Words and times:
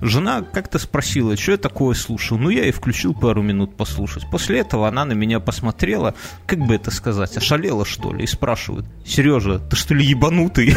Жена 0.00 0.42
как-то 0.42 0.78
спросила, 0.78 1.36
что 1.36 1.52
я 1.52 1.58
такое 1.58 1.94
слушаю. 1.94 2.40
Ну, 2.40 2.50
я 2.50 2.66
и 2.66 2.70
включил 2.70 3.14
пару 3.14 3.42
минут 3.42 3.76
послушать. 3.76 4.24
После 4.30 4.60
этого 4.60 4.88
она 4.88 5.04
на 5.04 5.12
меня 5.12 5.40
посмотрела, 5.40 6.14
как 6.46 6.60
бы 6.60 6.74
это 6.74 6.90
сказать, 6.90 7.36
ошалела, 7.36 7.84
что 7.84 8.12
ли, 8.12 8.24
и 8.24 8.26
спрашивает, 8.26 8.86
Сережа, 9.04 9.58
ты 9.58 9.76
что 9.76 9.94
ли 9.94 10.04
ебанутый? 10.04 10.74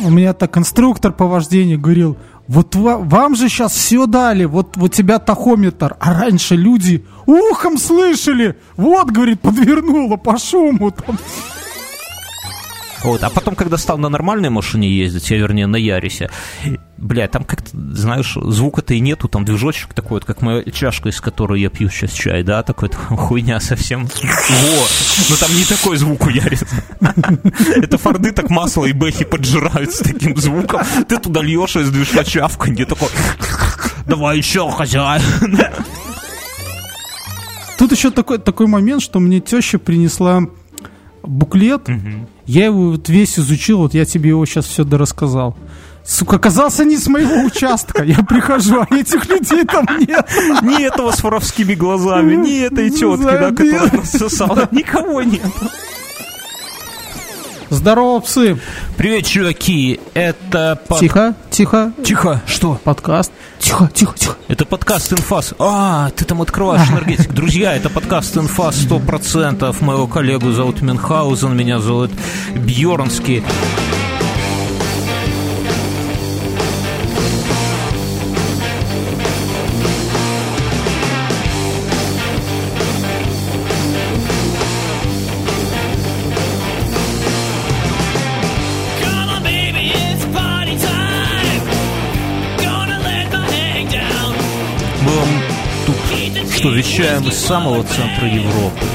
У 0.00 0.10
меня 0.10 0.34
так 0.34 0.50
конструктор 0.50 1.12
по 1.12 1.26
вождению 1.26 1.80
говорил, 1.80 2.18
вот 2.46 2.74
вам 2.76 3.36
же 3.36 3.48
сейчас 3.48 3.72
все 3.72 4.06
дали, 4.06 4.44
вот 4.44 4.76
у 4.76 4.88
тебя 4.88 5.18
тахометр, 5.18 5.96
а 5.98 6.12
раньше 6.12 6.56
люди 6.56 7.06
ухом 7.26 7.78
слышали, 7.78 8.56
вот, 8.76 9.10
говорит, 9.10 9.40
подвернуло 9.40 10.16
по 10.16 10.36
шуму 10.36 10.90
там. 10.90 11.18
Вот. 13.04 13.22
А 13.22 13.28
потом, 13.28 13.54
когда 13.54 13.76
стал 13.76 13.98
на 13.98 14.08
нормальной 14.08 14.48
машине 14.48 14.90
ездить, 14.90 15.30
я, 15.30 15.36
вернее, 15.36 15.66
на 15.66 15.76
Ярисе, 15.76 16.30
бля, 16.96 17.28
там 17.28 17.44
как-то, 17.44 17.70
знаешь, 17.72 18.34
звука-то 18.34 18.94
и 18.94 19.00
нету, 19.00 19.28
там 19.28 19.44
движочек 19.44 19.92
такой, 19.92 20.16
вот, 20.16 20.24
как 20.24 20.40
моя 20.40 20.62
чашка, 20.70 21.10
из 21.10 21.20
которой 21.20 21.60
я 21.60 21.68
пью 21.68 21.90
сейчас 21.90 22.12
чай, 22.12 22.42
да, 22.42 22.62
такой 22.62 22.88
хуйня 22.92 23.60
совсем. 23.60 24.04
Вот. 24.04 24.90
Но 25.28 25.36
там 25.36 25.54
не 25.54 25.64
такой 25.64 25.98
звук 25.98 26.26
у 26.26 26.30
Яриса. 26.30 26.66
Это 27.76 27.98
форды 27.98 28.32
так 28.32 28.48
масло 28.48 28.86
и 28.86 28.92
бэхи 28.92 29.26
поджирают 29.26 29.92
с 29.92 29.98
таким 29.98 30.36
звуком. 30.36 30.80
Ты 31.06 31.18
туда 31.18 31.42
льешь 31.42 31.76
из 31.76 31.90
движка 31.90 32.24
чавканье, 32.24 32.86
такой, 32.86 33.08
давай 34.06 34.38
еще, 34.38 34.70
хозяин. 34.70 35.20
Тут 37.78 37.92
еще 37.92 38.10
такой, 38.10 38.38
такой 38.38 38.66
момент, 38.66 39.02
что 39.02 39.20
мне 39.20 39.40
теща 39.40 39.78
принесла 39.78 40.44
буклет. 41.26 41.88
Угу. 41.88 42.28
Я 42.46 42.66
его 42.66 42.90
вот 42.90 43.08
весь 43.08 43.38
изучил, 43.38 43.78
вот 43.78 43.94
я 43.94 44.04
тебе 44.04 44.30
его 44.30 44.44
сейчас 44.46 44.66
все 44.66 44.84
дорассказал. 44.84 45.56
Сука, 46.04 46.36
оказался 46.36 46.84
не 46.84 46.98
с 46.98 47.06
моего 47.06 47.46
участка. 47.46 48.04
Я 48.04 48.22
прихожу, 48.22 48.80
а 48.80 48.94
этих 48.94 49.26
людей 49.26 49.64
там 49.64 49.86
нет. 49.98 50.28
Ни 50.62 50.84
этого 50.84 51.12
с 51.12 51.22
воровскими 51.22 51.74
глазами, 51.74 52.34
ни 52.34 52.60
этой 52.60 52.90
тетки, 52.90 53.24
да, 53.24 53.50
которая 53.50 53.90
нас 53.90 54.10
сосала. 54.10 54.68
Никого 54.70 55.22
нет. 55.22 55.40
Здорово, 57.70 58.20
псы. 58.20 58.58
Привет, 58.96 59.26
чуваки. 59.26 60.00
Это... 60.14 60.78
Под... 60.86 61.00
Тихо, 61.00 61.34
тихо. 61.50 61.92
Тихо, 62.04 62.42
что? 62.46 62.80
Подкаст. 62.84 63.32
Тихо, 63.58 63.90
тихо, 63.92 64.14
тихо. 64.16 64.36
Это 64.48 64.66
подкаст 64.66 65.12
«Инфас». 65.12 65.54
А, 65.58 66.10
ты 66.10 66.24
там 66.24 66.42
открываешь 66.42 66.88
энергетик. 66.90 67.32
Друзья, 67.34 67.74
это 67.74 67.88
подкаст 67.88 68.36
«Инфас» 68.36 68.76
100%. 68.84 69.82
Моего 69.82 70.06
коллегу 70.06 70.52
зовут 70.52 70.82
Мюнхгаузен, 70.82 71.56
меня 71.56 71.78
зовут 71.78 72.10
Бьернский. 72.54 73.42
Что 96.64 96.72
вещаем 96.72 97.28
из 97.28 97.34
самого 97.34 97.84
центра 97.84 98.26
Европы, 98.26 98.86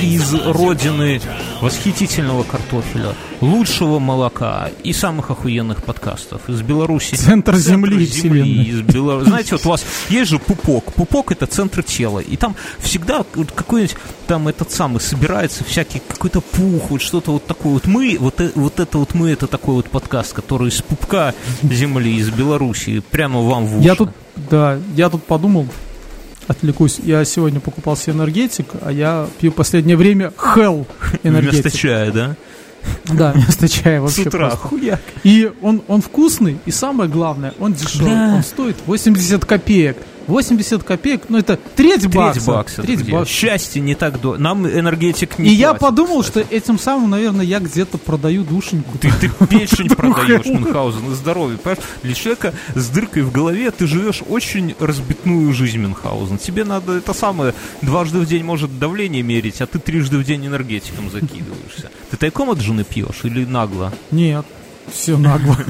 из 0.00 0.32
родины 0.32 1.20
восхитительного 1.60 2.44
картофеля, 2.44 3.14
лучшего 3.42 3.98
молока 3.98 4.70
и 4.84 4.94
самых 4.94 5.30
охуенных 5.30 5.84
подкастов 5.84 6.48
из 6.48 6.62
Беларуси. 6.62 7.14
Центр, 7.14 7.52
центр 7.52 7.56
земли, 7.56 8.06
земли 8.06 8.62
из 8.62 8.80
Беларуси. 8.80 9.28
Знаете, 9.28 9.56
вот 9.56 9.66
у 9.66 9.68
вас 9.68 9.84
есть 10.08 10.30
же 10.30 10.38
пупок. 10.38 10.94
Пупок 10.94 11.30
это 11.30 11.44
центр 11.46 11.82
тела. 11.82 12.20
И 12.20 12.38
там 12.38 12.56
всегда 12.78 13.22
какой-нибудь 13.22 13.94
там 14.26 14.48
этот 14.48 14.70
самый 14.70 15.02
собирается 15.02 15.64
всякий 15.64 15.98
какой-то 15.98 16.40
пух, 16.40 16.88
вот 16.88 17.02
что-то 17.02 17.32
вот 17.32 17.44
такое. 17.44 17.74
Вот 17.74 17.86
мы, 17.86 18.16
вот, 18.18 18.40
э, 18.40 18.50
вот 18.54 18.80
это 18.80 18.96
вот 18.96 19.12
мы, 19.12 19.28
это 19.28 19.46
такой 19.46 19.74
вот 19.74 19.90
подкаст, 19.90 20.32
который 20.32 20.68
из 20.68 20.80
пупка 20.80 21.34
земли, 21.62 22.16
из 22.16 22.30
Беларуси, 22.30 23.02
прямо 23.10 23.42
вам 23.42 23.66
в 23.66 23.76
уши. 23.80 23.86
Я 23.86 23.94
тут, 23.94 24.08
да, 24.36 24.78
я 24.96 25.10
тут 25.10 25.24
подумал, 25.24 25.66
отвлекусь. 26.48 26.98
Я 27.02 27.24
сегодня 27.24 27.60
покупал 27.60 27.96
себе 27.96 28.14
энергетик, 28.14 28.66
а 28.82 28.90
я 28.90 29.28
пью 29.38 29.52
в 29.52 29.54
последнее 29.54 29.96
время 29.96 30.32
Hell 30.36 30.86
энергетик. 31.22 31.62
Вместо 31.62 31.78
чая, 31.78 32.10
да? 32.10 32.36
Да, 33.04 33.32
вместо 33.32 33.68
чая 33.68 34.00
вообще. 34.00 34.24
С 34.24 34.26
утра, 34.26 34.50
хуяк. 34.50 35.00
И 35.22 35.50
он, 35.62 35.82
он 35.88 36.00
вкусный, 36.00 36.58
и 36.64 36.70
самое 36.70 37.08
главное, 37.10 37.54
он 37.58 37.74
дешевый. 37.74 38.12
Да. 38.12 38.34
Он 38.36 38.42
стоит 38.42 38.76
80 38.86 39.44
копеек. 39.44 39.96
80 40.28 40.84
копеек, 40.84 41.22
ну 41.28 41.38
это 41.38 41.58
треть 41.74 42.06
бакса. 42.06 42.34
Треть 42.34 42.46
бакса. 42.46 42.82
Треть 42.82 43.10
бакса. 43.10 43.32
Счастье 43.32 43.80
не 43.80 43.94
так 43.94 44.20
до... 44.20 44.36
Нам 44.36 44.68
энергетик 44.68 45.38
не 45.38 45.50
И 45.50 45.54
я 45.54 45.72
подумал, 45.72 46.22
кстати. 46.22 46.44
что 46.44 46.54
этим 46.54 46.78
самым, 46.78 47.10
наверное, 47.10 47.44
я 47.44 47.60
где-то 47.60 47.96
продаю 47.96 48.44
душеньку. 48.44 48.98
Ты, 48.98 49.10
ты 49.20 49.28
печень 49.46 49.88
продаешь, 49.88 50.44
Мюнхгаузен, 50.44 51.10
и 51.10 51.14
здоровье. 51.14 51.56
Понимаешь, 51.56 51.82
для 52.02 52.14
человека 52.14 52.54
с 52.74 52.88
дыркой 52.88 53.22
в 53.22 53.32
голове 53.32 53.70
ты 53.70 53.86
живешь 53.86 54.22
очень 54.28 54.76
разбитную 54.78 55.52
жизнь, 55.54 55.78
Мюнхгаузен. 55.78 56.36
Тебе 56.36 56.64
надо 56.64 56.92
это 56.92 57.14
самое, 57.14 57.54
дважды 57.80 58.18
в 58.18 58.26
день 58.26 58.44
может 58.44 58.78
давление 58.78 59.22
мерить, 59.22 59.62
а 59.62 59.66
ты 59.66 59.78
трижды 59.78 60.18
в 60.18 60.24
день 60.24 60.46
энергетиком 60.46 61.10
закидываешься. 61.10 61.90
Ты 62.10 62.18
тайком 62.18 62.50
от 62.50 62.60
жены 62.60 62.84
пьешь 62.84 63.20
или 63.22 63.46
нагло? 63.46 63.94
Нет, 64.10 64.44
все 64.92 65.16
нагло. 65.16 65.56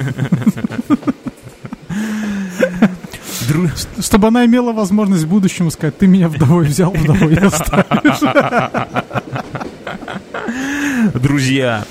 Чтобы 4.00 4.28
она 4.28 4.44
имела 4.46 4.72
возможность 4.72 5.24
в 5.24 5.28
будущем 5.28 5.70
сказать, 5.70 5.98
ты 5.98 6.06
меня 6.06 6.28
вдовой 6.28 6.66
взял, 6.66 6.90
вдовой 6.90 7.34
оставишь. 7.34 8.20
Друзья, 11.14 11.84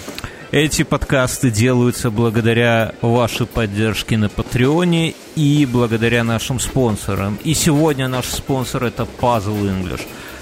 эти 0.51 0.83
подкасты 0.83 1.51
делаются 1.51 2.09
благодаря 2.09 2.93
вашей 3.01 3.45
поддержке 3.45 4.17
на 4.17 4.29
Патреоне 4.29 5.13
и 5.35 5.67
благодаря 5.71 6.23
нашим 6.23 6.59
спонсорам. 6.59 7.37
И 7.43 7.53
сегодня 7.53 8.07
наш 8.07 8.27
спонсор 8.27 8.85
это 8.85 9.07
Puzzle 9.19 9.63
English. 9.63 10.01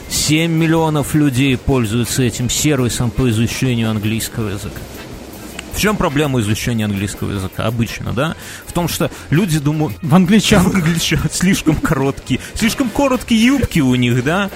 7 0.09 0.51
миллионов 0.51 1.15
людей 1.15 1.57
пользуются 1.57 2.21
этим 2.23 2.49
сервисом 2.49 3.09
по 3.09 3.29
изучению 3.29 3.89
английского 3.89 4.49
языка. 4.49 4.79
В 5.75 5.79
чем 5.79 5.97
проблема 5.97 6.39
изучения 6.39 6.85
английского 6.85 7.31
языка? 7.33 7.65
Обычно, 7.65 8.13
да? 8.13 8.35
В 8.65 8.71
том, 8.71 8.87
что 8.87 9.11
люди 9.29 9.59
думают... 9.59 9.97
В 10.01 10.15
англичан. 10.15 10.63
В 10.69 10.73
англичан 10.73 11.19
слишком 11.29 11.75
короткие. 11.75 12.39
Слишком 12.53 12.89
короткие 12.89 13.45
юбки 13.45 13.81
у 13.81 13.93
них, 13.95 14.23
да? 14.23 14.49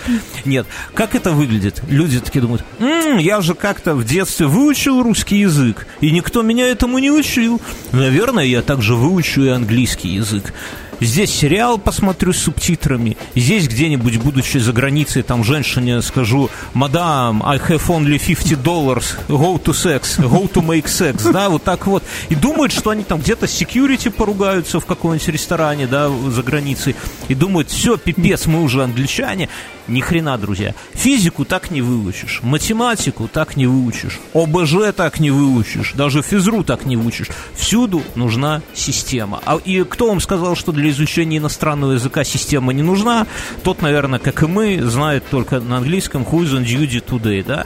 Нет. 0.45 0.65
Как 0.93 1.15
это 1.15 1.31
выглядит? 1.31 1.81
Люди 1.89 2.21
такие 2.21 2.41
думают, 2.41 2.63
м-м, 2.79 3.17
я 3.17 3.41
же 3.41 3.53
как-то 3.53 3.95
в 3.95 4.05
детстве 4.05 4.47
выучил 4.47 5.03
русский 5.03 5.39
язык, 5.39 5.87
и 5.99 6.09
никто 6.11 6.41
меня 6.41 6.67
этому 6.67 6.99
не 6.99 7.11
учил. 7.11 7.61
Наверное, 7.91 8.45
я 8.45 8.61
также 8.61 8.95
выучу 8.95 9.41
и 9.41 9.49
английский 9.49 10.09
язык. 10.09 10.53
Здесь 11.01 11.31
сериал 11.31 11.77
посмотрю 11.77 12.33
с 12.33 12.39
субтитрами. 12.39 13.17
Здесь 13.35 13.67
где-нибудь, 13.67 14.17
будучи 14.17 14.57
за 14.57 14.73
границей, 14.73 15.23
там 15.23 15.43
женщине 15.43 16.01
скажу, 16.01 16.49
мадам, 16.73 17.41
I 17.45 17.57
have 17.57 17.87
only 17.87 18.19
50 18.19 18.59
dollars, 18.61 19.15
go 19.27 19.61
to 19.63 19.73
sex, 19.73 20.19
go 20.19 20.51
to 20.51 20.65
make 20.65 20.85
sex, 20.85 21.31
да, 21.31 21.49
вот 21.49 21.63
так 21.63 21.87
вот. 21.87 22.03
И 22.29 22.35
думают, 22.35 22.71
что 22.71 22.89
они 22.89 23.03
там 23.03 23.19
где-то 23.19 23.47
с 23.47 23.61
security 23.61 24.09
поругаются 24.09 24.79
в 24.79 24.85
каком-нибудь 24.85 25.27
ресторане, 25.29 25.87
да, 25.87 26.09
за 26.09 26.43
границей. 26.43 26.95
И 27.27 27.35
думают, 27.35 27.69
все, 27.69 27.97
пипец, 27.97 28.45
мы 28.45 28.61
уже 28.61 28.83
англичане. 28.83 29.49
Ни 29.89 30.01
хрена, 30.01 30.37
друзья. 30.37 30.75
Физику 30.93 31.45
так 31.45 31.71
не 31.71 31.81
выучишь, 31.81 32.41
математику 32.43 33.27
так 33.27 33.57
не 33.57 33.65
выучишь, 33.65 34.19
ОБЖ 34.33 34.93
так 34.95 35.19
не 35.19 35.31
выучишь, 35.31 35.93
даже 35.95 36.21
физру 36.21 36.63
так 36.63 36.85
не 36.85 36.95
выучишь. 36.95 37.29
Всюду 37.55 38.03
нужна 38.15 38.61
система. 38.75 39.41
А, 39.45 39.57
и 39.57 39.83
кто 39.83 40.09
вам 40.09 40.19
сказал, 40.19 40.55
что 40.55 40.71
для 40.71 40.89
изучения 40.91 41.37
иностранного 41.37 41.93
языка 41.93 42.23
система 42.23 42.71
не 42.71 42.83
нужна? 42.83 43.25
Тот, 43.63 43.81
наверное, 43.81 44.19
как 44.19 44.43
и 44.43 44.45
мы, 44.45 44.79
знает 44.83 45.23
только 45.29 45.59
на 45.59 45.77
английском 45.77 46.21
who's 46.21 46.51
on 46.53 46.63
duty 46.63 47.03
today, 47.03 47.43
да? 47.43 47.65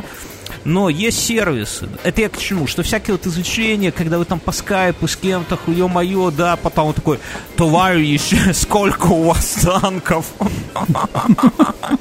Но 0.65 0.89
есть 0.89 1.25
сервисы. 1.25 1.89
Это 2.03 2.21
я 2.21 2.29
к 2.29 2.37
чему? 2.37 2.67
Что 2.67 2.83
всякие 2.83 3.13
вот 3.13 3.27
изучения, 3.27 3.91
когда 3.91 4.17
вы 4.17 4.25
там 4.25 4.39
по 4.39 4.51
скайпу 4.51 5.07
с 5.07 5.15
кем-то, 5.15 5.57
хуё-моё, 5.57 6.31
да, 6.31 6.55
потом 6.55 6.87
вот 6.87 6.95
такой, 6.95 7.19
товарищ, 7.55 8.33
сколько 8.53 9.07
у 9.07 9.23
вас 9.23 9.57
танков? 9.61 10.25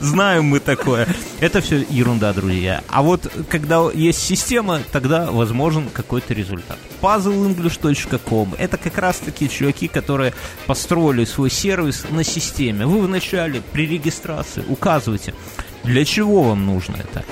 Знаем 0.00 0.44
мы 0.44 0.60
такое. 0.60 1.08
Это 1.40 1.60
все 1.60 1.84
ерунда, 1.90 2.32
друзья. 2.32 2.82
А 2.88 3.02
вот 3.02 3.30
когда 3.48 3.90
есть 3.92 4.20
система, 4.20 4.80
тогда 4.92 5.30
возможен 5.30 5.88
какой-то 5.92 6.32
результат. 6.32 6.78
puzzleenglish.com 7.02 8.54
Это 8.58 8.76
как 8.76 8.98
раз 8.98 9.18
таки 9.18 9.48
чуваки, 9.48 9.88
которые 9.88 10.32
построили 10.66 11.24
свой 11.24 11.50
сервис 11.50 12.04
на 12.10 12.22
системе. 12.22 12.86
Вы 12.86 13.00
вначале 13.00 13.62
при 13.72 13.86
регистрации 13.86 14.62
указываете, 14.68 15.34
для 15.82 16.04
чего 16.04 16.44
вам 16.44 16.66
нужно 16.66 16.96
это 16.96 17.24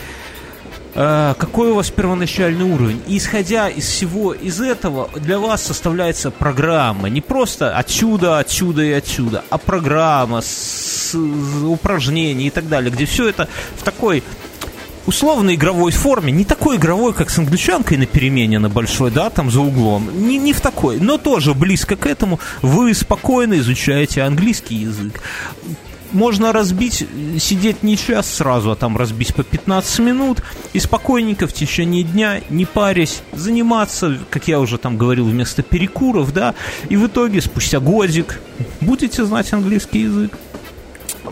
какой 0.94 1.70
у 1.70 1.74
вас 1.74 1.90
первоначальный 1.90 2.64
уровень. 2.64 3.02
И 3.06 3.16
исходя 3.16 3.68
из 3.68 3.86
всего 3.86 4.34
из 4.34 4.60
этого, 4.60 5.08
для 5.16 5.38
вас 5.38 5.62
составляется 5.62 6.30
программа. 6.30 7.08
Не 7.08 7.20
просто 7.20 7.76
отсюда, 7.76 8.38
отсюда 8.38 8.82
и 8.82 8.92
отсюда, 8.92 9.44
а 9.50 9.58
программа 9.58 10.40
с, 10.42 11.12
с 11.12 11.14
упражнений 11.14 12.48
и 12.48 12.50
так 12.50 12.68
далее, 12.68 12.90
где 12.90 13.06
все 13.06 13.28
это 13.28 13.48
в 13.76 13.82
такой 13.82 14.22
условно 15.06 15.54
игровой 15.54 15.92
форме, 15.92 16.32
не 16.32 16.44
такой 16.44 16.76
игровой, 16.76 17.12
как 17.12 17.30
с 17.30 17.38
англичанкой 17.38 17.96
на 17.98 18.06
перемене 18.06 18.58
на 18.58 18.68
большой, 18.68 19.10
да, 19.10 19.30
там 19.30 19.50
за 19.50 19.60
углом, 19.60 20.08
не, 20.26 20.38
не 20.38 20.52
в 20.52 20.60
такой, 20.60 21.00
но 21.00 21.18
тоже 21.18 21.54
близко 21.54 21.96
к 21.96 22.06
этому, 22.06 22.38
вы 22.60 22.94
спокойно 22.94 23.54
изучаете 23.58 24.22
английский 24.22 24.76
язык 24.76 25.20
можно 26.12 26.52
разбить, 26.52 27.06
сидеть 27.38 27.82
не 27.82 27.96
час 27.96 28.28
сразу, 28.28 28.70
а 28.70 28.76
там 28.76 28.96
разбить 28.96 29.34
по 29.34 29.42
15 29.42 29.98
минут 30.00 30.42
и 30.72 30.80
спокойненько 30.80 31.46
в 31.46 31.52
течение 31.52 32.02
дня, 32.02 32.40
не 32.50 32.64
парясь, 32.64 33.22
заниматься, 33.32 34.18
как 34.30 34.48
я 34.48 34.60
уже 34.60 34.78
там 34.78 34.96
говорил, 34.96 35.26
вместо 35.26 35.62
перекуров, 35.62 36.32
да, 36.32 36.54
и 36.88 36.96
в 36.96 37.06
итоге 37.06 37.40
спустя 37.40 37.80
годик 37.80 38.40
будете 38.80 39.24
знать 39.24 39.52
английский 39.52 40.00
язык. 40.00 40.38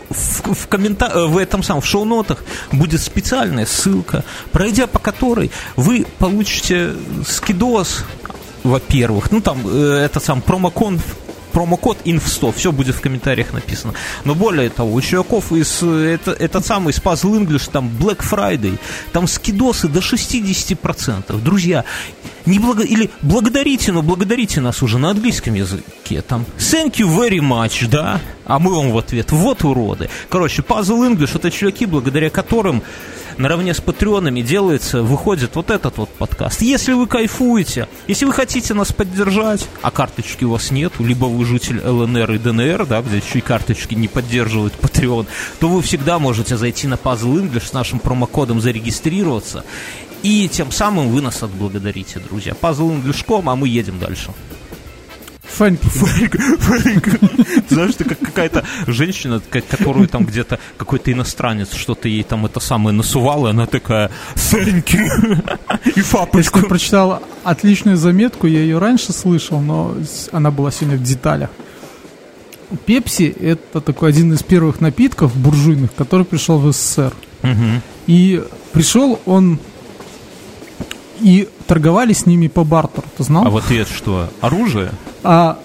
В, 0.09 0.53
в, 0.53 0.67
коммента... 0.67 1.27
В 1.27 1.37
этом 1.37 1.63
самом 1.63 1.81
в 1.81 1.85
шоу-нотах 1.85 2.43
будет 2.71 3.01
специальная 3.01 3.65
ссылка, 3.65 4.23
пройдя 4.51 4.87
по 4.87 4.99
которой 4.99 5.51
вы 5.75 6.05
получите 6.17 6.93
скидос, 7.27 8.05
во-первых, 8.63 9.31
ну 9.31 9.41
там 9.41 9.61
э, 9.65 10.03
это 10.05 10.19
сам 10.19 10.41
промокон 10.41 10.99
промокод 11.51 11.99
INF100, 12.05 12.53
все 12.55 12.71
будет 12.71 12.95
в 12.95 13.01
комментариях 13.01 13.53
написано. 13.53 13.93
Но 14.25 14.35
более 14.35 14.69
того, 14.69 14.93
у 14.93 15.01
чуваков 15.01 15.51
из, 15.51 15.83
это, 15.83 16.31
этот 16.31 16.65
самый 16.65 16.93
Puzzle 16.93 17.39
English, 17.39 17.69
там 17.71 17.89
Black 17.99 18.19
Friday, 18.19 18.77
там 19.11 19.27
скидосы 19.27 19.87
до 19.87 19.99
60%. 19.99 21.41
Друзья, 21.41 21.83
не 22.45 22.59
благо... 22.59 22.83
или 22.83 23.09
благодарите, 23.21 23.91
но 23.91 24.01
благодарите 24.01 24.61
нас 24.61 24.81
уже 24.81 24.97
на 24.97 25.11
английском 25.11 25.53
языке. 25.53 26.21
Там 26.21 26.45
thank 26.57 26.97
you 26.97 27.07
very 27.07 27.39
much, 27.39 27.87
да? 27.87 28.19
А 28.45 28.59
мы 28.59 28.73
вам 28.75 28.91
в 28.91 28.97
ответ, 28.97 29.31
вот 29.31 29.63
уроды. 29.63 30.09
Короче, 30.29 30.61
Puzzle 30.61 31.09
English 31.09 31.31
это 31.35 31.51
чуваки, 31.51 31.85
благодаря 31.85 32.29
которым 32.29 32.83
наравне 33.41 33.73
с 33.73 33.81
патреонами 33.81 34.41
делается, 34.41 35.01
выходит 35.01 35.55
вот 35.55 35.69
этот 35.69 35.97
вот 35.97 36.09
подкаст. 36.09 36.61
Если 36.61 36.93
вы 36.93 37.07
кайфуете, 37.07 37.87
если 38.07 38.25
вы 38.25 38.33
хотите 38.33 38.73
нас 38.73 38.93
поддержать, 38.93 39.67
а 39.81 39.91
карточки 39.91 40.45
у 40.45 40.51
вас 40.51 40.71
нет, 40.71 40.93
либо 40.99 41.25
вы 41.25 41.45
житель 41.45 41.81
ЛНР 41.85 42.31
и 42.31 42.37
ДНР, 42.37 42.85
да, 42.85 43.01
где 43.01 43.21
чьи 43.21 43.41
карточки 43.41 43.95
не 43.95 44.07
поддерживают 44.07 44.73
Patreon, 44.79 45.27
то 45.59 45.67
вы 45.67 45.81
всегда 45.81 46.19
можете 46.19 46.55
зайти 46.55 46.87
на 46.87 46.95
Puzzle 46.95 47.41
English 47.41 47.67
с 47.67 47.73
нашим 47.73 47.99
промокодом 47.99 48.61
зарегистрироваться, 48.61 49.65
и 50.23 50.47
тем 50.47 50.71
самым 50.71 51.09
вы 51.09 51.21
нас 51.21 51.41
отблагодарите, 51.41 52.19
друзья. 52.19 52.53
Puzzle 52.53 53.01
English.com, 53.01 53.49
а 53.49 53.55
мы 53.55 53.67
едем 53.67 53.99
дальше. 53.99 54.31
Фэнки. 55.51 57.19
Знаешь, 57.69 57.95
ты 57.95 58.03
как 58.03 58.19
какая-то 58.19 58.63
женщина, 58.87 59.41
которую 59.69 60.07
там 60.07 60.25
где-то 60.25 60.59
какой-то 60.77 61.11
иностранец 61.11 61.73
что-то 61.73 62.07
ей 62.07 62.23
там 62.23 62.45
это 62.45 62.59
самое 62.59 62.95
насувал, 62.95 63.47
и 63.47 63.49
она 63.49 63.65
такая 63.65 64.11
«Thank 64.35 64.91
И 65.95 66.01
папочку. 66.11 66.59
Я 66.59 66.65
прочитал 66.65 67.21
отличную 67.43 67.97
заметку, 67.97 68.47
я 68.47 68.59
ее 68.59 68.79
раньше 68.79 69.13
слышал, 69.13 69.61
но 69.61 69.95
она 70.31 70.51
была 70.51 70.71
сегодня 70.71 70.97
в 70.97 71.03
деталях. 71.03 71.49
Пепси– 72.85 73.23
это 73.41 73.81
такой 73.81 74.09
один 74.09 74.33
из 74.33 74.43
первых 74.43 74.79
напитков 74.79 75.35
буржуйных, 75.35 75.93
который 75.93 76.25
пришел 76.25 76.57
в 76.57 76.71
СССР. 76.71 77.13
И 78.07 78.43
пришел 78.73 79.19
он 79.25 79.59
и 81.21 81.49
торговали 81.67 82.13
с 82.13 82.25
ними 82.25 82.47
по 82.47 82.63
бартеру, 82.63 83.07
ты 83.17 83.23
знал? 83.23 83.45
А 83.45 83.49
в 83.49 83.57
ответ 83.57 83.87
что? 83.87 84.29
Оружие? 84.41 84.91
А, 85.23 85.59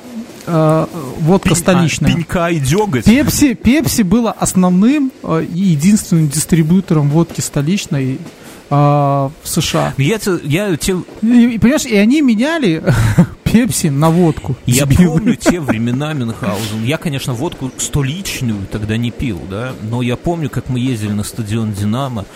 а 0.46 0.88
водка 1.18 1.50
Пень, 1.50 1.56
столичная. 1.56 2.12
А, 2.12 2.14
пенька 2.14 2.48
и 2.48 2.60
деготь. 2.60 3.04
Пепси, 3.04 3.54
Пепси 3.54 4.02
было 4.02 4.30
основным 4.30 5.12
а, 5.22 5.40
и 5.40 5.60
единственным 5.60 6.28
дистрибьютором 6.28 7.10
водки 7.10 7.40
столичной 7.40 8.18
а, 8.70 9.30
в 9.42 9.48
США. 9.48 9.94
Я, 9.96 10.18
я, 10.44 10.68
я, 10.68 10.72
и, 10.74 11.58
понимаешь, 11.58 11.86
и 11.86 11.96
они 11.96 12.20
меняли 12.20 12.82
Пепси 13.44 13.88
на 13.88 14.10
водку. 14.10 14.56
Я 14.66 14.86
помню 14.86 15.36
те 15.36 15.60
времена 15.60 16.12
Мюнхгаузен. 16.12 16.84
Я, 16.84 16.98
конечно, 16.98 17.32
водку 17.32 17.70
столичную 17.78 18.66
тогда 18.70 18.96
не 18.96 19.10
пил, 19.10 19.40
да, 19.48 19.72
но 19.82 20.02
я 20.02 20.16
помню, 20.16 20.50
как 20.50 20.68
мы 20.68 20.78
ездили 20.78 21.12
на 21.12 21.22
стадион 21.22 21.72
«Динамо», 21.72 22.26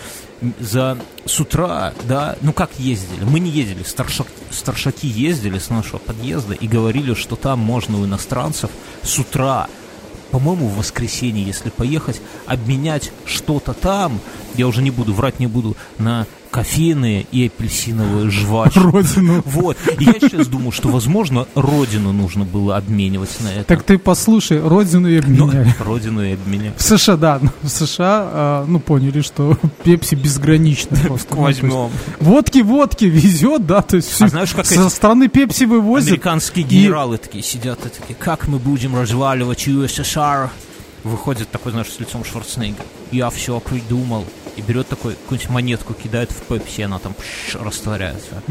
за 0.59 0.97
с 1.25 1.39
утра, 1.39 1.93
да, 2.07 2.35
ну 2.41 2.53
как 2.53 2.71
ездили? 2.77 3.23
Мы 3.23 3.39
не 3.39 3.49
ездили, 3.49 3.83
старшак, 3.83 4.27
старшаки 4.49 5.07
ездили 5.07 5.59
с 5.59 5.69
нашего 5.69 5.99
подъезда 5.99 6.53
и 6.53 6.67
говорили, 6.67 7.13
что 7.13 7.35
там 7.35 7.59
можно 7.59 7.99
у 7.99 8.05
иностранцев 8.05 8.71
с 9.03 9.19
утра, 9.19 9.67
по-моему, 10.31 10.67
в 10.67 10.77
воскресенье, 10.77 11.45
если 11.45 11.69
поехать, 11.69 12.21
обменять 12.45 13.11
что-то 13.25 13.73
там, 13.73 14.19
я 14.55 14.67
уже 14.67 14.81
не 14.81 14.91
буду, 14.91 15.13
врать 15.13 15.39
не 15.39 15.47
буду, 15.47 15.75
на 15.97 16.25
кофейные 16.51 17.25
и 17.31 17.47
апельсиновые 17.47 18.29
жвачки. 18.29 18.77
Родину. 18.79 19.41
Вот. 19.45 19.77
И 19.99 20.03
я 20.03 20.13
сейчас 20.13 20.47
думаю, 20.47 20.71
что, 20.71 20.89
возможно, 20.89 21.47
родину 21.55 22.11
нужно 22.11 22.43
было 22.43 22.77
обменивать 22.77 23.39
на 23.39 23.47
это. 23.47 23.63
Так 23.63 23.83
ты 23.83 23.97
послушай, 23.97 24.61
родину 24.61 25.07
и 25.07 25.17
обменяли. 25.17 25.73
Ну, 25.79 25.85
родину 25.85 26.23
и 26.23 26.33
обменяли. 26.33 26.73
В 26.77 26.81
США, 26.83 27.15
да. 27.15 27.39
В 27.61 27.69
США, 27.69 28.29
а, 28.31 28.65
ну, 28.67 28.79
поняли, 28.79 29.21
что 29.21 29.57
пепси 29.83 30.15
безгранично 30.15 30.97
просто. 30.97 31.35
Ну, 31.35 31.41
Возьмем. 31.41 31.89
Водки, 32.19 32.59
водки 32.59 33.05
везет, 33.05 33.65
да, 33.65 33.81
то 33.81 33.95
есть 33.95 34.21
а 34.21 34.27
знаешь, 34.27 34.51
как 34.51 34.65
со 34.65 34.89
стороны 34.89 35.29
пепси 35.29 35.63
вывозят. 35.63 36.09
Американские 36.09 36.65
генералы 36.65 37.17
такие 37.17 37.43
сидят 37.43 37.79
и 37.85 37.89
такие, 37.89 38.15
как 38.15 38.47
мы 38.47 38.59
будем 38.59 38.95
разваливать 38.95 39.67
USSR? 39.67 40.49
Выходит 41.03 41.49
такой, 41.49 41.71
знаешь, 41.71 41.87
с 41.89 41.99
лицом 41.99 42.23
Шварценеггера. 42.23 42.85
Я 43.11 43.29
все 43.31 43.59
придумал 43.59 44.25
и 44.55 44.61
берет 44.61 44.87
такой 44.87 45.13
какую-нибудь 45.13 45.49
монетку, 45.49 45.93
кидает 45.93 46.31
в 46.31 46.41
пепси, 46.41 46.81
она 46.81 46.99
там 46.99 47.13
пш, 47.13 47.55
растворяется. 47.55 48.41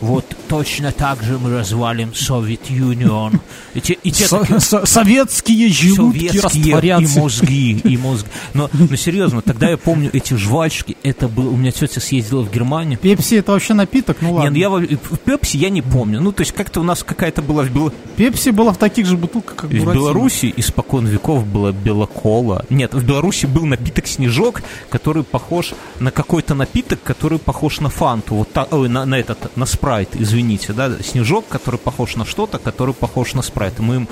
Вот 0.00 0.24
точно 0.48 0.92
так 0.92 1.22
же 1.22 1.38
мы 1.38 1.50
развалим 1.58 2.14
Совет 2.14 2.68
Юнион. 2.68 3.40
И 3.74 3.80
те, 3.80 3.94
и 3.94 4.10
те 4.10 4.26
со, 4.26 4.40
такие, 4.40 4.60
со, 4.60 4.86
советские 4.86 5.68
желудки 5.70 6.28
советские 6.28 6.74
растворятся. 6.74 7.18
И 7.18 7.22
мозги, 7.22 7.72
и 7.84 7.96
мозги. 7.96 8.28
Но, 8.54 8.70
но 8.72 8.96
серьезно, 8.96 9.42
тогда 9.42 9.70
я 9.70 9.76
помню 9.76 10.10
эти 10.12 10.34
жвачки, 10.34 10.96
это 11.02 11.28
был, 11.28 11.48
у 11.52 11.56
меня 11.56 11.72
тетя 11.72 12.00
съездила 12.00 12.42
в 12.42 12.52
Германию. 12.52 12.98
Пепси 12.98 13.36
это 13.36 13.52
вообще 13.52 13.74
напиток, 13.74 14.18
ну 14.20 14.34
ладно. 14.34 14.50
Нет, 14.50 14.68
ну 14.70 14.78
я 14.80 14.96
в, 14.96 15.18
Пепси 15.18 15.56
я 15.56 15.70
не 15.70 15.82
помню. 15.82 16.20
Ну, 16.20 16.32
то 16.32 16.42
есть 16.42 16.52
как-то 16.52 16.80
у 16.80 16.84
нас 16.84 17.02
какая-то 17.02 17.42
была 17.42 17.62
в 17.62 17.70
Бел... 17.70 17.92
Пепси 18.16 18.50
была 18.50 18.72
в 18.72 18.78
таких 18.78 19.06
же 19.06 19.16
бутылках, 19.16 19.56
как 19.56 19.70
В 19.70 19.92
Беларуси 19.92 20.52
испокон 20.56 21.06
веков 21.06 21.46
была 21.46 21.72
белокола. 21.72 22.64
Нет, 22.70 22.94
в 22.94 23.04
Беларуси 23.04 23.46
был 23.46 23.66
напиток 23.66 24.06
снежок, 24.06 24.62
который 24.88 25.19
похож 25.24 25.74
на 25.98 26.10
какой-то 26.10 26.54
напиток, 26.54 27.02
который 27.02 27.38
похож 27.38 27.80
на 27.80 27.88
фанту, 27.88 28.34
вот 28.34 28.52
так, 28.52 28.72
ой, 28.72 28.88
на, 28.88 29.04
на 29.06 29.18
этот, 29.18 29.56
на 29.56 29.66
спрайт, 29.66 30.08
извините, 30.14 30.72
да, 30.72 30.90
снежок, 31.02 31.46
который 31.48 31.78
похож 31.78 32.16
на 32.16 32.24
что-то, 32.24 32.58
который 32.58 32.94
похож 32.94 33.34
на 33.34 33.42
спрайт. 33.42 33.78
И 33.78 33.82
мы 33.82 33.94
им 33.96 34.08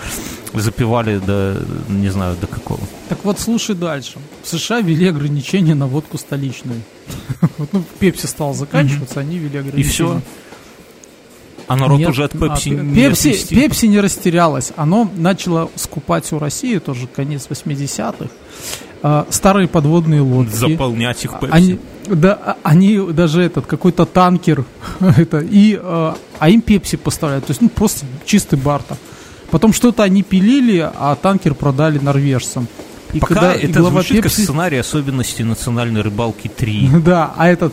запивали 0.54 1.18
до, 1.18 1.62
не 1.88 2.10
знаю, 2.10 2.36
до 2.40 2.46
какого. 2.46 2.80
Так 3.08 3.18
вот, 3.24 3.38
слушай 3.38 3.74
дальше. 3.74 4.18
В 4.42 4.48
США 4.48 4.80
ввели 4.80 5.08
ограничения 5.08 5.74
на 5.74 5.86
водку 5.86 6.18
столичную. 6.18 6.82
Вот, 7.58 7.72
ну, 7.72 7.84
Пепси 7.98 8.26
стал 8.26 8.54
заканчиваться, 8.54 9.20
они 9.20 9.38
ввели 9.38 9.58
ограничения. 9.58 9.88
И 9.88 9.92
все. 9.92 10.20
А 11.68 11.76
народ 11.76 11.98
Нет, 11.98 12.08
уже 12.08 12.24
от 12.24 12.32
Пепси 12.32 12.70
а, 12.70 12.82
не 12.82 12.94
Пепси, 12.94 13.54
Пепси 13.54 13.86
не 13.86 14.00
растерялось. 14.00 14.72
Оно 14.74 15.10
начало 15.16 15.70
скупать 15.74 16.32
у 16.32 16.38
России, 16.38 16.78
тоже 16.78 17.06
конец 17.06 17.46
80-х, 17.48 18.30
э, 19.02 19.24
старые 19.30 19.68
подводные 19.68 20.20
лодки. 20.20 20.54
Заполнять 20.54 21.24
их 21.24 21.38
Пепси. 21.38 21.54
Они, 21.54 21.78
да, 22.06 22.38
а, 22.44 22.56
они 22.62 22.98
даже 23.12 23.42
этот, 23.42 23.66
какой-то 23.66 24.06
танкер, 24.06 24.64
это, 25.00 25.38
и, 25.40 25.78
э, 25.80 26.12
а 26.38 26.48
им 26.48 26.60
Пепси 26.60 26.96
поставляют. 26.96 27.46
То 27.46 27.50
есть, 27.50 27.60
ну, 27.60 27.68
просто 27.68 28.06
чистый 28.24 28.58
бартер. 28.58 28.96
Потом 29.50 29.72
что-то 29.72 30.02
они 30.02 30.22
пилили, 30.22 30.90
а 30.94 31.14
танкер 31.14 31.54
продали 31.54 31.98
норвежцам. 31.98 32.68
И 33.12 33.20
Пока 33.20 33.34
когда, 33.34 33.54
это 33.54 33.82
звучит 33.82 34.22
Пепси... 34.22 34.36
как 34.36 34.44
сценарий 34.44 34.78
особенностей 34.78 35.44
национальной 35.44 36.02
рыбалки 36.02 36.48
3. 36.48 36.90
Да, 37.04 37.32
а 37.36 37.48
этот 37.48 37.72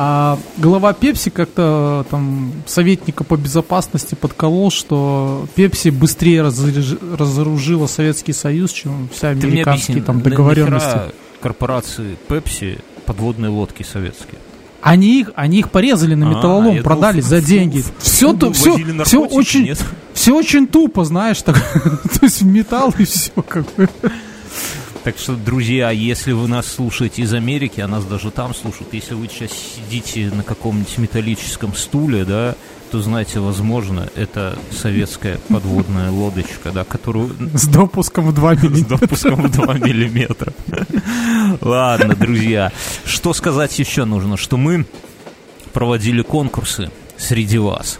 а 0.00 0.38
глава 0.58 0.92
Пепси 0.92 1.28
как-то 1.28 2.06
там 2.08 2.52
советника 2.66 3.24
по 3.24 3.36
безопасности 3.36 4.14
подколол, 4.14 4.70
что 4.70 5.48
Пепси 5.56 5.88
быстрее 5.88 6.42
разоружила 6.42 7.88
Советский 7.88 8.32
Союз, 8.32 8.70
чем 8.70 9.08
вся 9.12 9.30
американские 9.30 10.00
там 10.02 10.20
договоренности. 10.20 11.12
корпорации 11.40 12.16
Пепси 12.28 12.78
подводные 13.06 13.50
лодки 13.50 13.82
советские. 13.82 14.38
Они 14.82 15.18
их, 15.18 15.32
они 15.34 15.58
их 15.58 15.72
порезали 15.72 16.14
на 16.14 16.26
а, 16.26 16.30
металлолом, 16.30 16.78
а, 16.78 16.82
продали 16.82 17.16
думал, 17.16 17.28
за 17.28 17.40
деньги. 17.44 17.80
В, 17.80 18.00
все, 18.00 18.32
то, 18.34 18.52
все, 18.52 18.76
все 19.02 19.20
очень, 19.20 19.64
нет? 19.64 19.84
все 20.14 20.32
очень 20.32 20.68
тупо, 20.68 21.04
знаешь, 21.04 21.42
так, 21.42 21.56
то 21.82 22.20
есть 22.22 22.42
металл 22.42 22.94
и 22.98 23.04
все 23.04 23.32
как 23.42 23.64
бы. 23.74 23.88
Так 25.04 25.16
что, 25.16 25.36
друзья, 25.36 25.90
если 25.90 26.32
вы 26.32 26.48
нас 26.48 26.66
слушаете 26.66 27.22
из 27.22 27.32
Америки, 27.32 27.80
а 27.80 27.88
нас 27.88 28.04
даже 28.04 28.30
там 28.30 28.54
слушают, 28.54 28.92
если 28.92 29.14
вы 29.14 29.28
сейчас 29.28 29.50
сидите 29.52 30.30
на 30.34 30.42
каком-нибудь 30.42 30.98
металлическом 30.98 31.74
стуле, 31.74 32.24
да, 32.24 32.54
то, 32.90 33.00
знаете, 33.00 33.38
возможно, 33.40 34.08
это 34.16 34.58
советская 34.70 35.38
подводная 35.48 36.10
лодочка, 36.10 36.72
да, 36.72 36.84
которую... 36.84 37.34
С 37.54 37.66
допуском 37.68 38.26
в 38.26 38.34
2 38.34 38.56
С 38.56 38.62
миллиметра. 38.62 38.98
допуском 38.98 39.42
в 39.42 39.50
2 39.50 39.74
миллиметра. 39.74 40.52
Ладно, 41.60 42.14
друзья. 42.14 42.72
Что 43.04 43.32
сказать 43.32 43.78
еще 43.78 44.04
нужно? 44.04 44.36
Что 44.36 44.56
мы 44.56 44.86
проводили 45.72 46.22
конкурсы 46.22 46.90
среди 47.16 47.58
вас 47.58 47.98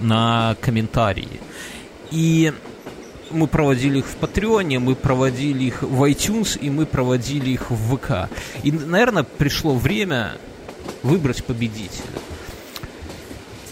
на 0.00 0.56
комментарии. 0.60 1.40
И 2.10 2.52
мы 3.30 3.46
проводили 3.46 3.98
их 3.98 4.06
в 4.06 4.16
Патреоне, 4.16 4.78
мы 4.78 4.94
проводили 4.94 5.64
их 5.64 5.82
в 5.82 6.02
iTunes, 6.04 6.58
и 6.58 6.70
мы 6.70 6.86
проводили 6.86 7.50
их 7.50 7.70
в 7.70 7.96
ВК. 7.96 8.30
И, 8.62 8.72
наверное, 8.72 9.22
пришло 9.24 9.74
время 9.74 10.32
выбрать 11.02 11.44
победителя. 11.44 12.04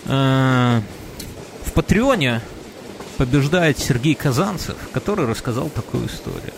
Э, 0.06 0.80
В 1.64 1.72
Патреоне 1.72 2.40
побеждает 3.16 3.78
Сергей 3.78 4.14
Казанцев, 4.14 4.76
который 4.92 5.26
рассказал 5.26 5.68
такую 5.68 6.06
историю. 6.06 6.52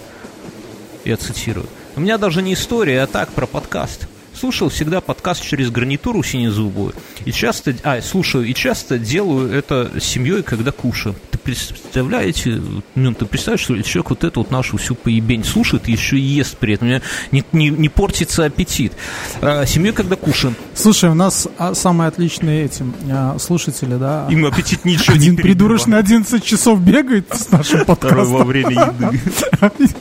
Я 1.05 1.17
цитирую. 1.17 1.67
У 1.95 2.01
меня 2.01 2.19
даже 2.19 2.43
не 2.43 2.55
история, 2.55 3.03
а 3.03 3.07
так 3.07 3.31
про 3.31 3.47
подкаст. 3.47 4.09
Слушал 4.39 4.69
всегда 4.69 5.01
подкаст 5.01 5.43
через 5.43 5.71
гарнитуру 5.71 6.23
синезубую. 6.23 6.93
И 7.25 7.33
часто, 7.33 7.75
а, 7.83 8.03
слушаю, 8.03 8.45
и 8.45 8.53
часто 8.53 8.99
делаю 8.99 9.51
это 9.51 9.91
с 9.99 10.05
семьей, 10.05 10.43
когда 10.43 10.73
кушаю. 10.73 11.15
Ты 11.31 11.39
представляете, 11.39 12.61
ну, 12.95 13.15
ты 13.15 13.25
представляешь, 13.25 13.63
что 13.63 13.81
человек 13.83 14.11
вот 14.11 14.25
эту 14.25 14.41
вот 14.41 14.51
нашу 14.51 14.77
всю 14.77 14.95
поебень 14.95 15.43
слушает 15.43 15.89
и 15.89 15.93
еще 15.93 16.19
и 16.19 16.21
ест 16.21 16.59
при 16.59 16.75
этом. 16.75 16.89
У 16.89 16.91
меня 16.91 17.03
не, 17.33 17.45
не, 17.53 17.71
не 17.71 17.89
портится 17.89 18.45
аппетит. 18.45 18.93
А, 19.41 19.65
семьей, 19.65 19.95
когда 19.95 20.17
кушаем. 20.17 20.55
Слушай, 20.75 21.09
у 21.09 21.15
нас 21.15 21.49
а, 21.57 21.75
самые 21.75 22.09
отличные 22.09 22.67
эти 22.67 22.85
а, 23.11 23.39
слушатели, 23.39 23.95
да? 23.95 24.27
Им 24.31 24.45
аппетит 24.45 24.85
ничего 24.85 25.17
Один 25.17 25.37
не 25.37 25.41
придурочный 25.41 25.99
11 25.99 26.45
часов 26.45 26.81
бегает 26.83 27.27
с 27.33 27.51
нашим 27.51 27.81
Второй 27.81 28.27
во 28.27 28.39
подкастом 28.41 28.47
время 28.47 28.95
еды. 29.01 29.21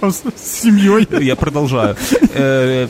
с 0.35 0.61
семьей. 0.61 1.07
Я 1.23 1.37
продолжаю. 1.37 1.95
Э, 2.33 2.87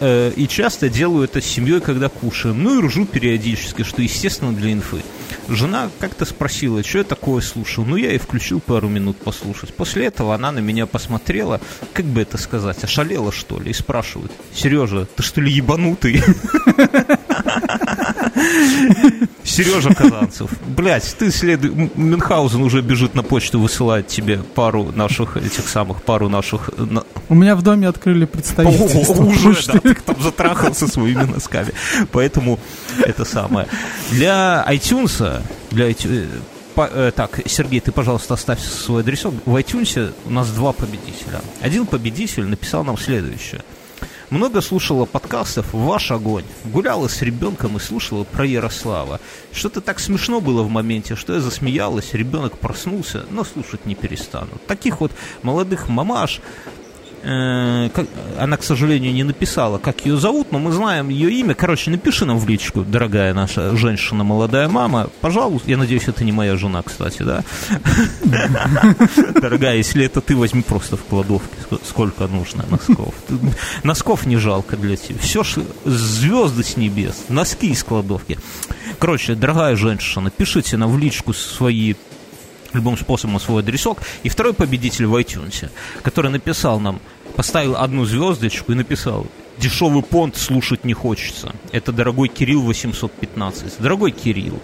э, 0.00 0.32
И 0.34 0.48
часто 0.48 0.87
делаю 0.88 1.24
это 1.24 1.40
с 1.40 1.44
семьей, 1.44 1.80
когда 1.80 2.08
кушаем. 2.08 2.62
Ну 2.62 2.78
и 2.78 2.86
ржу 2.86 3.06
периодически, 3.06 3.82
что 3.82 4.02
естественно 4.02 4.52
для 4.52 4.72
инфы. 4.72 5.02
Жена 5.48 5.90
как-то 5.98 6.24
спросила, 6.24 6.82
что 6.82 6.98
я 6.98 7.04
такое 7.04 7.40
слушал. 7.40 7.84
Ну, 7.84 7.96
я 7.96 8.12
и 8.12 8.18
включил 8.18 8.60
пару 8.60 8.88
минут 8.88 9.16
послушать. 9.18 9.74
После 9.74 10.06
этого 10.06 10.34
она 10.34 10.52
на 10.52 10.58
меня 10.58 10.86
посмотрела, 10.86 11.60
как 11.92 12.04
бы 12.04 12.22
это 12.22 12.38
сказать, 12.38 12.82
ошалела, 12.84 13.32
что 13.32 13.60
ли, 13.60 13.70
и 13.70 13.74
спрашивает, 13.74 14.32
Сережа, 14.54 15.06
ты 15.06 15.22
что 15.22 15.40
ли 15.40 15.52
ебанутый? 15.52 16.22
Сережа 19.44 19.94
Казанцев. 19.94 20.50
Блять, 20.66 21.16
ты 21.18 21.30
следуй... 21.30 21.90
Мюнхгаузен 21.94 22.62
уже 22.62 22.80
бежит 22.82 23.14
на 23.14 23.22
почту, 23.22 23.58
высылает 23.60 24.06
тебе 24.08 24.38
пару 24.38 24.92
наших, 24.92 25.36
этих 25.36 25.68
самых, 25.68 26.02
пару 26.02 26.28
наших... 26.28 26.70
э, 26.76 26.86
У 27.28 27.34
меня 27.34 27.56
в 27.56 27.62
доме 27.62 27.88
открыли 27.88 28.24
представительство. 28.24 29.14
О, 29.14 29.26
уже, 29.26 29.66
да, 29.66 29.78
ты 29.78 29.94
там 29.94 30.16
затрахался 30.22 30.86
своими 30.86 31.22
носками. 31.24 31.72
Поэтому 32.12 32.58
это 33.04 33.24
самое. 33.24 33.66
Для 34.10 34.64
iTunes, 34.68 35.42
для 35.70 35.90
iTunes, 35.90 36.28
э, 36.76 36.88
э, 36.92 37.12
так, 37.14 37.40
Сергей, 37.46 37.80
ты, 37.80 37.90
пожалуйста, 37.92 38.34
оставь 38.34 38.60
свой 38.60 39.00
адресок. 39.02 39.34
В 39.46 39.56
iTunes 39.56 40.12
у 40.26 40.30
нас 40.30 40.48
два 40.50 40.72
победителя. 40.72 41.40
Один 41.60 41.86
победитель 41.86 42.44
написал 42.44 42.84
нам 42.84 42.98
следующее. 42.98 43.62
Много 44.30 44.60
слушала 44.60 45.06
подкастов 45.06 45.72
«Ваш 45.72 46.10
огонь». 46.10 46.44
Гуляла 46.66 47.08
с 47.08 47.22
ребенком 47.22 47.78
и 47.78 47.80
слушала 47.80 48.24
про 48.24 48.44
Ярослава. 48.44 49.20
Что-то 49.52 49.80
так 49.80 49.98
смешно 49.98 50.42
было 50.42 50.62
в 50.62 50.68
моменте, 50.68 51.16
что 51.16 51.32
я 51.32 51.40
засмеялась, 51.40 52.12
ребенок 52.12 52.58
проснулся, 52.58 53.24
но 53.30 53.42
слушать 53.42 53.86
не 53.86 53.94
перестану. 53.94 54.50
Таких 54.66 55.00
вот 55.00 55.12
молодых 55.42 55.88
мамаш, 55.88 56.42
она, 57.24 58.56
к 58.56 58.62
сожалению, 58.62 59.12
не 59.12 59.24
написала, 59.24 59.78
как 59.78 60.04
ее 60.06 60.16
зовут, 60.16 60.52
но 60.52 60.58
мы 60.58 60.72
знаем 60.72 61.08
ее 61.08 61.30
имя. 61.32 61.54
Короче, 61.54 61.90
напиши 61.90 62.24
нам 62.24 62.38
в 62.38 62.48
личку, 62.48 62.82
дорогая 62.82 63.34
наша 63.34 63.76
женщина, 63.76 64.24
молодая 64.24 64.68
мама. 64.68 65.08
Пожалуйста, 65.20 65.70
я 65.70 65.76
надеюсь, 65.76 66.08
это 66.08 66.24
не 66.24 66.32
моя 66.32 66.56
жена, 66.56 66.82
кстати, 66.82 67.22
да? 67.22 67.42
Дорогая, 69.40 69.76
если 69.76 70.04
это 70.04 70.20
ты, 70.20 70.36
возьми 70.36 70.62
просто 70.62 70.96
в 70.96 71.04
кладовке, 71.04 71.48
ск- 71.68 71.80
сколько 71.88 72.26
нужно 72.26 72.64
носков. 72.70 73.14
Носков 73.82 74.26
не 74.26 74.36
жалко 74.36 74.76
для 74.76 74.96
тебя. 74.96 75.18
Все 75.20 75.44
звезды 75.84 76.62
с 76.62 76.76
небес, 76.76 77.24
носки 77.28 77.70
из 77.70 77.82
кладовки. 77.82 78.38
Короче, 78.98 79.34
дорогая 79.34 79.76
женщина, 79.76 80.30
пишите 80.30 80.76
нам 80.76 80.90
в 80.90 80.98
личку 80.98 81.32
свои 81.32 81.94
любым 82.72 82.96
способом 82.96 83.40
свой 83.40 83.62
адресок. 83.62 83.98
И 84.22 84.28
второй 84.28 84.54
победитель 84.54 85.06
в 85.06 85.14
iTunes, 85.16 85.70
который 86.02 86.30
написал 86.30 86.80
нам, 86.80 87.00
поставил 87.36 87.76
одну 87.76 88.04
звездочку 88.04 88.72
и 88.72 88.74
написал 88.74 89.26
«Дешевый 89.58 90.02
понт 90.02 90.36
слушать 90.36 90.84
не 90.84 90.94
хочется». 90.94 91.54
Это 91.72 91.92
дорогой 91.92 92.28
Кирилл 92.28 92.62
815. 92.62 93.80
Дорогой 93.80 94.12
Кирилл, 94.12 94.60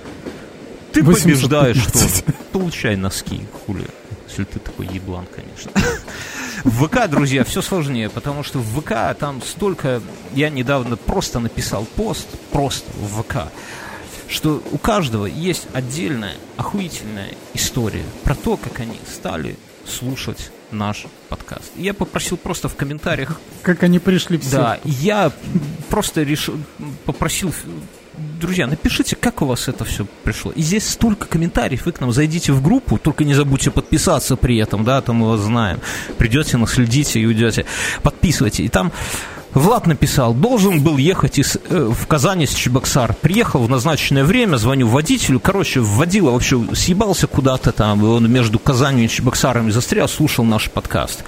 ты 0.92 1.02
815. 1.02 1.22
побеждаешь 1.22 1.84
тоже. 1.92 2.34
Получай 2.52 2.96
носки, 2.96 3.40
хули. 3.66 3.86
Если 4.28 4.44
ты 4.44 4.58
такой 4.58 4.86
еблан, 4.86 5.26
конечно. 5.34 5.70
В 6.64 6.86
ВК, 6.86 7.08
друзья, 7.10 7.44
все 7.44 7.60
сложнее, 7.60 8.08
потому 8.08 8.42
что 8.42 8.58
в 8.58 8.80
ВК 8.80 9.16
там 9.18 9.42
столько... 9.42 10.00
Я 10.32 10.48
недавно 10.50 10.96
просто 10.96 11.38
написал 11.38 11.84
пост, 11.96 12.26
просто 12.50 12.90
в 12.96 13.22
ВК, 13.22 13.52
что 14.34 14.60
у 14.72 14.78
каждого 14.78 15.26
есть 15.26 15.68
отдельная 15.72 16.34
охуительная 16.56 17.30
история 17.54 18.02
про 18.24 18.34
то, 18.34 18.56
как 18.56 18.80
они 18.80 18.98
стали 19.06 19.56
слушать 19.86 20.50
наш 20.72 21.06
подкаст. 21.28 21.70
Я 21.76 21.94
попросил 21.94 22.36
просто 22.36 22.68
в 22.68 22.74
комментариях 22.74 23.40
Как 23.62 23.84
они 23.84 24.00
пришли 24.00 24.38
все. 24.38 24.50
да, 24.50 24.78
я 24.84 25.30
просто 25.88 26.24
решил, 26.24 26.56
попросил, 27.04 27.54
друзья, 28.40 28.66
напишите, 28.66 29.14
как 29.14 29.40
у 29.42 29.46
вас 29.46 29.68
это 29.68 29.84
все 29.84 30.04
пришло. 30.24 30.50
И 30.50 30.62
здесь 30.62 30.88
столько 30.88 31.28
комментариев, 31.28 31.86
вы 31.86 31.92
к 31.92 32.00
нам 32.00 32.10
зайдите 32.10 32.52
в 32.52 32.60
группу, 32.60 32.98
только 32.98 33.22
не 33.24 33.34
забудьте 33.34 33.70
подписаться 33.70 34.34
при 34.34 34.56
этом, 34.56 34.84
да, 34.84 35.00
там 35.00 35.16
мы 35.16 35.28
вас 35.28 35.42
знаем. 35.42 35.78
Придете, 36.18 36.56
наследите 36.56 37.20
и 37.20 37.26
уйдете. 37.26 37.66
Подписывайте. 38.02 38.64
И 38.64 38.68
там 38.68 38.90
Влад 39.54 39.86
написал, 39.86 40.34
должен 40.34 40.82
был 40.82 40.98
ехать 40.98 41.38
из, 41.38 41.56
э, 41.68 41.90
в 41.92 42.06
Казань 42.06 42.42
из 42.42 42.50
Чебоксар. 42.50 43.14
Приехал 43.14 43.60
в 43.60 43.70
назначенное 43.70 44.24
время, 44.24 44.56
звоню 44.56 44.88
водителю. 44.88 45.38
Короче, 45.38 45.80
водила 45.80 46.32
вообще 46.32 46.60
съебался 46.74 47.28
куда-то 47.28 47.70
там. 47.70 48.04
И 48.04 48.08
он 48.08 48.30
между 48.30 48.58
Казанью 48.58 49.04
и 49.04 49.08
Чебоксарами 49.08 49.70
застрял, 49.70 50.08
слушал 50.08 50.44
наш 50.44 50.68
подкаст. 50.70 51.24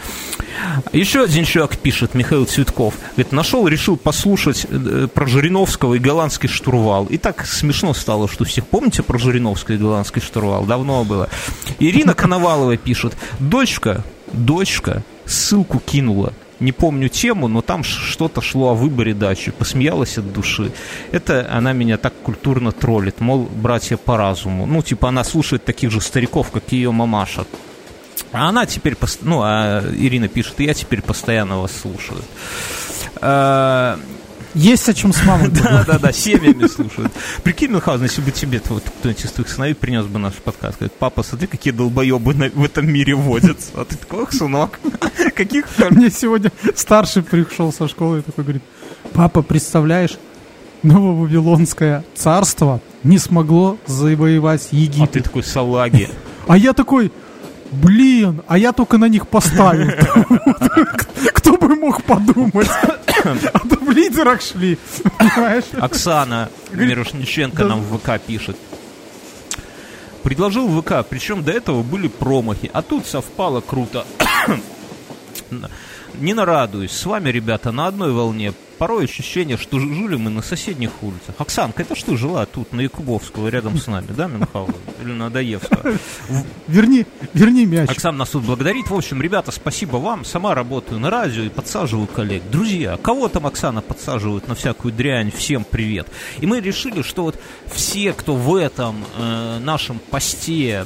Еще 0.92 1.22
один 1.22 1.44
человек 1.44 1.78
пишет, 1.78 2.14
Михаил 2.14 2.46
Цветков. 2.46 2.94
Говорит, 3.12 3.32
нашел, 3.32 3.68
решил 3.68 3.96
послушать 3.96 4.66
э, 4.68 5.06
про 5.12 5.26
Жириновского 5.26 5.94
и 5.94 5.98
голландский 5.98 6.48
штурвал. 6.48 7.06
И 7.06 7.18
так 7.18 7.46
смешно 7.46 7.94
стало, 7.94 8.28
что 8.28 8.44
всех 8.44 8.66
помните 8.66 9.04
про 9.04 9.18
Жириновского 9.18 9.76
и 9.76 9.78
голландский 9.78 10.20
штурвал? 10.20 10.64
Давно 10.64 11.04
было. 11.04 11.28
Ирина 11.78 12.14
Коновалова 12.14 12.76
пишет, 12.76 13.16
дочка, 13.38 14.02
дочка 14.32 15.04
ссылку 15.26 15.78
кинула. 15.78 16.32
Не 16.58 16.72
помню 16.72 17.08
тему, 17.08 17.48
но 17.48 17.60
там 17.60 17.84
что-то 17.84 18.40
шло 18.40 18.70
о 18.70 18.74
выборе 18.74 19.12
дачи. 19.12 19.50
Посмеялась 19.50 20.16
от 20.18 20.32
души. 20.32 20.72
Это 21.12 21.46
она 21.50 21.72
меня 21.72 21.98
так 21.98 22.14
культурно 22.22 22.72
троллит. 22.72 23.20
Мол, 23.20 23.48
братья 23.54 23.96
по 23.96 24.16
разуму. 24.16 24.66
Ну, 24.66 24.82
типа, 24.82 25.08
она 25.08 25.22
слушает 25.24 25.64
таких 25.64 25.90
же 25.90 26.00
стариков, 26.00 26.50
как 26.50 26.72
ее 26.72 26.92
мамаша. 26.92 27.44
А 28.32 28.48
она 28.48 28.66
теперь, 28.66 28.96
ну, 29.22 29.42
а 29.42 29.82
Ирина 29.96 30.28
пишет, 30.28 30.54
я 30.58 30.74
теперь 30.74 31.02
постоянно 31.02 31.60
вас 31.60 31.72
слушаю. 31.72 32.22
А, 34.56 34.58
Есть 34.58 34.88
о 34.88 34.94
чем 34.94 35.12
с 35.12 35.22
мамой 35.24 35.48
Да, 35.62 35.84
да, 35.84 35.98
да, 35.98 36.12
семьями 36.12 36.66
слушают. 36.68 37.12
Прикинь, 37.42 37.70
Мюнхгаузен, 37.70 38.04
если 38.04 38.22
бы 38.22 38.30
тебе 38.30 38.60
вот 38.68 38.82
кто-нибудь 38.98 39.24
из 39.24 39.30
твоих 39.32 39.48
сыновей 39.48 39.74
принес 39.74 40.06
бы 40.06 40.18
наш 40.18 40.34
подкаст, 40.34 40.78
говорит, 40.78 40.94
папа, 40.98 41.22
смотри, 41.22 41.46
какие 41.46 41.72
долбоебы 41.72 42.32
в 42.54 42.64
этом 42.64 42.90
мире 42.90 43.14
водятся. 43.14 43.70
А 43.74 43.84
ты 43.84 43.96
такой, 43.96 44.26
сынок, 44.32 44.80
каких 45.34 45.66
Мне 45.90 46.10
сегодня 46.10 46.50
старший 46.74 47.22
пришел 47.22 47.72
со 47.72 47.86
школы 47.88 48.18
и 48.20 48.22
такой 48.22 48.44
говорит, 48.44 48.62
папа, 49.12 49.42
представляешь, 49.42 50.18
Нововавилонское 50.82 52.04
царство 52.14 52.80
не 53.02 53.18
смогло 53.18 53.78
завоевать 53.86 54.66
А 54.66 54.70
ты 54.70 54.76
Египет. 54.76 55.24
такой 55.24 55.42
салаги. 55.42 56.08
А 56.46 56.56
я 56.56 56.72
такой, 56.72 57.10
блин, 57.72 58.42
а 58.46 58.58
я 58.58 58.72
только 58.72 58.98
на 58.98 59.06
них 59.06 59.28
поставил. 59.28 59.90
Кто 61.34 61.56
бы 61.56 61.76
мог 61.76 62.02
подумать? 62.02 62.68
А 63.24 63.58
то 63.58 63.76
в 63.76 63.90
лидерах 63.90 64.40
шли? 64.40 64.78
Оксана 65.78 66.48
Мирошниченко 66.72 67.64
нам 67.64 67.80
в 67.80 67.98
ВК 67.98 68.20
пишет. 68.20 68.56
Предложил 70.22 70.68
ВК, 70.80 71.06
причем 71.08 71.44
до 71.44 71.52
этого 71.52 71.82
были 71.82 72.08
промахи, 72.08 72.68
а 72.72 72.82
тут 72.82 73.06
совпало 73.06 73.60
круто. 73.60 74.04
не 76.18 76.34
нарадуюсь. 76.34 76.90
С 76.90 77.06
вами, 77.06 77.30
ребята, 77.30 77.72
на 77.72 77.86
одной 77.86 78.12
волне. 78.12 78.52
Порой 78.78 79.04
ощущение, 79.04 79.56
что 79.56 79.78
жили 79.78 80.16
мы 80.16 80.30
на 80.30 80.42
соседних 80.42 81.02
улицах. 81.02 81.34
Оксанка, 81.38 81.82
это 81.82 81.94
что 81.94 82.16
жила 82.16 82.44
тут, 82.44 82.72
на 82.72 82.82
Якубовского, 82.82 83.48
рядом 83.48 83.78
с 83.78 83.86
нами, 83.86 84.08
да, 84.08 84.26
Мюнхгаузен? 84.26 84.74
Или 85.02 85.12
на 85.12 85.30
Доевского? 85.30 85.94
Верни, 86.68 87.06
верни 87.32 87.64
мяч. 87.64 87.88
Оксана 87.88 88.18
нас 88.18 88.30
тут 88.30 88.44
благодарит. 88.44 88.90
В 88.90 88.94
общем, 88.94 89.22
ребята, 89.22 89.50
спасибо 89.50 89.96
вам. 89.96 90.24
Сама 90.24 90.54
работаю 90.54 91.00
на 91.00 91.10
радио 91.10 91.44
и 91.44 91.48
подсаживаю 91.48 92.06
коллег. 92.06 92.42
Друзья, 92.50 92.98
кого 93.02 93.28
там 93.28 93.46
Оксана 93.46 93.80
подсаживает 93.80 94.46
на 94.48 94.54
всякую 94.54 94.92
дрянь? 94.92 95.30
Всем 95.30 95.64
привет. 95.64 96.08
И 96.40 96.46
мы 96.46 96.60
решили, 96.60 97.02
что 97.02 97.22
вот 97.22 97.40
все, 97.66 98.12
кто 98.12 98.34
в 98.34 98.54
этом 98.54 99.04
э, 99.16 99.58
нашем 99.60 99.98
посте 100.10 100.84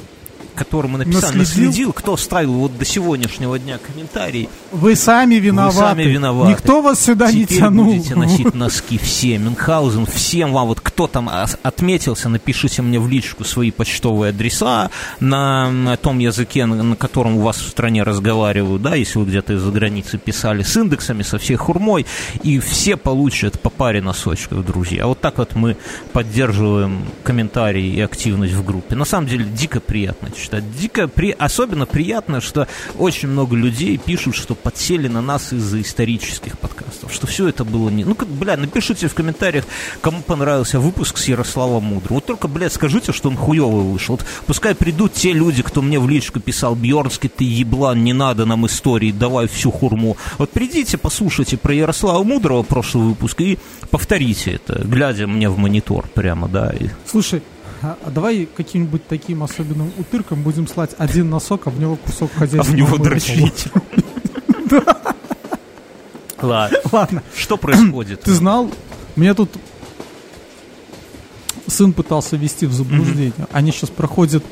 которому 0.63 0.97
написал, 0.97 1.31
Наследил? 1.33 1.65
наследил, 1.67 1.93
кто 1.93 2.17
ставил 2.17 2.53
вот 2.53 2.77
до 2.77 2.85
сегодняшнего 2.85 3.57
дня 3.57 3.77
комментарий, 3.79 4.47
Вы 4.71 4.95
сами 4.95 5.35
виноваты. 5.35 5.75
Вы 5.77 5.81
сами 5.83 6.03
виноваты. 6.03 6.51
Никто 6.51 6.81
вас 6.81 6.99
сюда 7.03 7.31
не 7.31 7.45
Теперь 7.45 7.59
тянул. 7.59 7.85
будете 7.85 8.15
носить 8.15 8.53
носки 8.53 8.97
все. 8.97 9.37
Мюнхгаузен, 9.37 10.05
всем 10.05 10.53
вам, 10.53 10.67
вот 10.67 10.81
кто 10.81 11.07
там 11.07 11.29
отметился, 11.63 12.29
напишите 12.29 12.81
мне 12.81 12.99
в 12.99 13.07
личку 13.07 13.43
свои 13.43 13.71
почтовые 13.71 14.29
адреса 14.29 14.91
на 15.19 15.97
том 16.01 16.19
языке, 16.19 16.65
на 16.65 16.81
на 16.83 16.95
котором 16.95 17.37
у 17.37 17.41
вас 17.41 17.57
в 17.57 17.67
стране 17.69 18.03
разговаривают, 18.03 18.81
да, 18.81 18.95
если 18.95 19.17
вы 19.19 19.25
где-то 19.25 19.53
из-за 19.53 19.71
границы 19.71 20.17
писали, 20.17 20.61
с 20.63 20.75
индексами, 20.77 21.23
со 21.23 21.37
всей 21.37 21.55
хурмой, 21.55 22.05
и 22.43 22.59
все 22.59 22.97
получат 22.97 23.59
по 23.61 23.69
паре 23.69 24.01
носочков, 24.01 24.65
друзья. 24.65 25.07
Вот 25.07 25.19
так 25.21 25.37
вот 25.37 25.55
мы 25.55 25.77
поддерживаем 26.13 27.05
комментарии 27.23 27.87
и 27.87 28.01
активность 28.01 28.53
в 28.53 28.63
группе. 28.65 28.95
На 28.95 29.05
самом 29.05 29.27
деле, 29.27 29.45
дико 29.45 29.79
приятно 29.79 30.29
читать. 30.31 30.50
Дико 30.59 31.07
при... 31.07 31.31
Особенно 31.31 31.85
приятно, 31.85 32.41
что 32.41 32.67
очень 32.97 33.29
много 33.29 33.55
людей 33.55 33.97
пишут, 33.97 34.35
что 34.35 34.55
подсели 34.55 35.07
на 35.07 35.21
нас 35.21 35.53
из-за 35.53 35.81
исторических 35.81 36.59
подкастов, 36.59 37.13
что 37.13 37.27
все 37.27 37.47
это 37.47 37.63
было 37.63 37.89
не... 37.89 38.03
Ну, 38.03 38.15
как, 38.15 38.27
бля, 38.27 38.57
напишите 38.57 39.07
в 39.07 39.13
комментариях, 39.13 39.65
кому 40.01 40.21
понравился 40.21 40.79
выпуск 40.79 41.17
с 41.17 41.27
Ярославом 41.27 41.83
Мудрым. 41.83 42.15
Вот 42.15 42.25
только, 42.25 42.47
блядь, 42.47 42.73
скажите, 42.73 43.13
что 43.13 43.29
он 43.29 43.37
хуёвый 43.37 43.83
вышел. 43.83 44.15
Вот 44.15 44.25
пускай 44.45 44.75
придут 44.75 45.13
те 45.13 45.31
люди, 45.31 45.61
кто 45.61 45.81
мне 45.81 45.99
в 45.99 46.09
личку 46.09 46.39
писал, 46.39 46.75
Бьернский, 46.75 47.29
ты 47.29 47.43
еблан, 47.43 48.03
не 48.03 48.13
надо 48.13 48.45
нам 48.45 48.65
истории, 48.65 49.11
давай 49.11 49.47
всю 49.47 49.71
хурму. 49.71 50.17
Вот 50.37 50.49
придите, 50.51 50.97
послушайте 50.97 51.57
про 51.57 51.73
Ярослава 51.73 52.23
Мудрого 52.23 52.63
прошлый 52.63 53.05
выпуск 53.05 53.39
и 53.41 53.59
повторите 53.89 54.53
это, 54.53 54.81
глядя 54.83 55.27
мне 55.27 55.49
в 55.49 55.57
монитор 55.57 56.07
прямо, 56.07 56.47
да. 56.47 56.71
И... 56.71 56.89
Слушай, 57.05 57.43
а 57.81 57.97
а 58.05 58.09
давай 58.11 58.45
каким-нибудь 58.45 59.07
таким 59.07 59.43
особенным 59.43 59.91
утырком 59.97 60.41
будем 60.43 60.67
слать 60.67 60.91
один 60.97 61.29
носок, 61.29 61.67
а 61.67 61.69
в 61.69 61.79
него 61.79 61.95
кусок 61.95 62.31
А 62.35 62.39
хозяйства. 62.39 62.71
в 62.71 62.75
него 62.75 62.97
дрочить. 62.97 63.65
Ладно, 66.41 66.77
Ладно, 66.91 67.23
что 67.35 67.57
происходит? 67.57 68.21
ты 68.23 68.31
знал, 68.33 68.71
меня 69.15 69.33
тут 69.35 69.49
сын 71.67 71.93
пытался 71.93 72.35
ввести 72.35 72.65
в 72.65 72.73
заблуждение. 72.73 73.33
Они 73.51 73.71
сейчас 73.71 73.89
проходят 73.91 74.43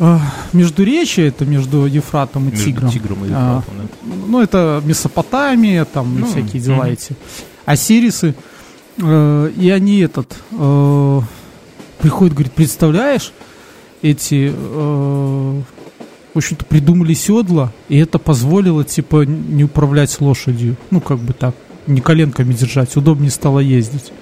э, 0.00 0.18
междуречие, 0.52 1.28
это 1.28 1.46
между 1.46 1.86
Ефратом 1.86 2.48
и 2.48 2.50
Между 2.50 2.64
Тигром. 2.66 2.90
Тигром 2.90 3.24
и 3.24 3.28
А, 3.32 3.58
Ефратом, 3.62 3.74
да. 3.78 4.14
ну, 4.26 4.40
это 4.42 4.82
Месопотамия, 4.84 5.84
там 5.84 6.20
Ну, 6.20 6.26
всякие 6.26 6.60
дела 6.60 6.84
мгм. 6.84 6.92
эти. 6.92 7.14
Осирисы. 7.64 8.34
э, 8.98 9.52
и 9.56 9.70
они 9.70 10.00
этот 10.00 10.36
э, 10.50 11.20
приходят, 12.00 12.34
говорит, 12.34 12.52
представляешь, 12.52 13.32
эти 14.02 14.52
э, 14.54 15.62
в 16.34 16.38
общем-то, 16.38 16.64
придумали 16.64 17.14
седла, 17.14 17.72
и 17.88 17.98
это 17.98 18.18
позволило, 18.18 18.84
типа, 18.84 19.24
не 19.24 19.64
управлять 19.64 20.20
лошадью. 20.20 20.76
Ну, 20.90 21.00
как 21.00 21.18
бы 21.18 21.32
так, 21.32 21.54
не 21.86 22.00
коленками 22.00 22.52
держать, 22.52 22.96
удобнее 22.96 23.30
стало 23.30 23.58
ездить. 23.58 24.12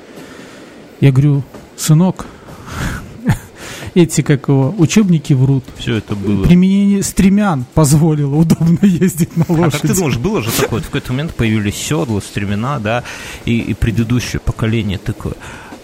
Я 1.00 1.12
говорю, 1.12 1.42
сынок, 1.76 2.26
эти, 3.94 4.22
как 4.22 4.48
его, 4.48 4.74
учебники 4.78 5.32
врут. 5.34 5.64
Все 5.76 5.96
это 5.96 6.16
было. 6.16 6.44
Применение 6.44 7.02
стремян 7.02 7.66
позволило 7.74 8.36
удобно 8.36 8.78
ездить 8.82 9.36
на 9.36 9.44
А 9.48 9.52
лошади. 9.52 9.72
как 9.72 9.80
ты 9.82 9.94
думаешь, 9.94 10.16
было 10.16 10.42
же 10.42 10.50
такое, 10.50 10.80
в 10.80 10.86
какой-то 10.86 11.12
момент 11.12 11.34
появились 11.34 11.76
седла, 11.76 12.20
стремена, 12.20 12.78
да, 12.78 13.04
и, 13.44 13.58
и 13.58 13.74
предыдущее 13.74 14.40
поколение 14.40 14.98
такое, 14.98 15.34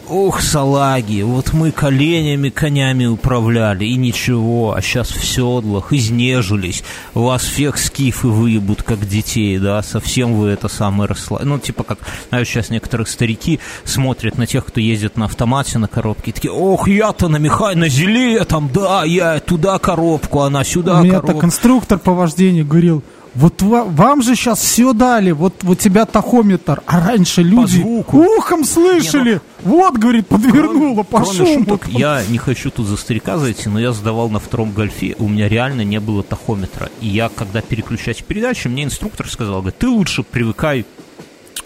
ох, 0.08 0.40
салаги, 0.40 1.22
вот 1.22 1.52
мы 1.52 1.70
коленями, 1.70 2.48
конями 2.48 3.06
управляли, 3.06 3.84
и 3.84 3.96
ничего, 3.96 4.74
а 4.74 4.82
сейчас 4.82 5.10
в 5.10 5.24
седлах, 5.24 5.92
изнежились, 5.92 6.82
вас 7.14 7.42
всех 7.42 7.78
скифы 7.78 8.28
выебут, 8.28 8.82
как 8.82 9.06
детей, 9.06 9.58
да, 9.58 9.82
совсем 9.82 10.34
вы 10.34 10.48
это 10.48 10.68
самое 10.68 11.08
росла. 11.08 11.40
Ну, 11.42 11.58
типа 11.58 11.84
как, 11.84 11.98
знаешь, 12.28 12.48
сейчас 12.48 12.70
некоторые 12.70 13.06
старики 13.06 13.60
смотрят 13.84 14.38
на 14.38 14.46
тех, 14.46 14.64
кто 14.64 14.80
ездит 14.80 15.16
на 15.16 15.26
автомате 15.26 15.78
на 15.78 15.88
коробке, 15.88 16.30
и 16.30 16.34
такие, 16.34 16.52
ох, 16.52 16.88
я-то 16.88 17.28
на 17.28 17.36
Михай, 17.36 17.74
на 17.74 17.88
зеле 17.88 18.44
там, 18.44 18.70
да, 18.72 19.04
я 19.04 19.40
туда 19.40 19.78
коробку, 19.78 20.40
она 20.40 20.64
сюда 20.64 21.00
У 21.00 21.04
меня 21.04 21.14
так 21.14 21.26
коробку. 21.26 21.46
инструктор 21.46 21.98
по 21.98 22.12
вождению 22.12 22.66
говорил, 22.66 23.02
вот 23.34 23.62
ва- 23.62 23.84
вам 23.84 24.22
же 24.22 24.34
сейчас 24.34 24.60
все 24.60 24.92
дали, 24.92 25.30
вот 25.30 25.54
вот 25.62 25.62
у 25.64 25.74
тебя 25.74 26.04
тахометр, 26.06 26.82
а 26.86 27.00
раньше 27.06 27.42
люди 27.42 27.80
ухом 27.82 28.64
слышали. 28.64 29.40
Вот, 29.62 29.96
говорит, 29.96 30.26
подвернуло 30.28 31.02
по 31.04 31.20
Кроме 31.22 31.36
шуму. 31.38 31.54
шуток, 31.60 31.88
я 31.88 32.22
не 32.28 32.38
хочу 32.38 32.70
тут 32.70 32.86
за 32.86 32.96
старика 32.96 33.38
зайти, 33.38 33.68
но 33.68 33.80
я 33.80 33.92
сдавал 33.92 34.28
на 34.28 34.38
втором 34.38 34.72
гольфе, 34.72 35.16
у 35.18 35.28
меня 35.28 35.48
реально 35.48 35.82
не 35.82 36.00
было 36.00 36.22
тахометра. 36.22 36.90
И 37.00 37.08
я, 37.08 37.28
когда 37.30 37.60
переключать 37.62 38.24
передачи, 38.24 38.68
мне 38.68 38.84
инструктор 38.84 39.28
сказал, 39.28 39.60
говорит, 39.60 39.78
ты 39.78 39.88
лучше 39.88 40.22
привыкай 40.22 40.84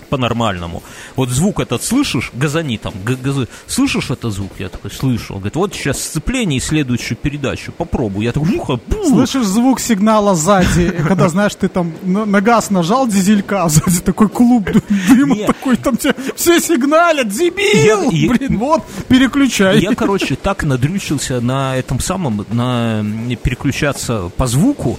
по-нормальному. 0.09 0.83
Вот 1.17 1.29
звук 1.31 1.61
этот 1.61 1.83
слышишь, 1.85 2.31
газани 2.35 2.79
там, 2.79 2.93
газы. 3.05 3.49
Слышишь 3.67 4.11
этот 4.11 4.33
звук? 4.33 4.53
Я 4.59 4.69
такой, 4.69 4.91
слышу. 4.91 5.35
Он 5.35 5.39
говорит, 5.41 5.57
вот 5.57 5.75
сейчас 5.75 6.01
сцепление 6.03 6.59
и 6.59 6.61
следующую 6.61 7.17
передачу. 7.17 7.73
Попробуй. 7.73 8.25
Я 8.25 8.33
такой, 8.33 8.49
муха. 8.51 8.81
Слышишь 9.07 9.45
звук 9.47 9.81
сигнала 9.81 10.35
сзади, 10.35 10.91
когда, 11.07 11.29
знаешь, 11.29 11.55
ты 11.55 11.69
там 11.69 11.93
на, 12.03 12.41
газ 12.41 12.71
нажал 12.71 13.07
дизелька, 13.09 13.65
а 13.65 13.69
сзади 13.69 14.01
такой 14.01 14.29
клуб 14.29 14.65
ды- 14.71 14.83
дыма 15.09 15.37
такой, 15.47 15.77
там 15.77 15.97
тебе 15.97 16.15
все 16.37 16.61
сигналят, 16.61 17.29
дебил! 17.29 18.11
Я- 18.11 18.19
я- 18.19 18.29
Блин, 18.31 18.59
вот, 18.59 18.85
переключай. 19.09 19.81
Я, 19.81 19.95
короче, 19.95 20.37
так 20.37 20.65
надрючился 20.65 21.41
на 21.41 21.77
этом 21.77 22.01
самом, 22.01 22.45
на 22.51 23.05
переключаться 23.43 24.31
по 24.37 24.47
звуку, 24.47 24.99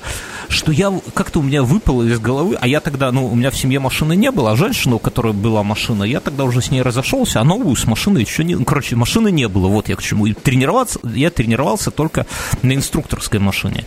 что 0.50 0.72
я 0.72 0.92
как-то 1.14 1.40
у 1.40 1.44
меня 1.44 1.64
выпало 1.64 2.04
из 2.04 2.20
головы, 2.20 2.58
а 2.60 2.68
я 2.68 2.80
тогда, 2.80 3.12
ну, 3.12 3.28
у 3.28 3.36
меня 3.36 3.52
в 3.52 3.58
семье 3.58 3.80
машины 3.80 4.16
не 4.16 4.32
было, 4.32 4.52
а 4.52 4.56
женщина, 4.56 4.96
у 4.96 5.00
которой 5.00 5.32
была 5.32 5.64
машина, 5.64 6.04
я 6.04 6.20
тогда 6.20 6.44
уже 6.44 6.62
с 6.62 6.72
ней 6.72 6.82
разошелся, 6.82 7.40
а 7.40 7.44
новую 7.44 7.76
с 7.76 7.86
машиной 7.86 8.22
еще 8.22 8.44
не, 8.44 8.56
ну, 8.56 8.66
короче, 8.66 8.96
машины 8.96 9.32
не 9.32 9.48
было, 9.48 9.68
вот 9.68 9.90
я 9.90 9.96
к 9.96 10.02
чему. 10.02 10.26
И 10.26 10.34
тренироваться, 10.34 11.00
я 11.04 11.30
тренировался 11.30 11.92
только 11.92 12.26
на 12.64 12.74
инструкторской 12.74 13.40
машине. 13.40 13.86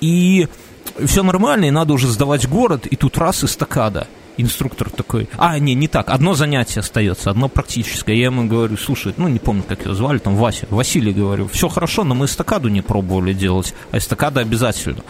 И 0.00 0.48
все 1.04 1.22
нормально, 1.22 1.66
и 1.66 1.70
надо 1.70 1.94
уже 1.94 2.08
сдавать 2.08 2.48
город, 2.48 2.86
и 2.86 2.96
тут 2.96 3.16
раз 3.16 3.44
эстакада. 3.44 4.08
Инструктор 4.36 4.88
такой, 4.88 5.28
а, 5.36 5.58
не, 5.58 5.74
не 5.74 5.86
так, 5.86 6.08
одно 6.08 6.34
занятие 6.34 6.80
остается, 6.80 7.30
одно 7.30 7.48
практическое. 7.48 8.16
Я 8.16 8.26
ему 8.26 8.46
говорю, 8.46 8.76
слушай, 8.78 9.12
ну, 9.16 9.28
не 9.28 9.38
помню, 9.38 9.62
как 9.62 9.84
его 9.84 9.94
звали, 9.94 10.18
там, 10.18 10.36
Вася, 10.36 10.66
Василий, 10.70 11.12
говорю, 11.12 11.46
все 11.48 11.68
хорошо, 11.68 12.04
но 12.04 12.14
мы 12.14 12.24
эстакаду 12.24 12.68
не 12.68 12.80
пробовали 12.80 13.34
делать, 13.34 13.74
а 13.90 13.98
эстакада 13.98 14.40
обязательно. 14.40 15.02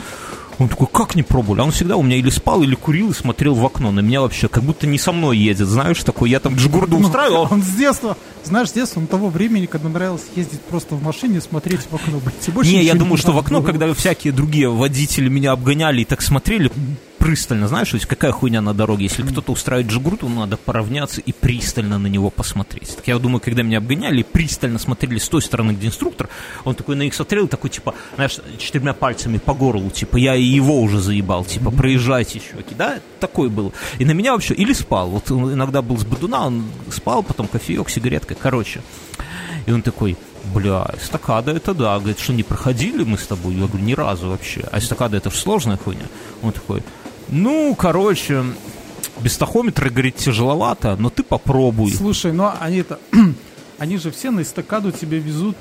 Он 0.60 0.68
такой, 0.68 0.88
как 0.92 1.14
не 1.14 1.22
пробовали? 1.22 1.62
А 1.62 1.64
он 1.64 1.70
всегда 1.70 1.96
у 1.96 2.02
меня 2.02 2.16
или 2.16 2.28
спал, 2.28 2.62
или 2.62 2.74
курил, 2.74 3.10
и 3.10 3.14
смотрел 3.14 3.54
в 3.54 3.64
окно. 3.64 3.90
На 3.90 4.00
меня 4.00 4.20
вообще 4.20 4.46
как 4.46 4.62
будто 4.62 4.86
не 4.86 4.98
со 4.98 5.10
мной 5.10 5.38
едет, 5.38 5.66
знаешь, 5.66 6.04
такой, 6.04 6.28
я 6.28 6.38
там 6.38 6.54
джигурду 6.54 6.98
Ну, 6.98 7.06
устраивал, 7.06 7.48
Он 7.50 7.62
с 7.62 7.70
детства, 7.70 8.14
знаешь, 8.44 8.68
с 8.68 8.72
детства, 8.72 9.00
он 9.00 9.06
того 9.06 9.30
времени, 9.30 9.64
когда 9.64 9.88
нравилось 9.88 10.26
ездить 10.36 10.60
просто 10.60 10.96
в 10.96 11.02
машине 11.02 11.40
смотреть 11.40 11.80
в 11.90 11.94
окно. 11.94 12.20
больше 12.52 12.72
Не, 12.72 12.84
я 12.84 12.94
думаю, 12.94 13.16
что 13.16 13.32
в 13.32 13.38
окно, 13.38 13.60
было. 13.60 13.68
когда 13.68 13.94
всякие 13.94 14.34
другие 14.34 14.68
водители 14.68 15.30
меня 15.30 15.52
обгоняли 15.52 16.02
и 16.02 16.04
так 16.04 16.20
смотрели 16.20 16.70
пристально, 17.20 17.68
знаешь, 17.68 17.92
ведь 17.92 18.06
какая 18.06 18.32
хуйня 18.32 18.62
на 18.62 18.72
дороге, 18.72 19.04
если 19.04 19.22
кто-то 19.22 19.52
устраивает 19.52 19.92
джигурту, 19.92 20.28
надо 20.28 20.56
поравняться 20.56 21.20
и 21.20 21.32
пристально 21.32 21.98
на 21.98 22.06
него 22.06 22.30
посмотреть. 22.30 22.96
Так 22.96 23.06
я 23.06 23.18
думаю, 23.18 23.40
когда 23.40 23.62
меня 23.62 23.78
обгоняли, 23.78 24.22
пристально 24.22 24.78
смотрели 24.78 25.18
с 25.18 25.28
той 25.28 25.42
стороны, 25.42 25.72
где 25.72 25.86
инструктор, 25.86 26.30
он 26.64 26.74
такой 26.74 26.96
на 26.96 27.02
них 27.02 27.14
смотрел, 27.14 27.46
такой, 27.46 27.68
типа, 27.68 27.94
знаешь, 28.14 28.38
четырьмя 28.58 28.94
пальцами 28.94 29.36
по 29.36 29.52
горлу, 29.52 29.90
типа, 29.90 30.16
я 30.16 30.34
и 30.34 30.42
его 30.42 30.80
уже 30.80 31.00
заебал, 31.00 31.44
типа, 31.44 31.70
проезжайте, 31.70 32.40
чуваки, 32.40 32.74
да, 32.74 33.00
такой 33.20 33.50
был. 33.50 33.74
И 33.98 34.06
на 34.06 34.12
меня 34.12 34.32
вообще, 34.32 34.54
или 34.54 34.72
спал, 34.72 35.10
вот 35.10 35.30
он 35.30 35.52
иногда 35.52 35.82
был 35.82 35.98
с 35.98 36.04
бодуна, 36.04 36.46
он 36.46 36.64
спал, 36.90 37.22
потом 37.22 37.48
кофеек, 37.48 37.90
сигаретка, 37.90 38.34
короче. 38.34 38.80
И 39.66 39.72
он 39.72 39.82
такой, 39.82 40.16
бля, 40.54 40.90
эстакада 41.00 41.52
это 41.52 41.74
да. 41.74 41.98
Говорит, 41.98 42.18
что 42.18 42.32
не 42.32 42.42
проходили 42.42 43.04
мы 43.04 43.18
с 43.18 43.26
тобой? 43.26 43.54
Я 43.54 43.66
говорю, 43.66 43.84
ни 43.84 43.92
разу 43.92 44.30
вообще. 44.30 44.66
А 44.72 44.78
эстакада 44.78 45.18
это 45.18 45.30
же 45.30 45.36
сложная 45.36 45.76
хуйня. 45.76 46.06
Он 46.42 46.52
такой, 46.52 46.82
ну, 47.28 47.74
короче, 47.74 48.44
без 49.20 49.36
тахометра, 49.36 49.90
говорит, 49.90 50.16
тяжеловато, 50.16 50.96
но 50.98 51.10
ты 51.10 51.22
попробуй. 51.22 51.92
Слушай, 51.92 52.32
ну 52.32 52.50
они 52.60 52.78
это, 52.78 52.98
они 53.78 53.96
же 53.98 54.10
все 54.10 54.30
на 54.30 54.42
эстакаду 54.42 54.92
тебе 54.92 55.18
везут 55.18 55.56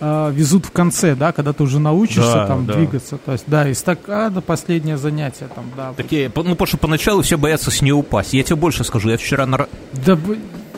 э, 0.00 0.32
везут 0.34 0.66
в 0.66 0.70
конце, 0.70 1.14
да, 1.14 1.32
когда 1.32 1.52
ты 1.52 1.62
уже 1.62 1.78
научишься 1.78 2.32
Да, 2.34 2.46
там 2.46 2.66
да. 2.66 2.74
двигаться. 2.74 3.16
То 3.18 3.32
есть, 3.32 3.44
да, 3.46 3.68
из 3.68 3.78
стакана 3.78 4.40
последнее 4.40 4.96
занятие 4.96 5.48
там, 5.54 5.70
да. 5.76 5.92
Такие, 5.94 6.30
ну, 6.34 6.42
потому 6.50 6.66
что 6.66 6.76
поначалу 6.76 7.22
все 7.22 7.38
боятся 7.38 7.70
с 7.70 7.80
нее 7.82 7.94
упасть. 7.94 8.34
Я 8.34 8.42
тебе 8.42 8.56
больше 8.56 8.84
скажу, 8.84 9.08
я 9.10 9.16
вчера 9.16 9.46
на... 9.46 9.66
Да 10.06 10.18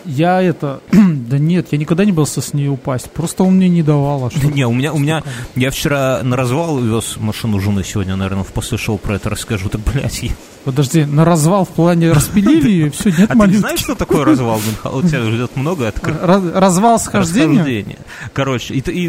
я 0.07 0.40
это, 0.42 0.81
да 0.92 1.38
нет, 1.38 1.69
я 1.73 1.79
никогда 1.79 2.05
не 2.05 2.12
боялся 2.12 2.40
с 2.40 2.53
ней 2.55 2.69
упасть. 2.69 3.11
Просто 3.11 3.45
он 3.45 3.55
мне 3.57 3.69
не 3.69 3.83
давал, 3.83 4.27
а 4.27 4.31
что? 4.31 4.47
Не, 4.47 4.66
у 4.66 4.73
меня, 4.73 4.92
у 4.92 4.99
меня, 4.99 5.23
я 5.55 5.71
вчера 5.71 6.21
на 6.23 6.37
развал 6.37 6.79
вез 6.79 7.16
машину 7.19 7.61
жены 7.61 7.85
сегодня, 7.85 8.16
наверное, 8.16 8.45
в 8.45 8.49
после 8.53 8.79
шоу 8.79 8.99
про 8.99 9.16
это 9.16 9.31
расскажу. 9.31 9.69
Так, 9.69 9.81
блядь, 9.83 10.23
я- 10.23 10.31
Подожди, 10.64 11.05
на 11.05 11.25
развал 11.25 11.64
в 11.64 11.69
плане 11.69 12.11
распилили 12.11 12.69
ее, 12.69 12.90
все, 12.90 13.11
нет 13.11 13.31
а 13.31 13.35
ты 13.38 13.49
не 13.49 13.57
знаешь, 13.59 13.79
что 13.79 13.95
такое 13.95 14.25
развал? 14.25 14.61
У 14.85 15.03
тебя 15.03 15.23
ждет 15.23 15.55
много 15.57 15.87
открытых. 15.87 16.23
Раз- 16.23 16.53
развал 16.55 16.99
схождения? 16.99 17.99
Короче, 18.33 18.75
и, 18.75 18.81
и, 18.81 19.07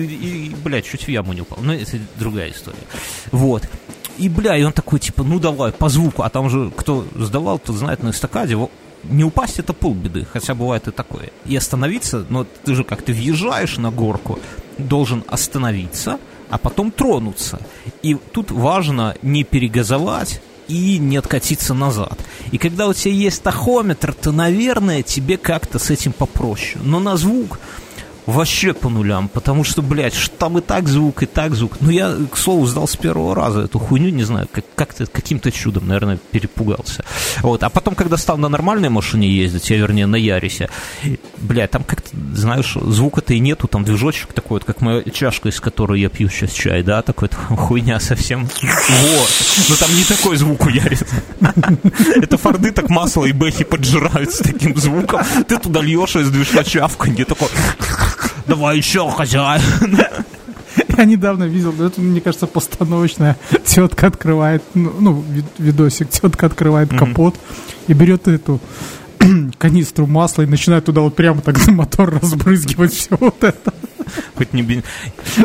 и, 0.50 0.56
блядь, 0.64 0.86
чуть 0.86 1.04
в 1.04 1.08
яму 1.10 1.34
не 1.34 1.42
упал. 1.42 1.58
Но 1.64 1.74
это 1.74 1.98
другая 2.20 2.52
история. 2.52 2.78
Вот. 3.32 3.68
И, 4.20 4.30
бля, 4.30 4.56
и 4.58 4.64
он 4.64 4.72
такой, 4.72 5.00
типа, 5.00 5.24
ну 5.24 5.40
давай, 5.40 5.72
по 5.72 5.90
звуку. 5.90 6.24
А 6.24 6.30
там 6.30 6.50
же, 6.50 6.72
кто 6.76 7.06
сдавал, 7.16 7.60
тот 7.60 7.76
знает 7.76 8.04
на 8.04 8.10
эстакаде, 8.10 8.56
не 9.04 9.24
упасть 9.24 9.60
это 9.60 9.74
полбеды, 9.74 10.26
хотя 10.32 10.56
бывает 10.56 10.88
и 10.88 10.92
такое. 10.92 11.30
И 11.46 11.56
остановиться, 11.56 12.26
но 12.30 12.46
ты 12.66 12.76
же 12.76 12.84
как 12.84 13.02
ты 13.02 13.14
въезжаешь 13.14 13.78
на 13.78 13.92
горку, 13.92 14.40
должен 14.78 15.24
остановиться, 15.28 16.20
а 16.50 16.58
потом 16.58 16.92
тронуться. 16.92 17.60
И 18.04 18.16
тут 18.16 18.52
важно 18.52 19.16
не 19.22 19.44
перегазовать 19.44 20.42
и 20.68 20.98
не 20.98 21.18
откатиться 21.18 21.74
назад. 21.74 22.20
И 22.52 22.58
когда 22.58 22.88
у 22.88 22.94
тебя 22.94 23.14
есть 23.14 23.44
тахометр, 23.44 24.14
то, 24.14 24.32
наверное, 24.32 25.04
тебе 25.04 25.38
как-то 25.38 25.80
с 25.80 25.90
этим 25.90 26.12
попроще. 26.12 26.80
Но 26.84 27.00
на 27.00 27.18
звук 27.18 27.60
вообще 28.28 28.74
по 28.74 28.90
нулям, 28.90 29.30
потому 29.30 29.64
что, 29.64 29.82
блядь, 29.82 30.14
там 30.38 30.58
и 30.58 30.62
так 30.62 30.88
звук, 30.88 31.24
и 31.24 31.26
так 31.26 31.56
звук. 31.56 31.78
Ну, 31.80 31.90
я, 31.90 32.14
к 32.32 32.38
слову, 32.38 32.68
сдал 32.68 32.88
с 32.88 32.96
первого 32.96 33.34
раза 33.34 33.62
эту 33.62 33.80
хуйню, 33.80 34.10
не 34.10 34.24
знаю, 34.24 34.48
как- 34.52 34.66
как-то 34.76 35.06
каким-то 35.08 35.52
чудом, 35.52 35.88
наверное, 35.88 36.20
перепугался. 36.32 37.04
Вот. 37.42 37.64
А 37.64 37.70
потом, 37.70 37.96
когда 37.96 38.18
стал 38.18 38.38
на 38.38 38.50
нормальной 38.50 38.90
машине 38.90 39.30
ездить, 39.30 39.70
я, 39.70 39.78
вернее, 39.78 40.06
на 40.08 40.18
Ярисе, 40.18 40.70
блядь, 41.38 41.72
там 41.72 41.84
как-то, 41.84 42.10
знаешь, 42.34 42.74
звука-то 42.80 43.34
и 43.34 43.40
нету, 43.40 43.68
там 43.68 43.84
движочек 43.84 44.34
такой, 44.34 44.56
вот, 44.58 44.66
как 44.66 44.82
моя 44.82 45.02
чашка, 45.04 45.50
из 45.50 45.60
которой 45.62 46.02
я 46.02 46.10
пью 46.10 46.30
сейчас 46.30 46.52
чай, 46.52 46.84
да, 46.84 47.02
такой 47.02 47.30
хуйня 47.50 48.00
совсем. 48.00 48.44
Вот. 48.62 49.30
Но 49.70 49.76
там 49.76 49.96
не 49.96 50.04
такой 50.04 50.36
звук 50.36 50.66
у 50.66 50.70
Яриса. 50.70 51.06
Это 52.16 52.38
форды 52.38 52.72
так 52.72 52.90
масло 52.90 53.26
и 53.26 53.32
бэхи 53.32 53.64
поджирают 53.64 54.32
с 54.34 54.40
таким 54.40 54.76
звуком. 54.76 55.22
Ты 55.48 55.58
туда 55.60 55.82
льешь 55.82 56.16
из 56.18 56.30
движка 56.30 56.64
чавканье, 56.64 57.24
такой... 57.26 57.48
Давай 58.48 58.78
еще, 58.78 59.10
хозяин. 59.10 59.62
Я 60.98 61.06
недавно 61.06 61.44
видел, 61.46 61.74
это, 61.80 62.02
мне 62.02 62.22
кажется, 62.22 62.48
постановочная 62.48 63.36
тетка 63.66 64.08
открывает, 64.08 64.64
ну, 64.74 64.92
ну, 65.00 65.24
вид- 65.30 65.46
видосик, 65.60 66.10
тетка 66.10 66.46
открывает 66.48 66.90
капот 66.90 67.36
и 67.88 67.94
берет 67.94 68.28
эту 68.28 68.60
канистру 69.58 70.08
масла 70.08 70.44
и 70.44 70.46
начинает 70.46 70.86
туда 70.86 71.02
вот 71.02 71.16
прямо 71.16 71.42
так 71.42 71.58
за 71.58 71.72
мотор 71.72 72.20
разбрызгивать 72.22 72.94
все 72.94 73.16
вот 73.20 73.44
это. 73.44 73.74
Хоть 74.36 74.54
не 74.54 74.62
бен- 74.62 74.84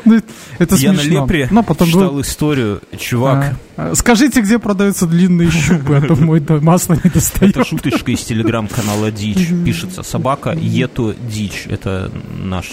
Ну, 0.05 0.21
это 0.59 0.77
Я 0.77 0.93
на 0.93 1.01
смешно. 1.01 1.23
Лепре 1.23 1.49
Но 1.51 1.65
потом 1.65 1.89
читал 1.89 2.11
был- 2.13 2.21
историю, 2.21 2.81
чувак, 2.97 3.57
А, 3.77 3.91
а, 3.91 3.95
Скажите, 3.97 4.41
где 4.41 4.59
продаются 4.61 5.07
длинные 5.09 5.51
щупы, 5.51 5.97
а 5.97 6.01
то 6.03 6.15
мой 6.15 6.41
масло 6.61 6.97
не 7.03 7.11
достает. 7.11 7.57
Это 7.57 7.65
шуточка 7.69 8.13
из 8.13 8.21
телеграм-канала 8.21 9.11
Дичь. 9.11 9.49
Пишется 9.65 10.05
собака 10.05 10.51
Ето 10.53 11.17
Дичь. 11.29 11.67
Это 11.69 12.13
наш 12.39 12.67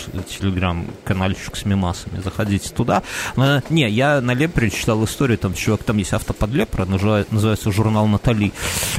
телеграм-канальчик 0.60 1.56
с 1.56 1.66
мемасами. 1.66 2.22
Заходите 2.24 2.70
туда. 2.70 3.02
Но, 3.36 3.62
не, 3.70 3.90
я 3.90 4.22
на 4.22 4.34
Лепре 4.34 4.70
читал 4.70 5.04
историю, 5.06 5.38
там 5.38 5.54
чувак, 5.54 5.84
там 5.84 5.98
есть 5.98 6.14
автоподлепра, 6.14 6.86
называется, 6.86 7.34
называется 7.34 7.72
журнал 7.72 8.08
Натали. 8.08 8.52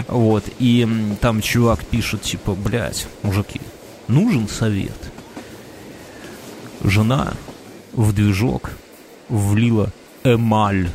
Вот. 0.09 0.44
И 0.59 0.88
там 1.20 1.40
чувак 1.40 1.85
пишет, 1.85 2.22
типа, 2.30 2.54
блядь, 2.54 3.06
мужики, 3.22 3.60
нужен 4.08 4.48
совет. 4.48 4.96
Жена 6.82 7.34
в 7.92 8.12
движок 8.12 8.70
влила 9.28 9.90
эмаль. 10.24 10.88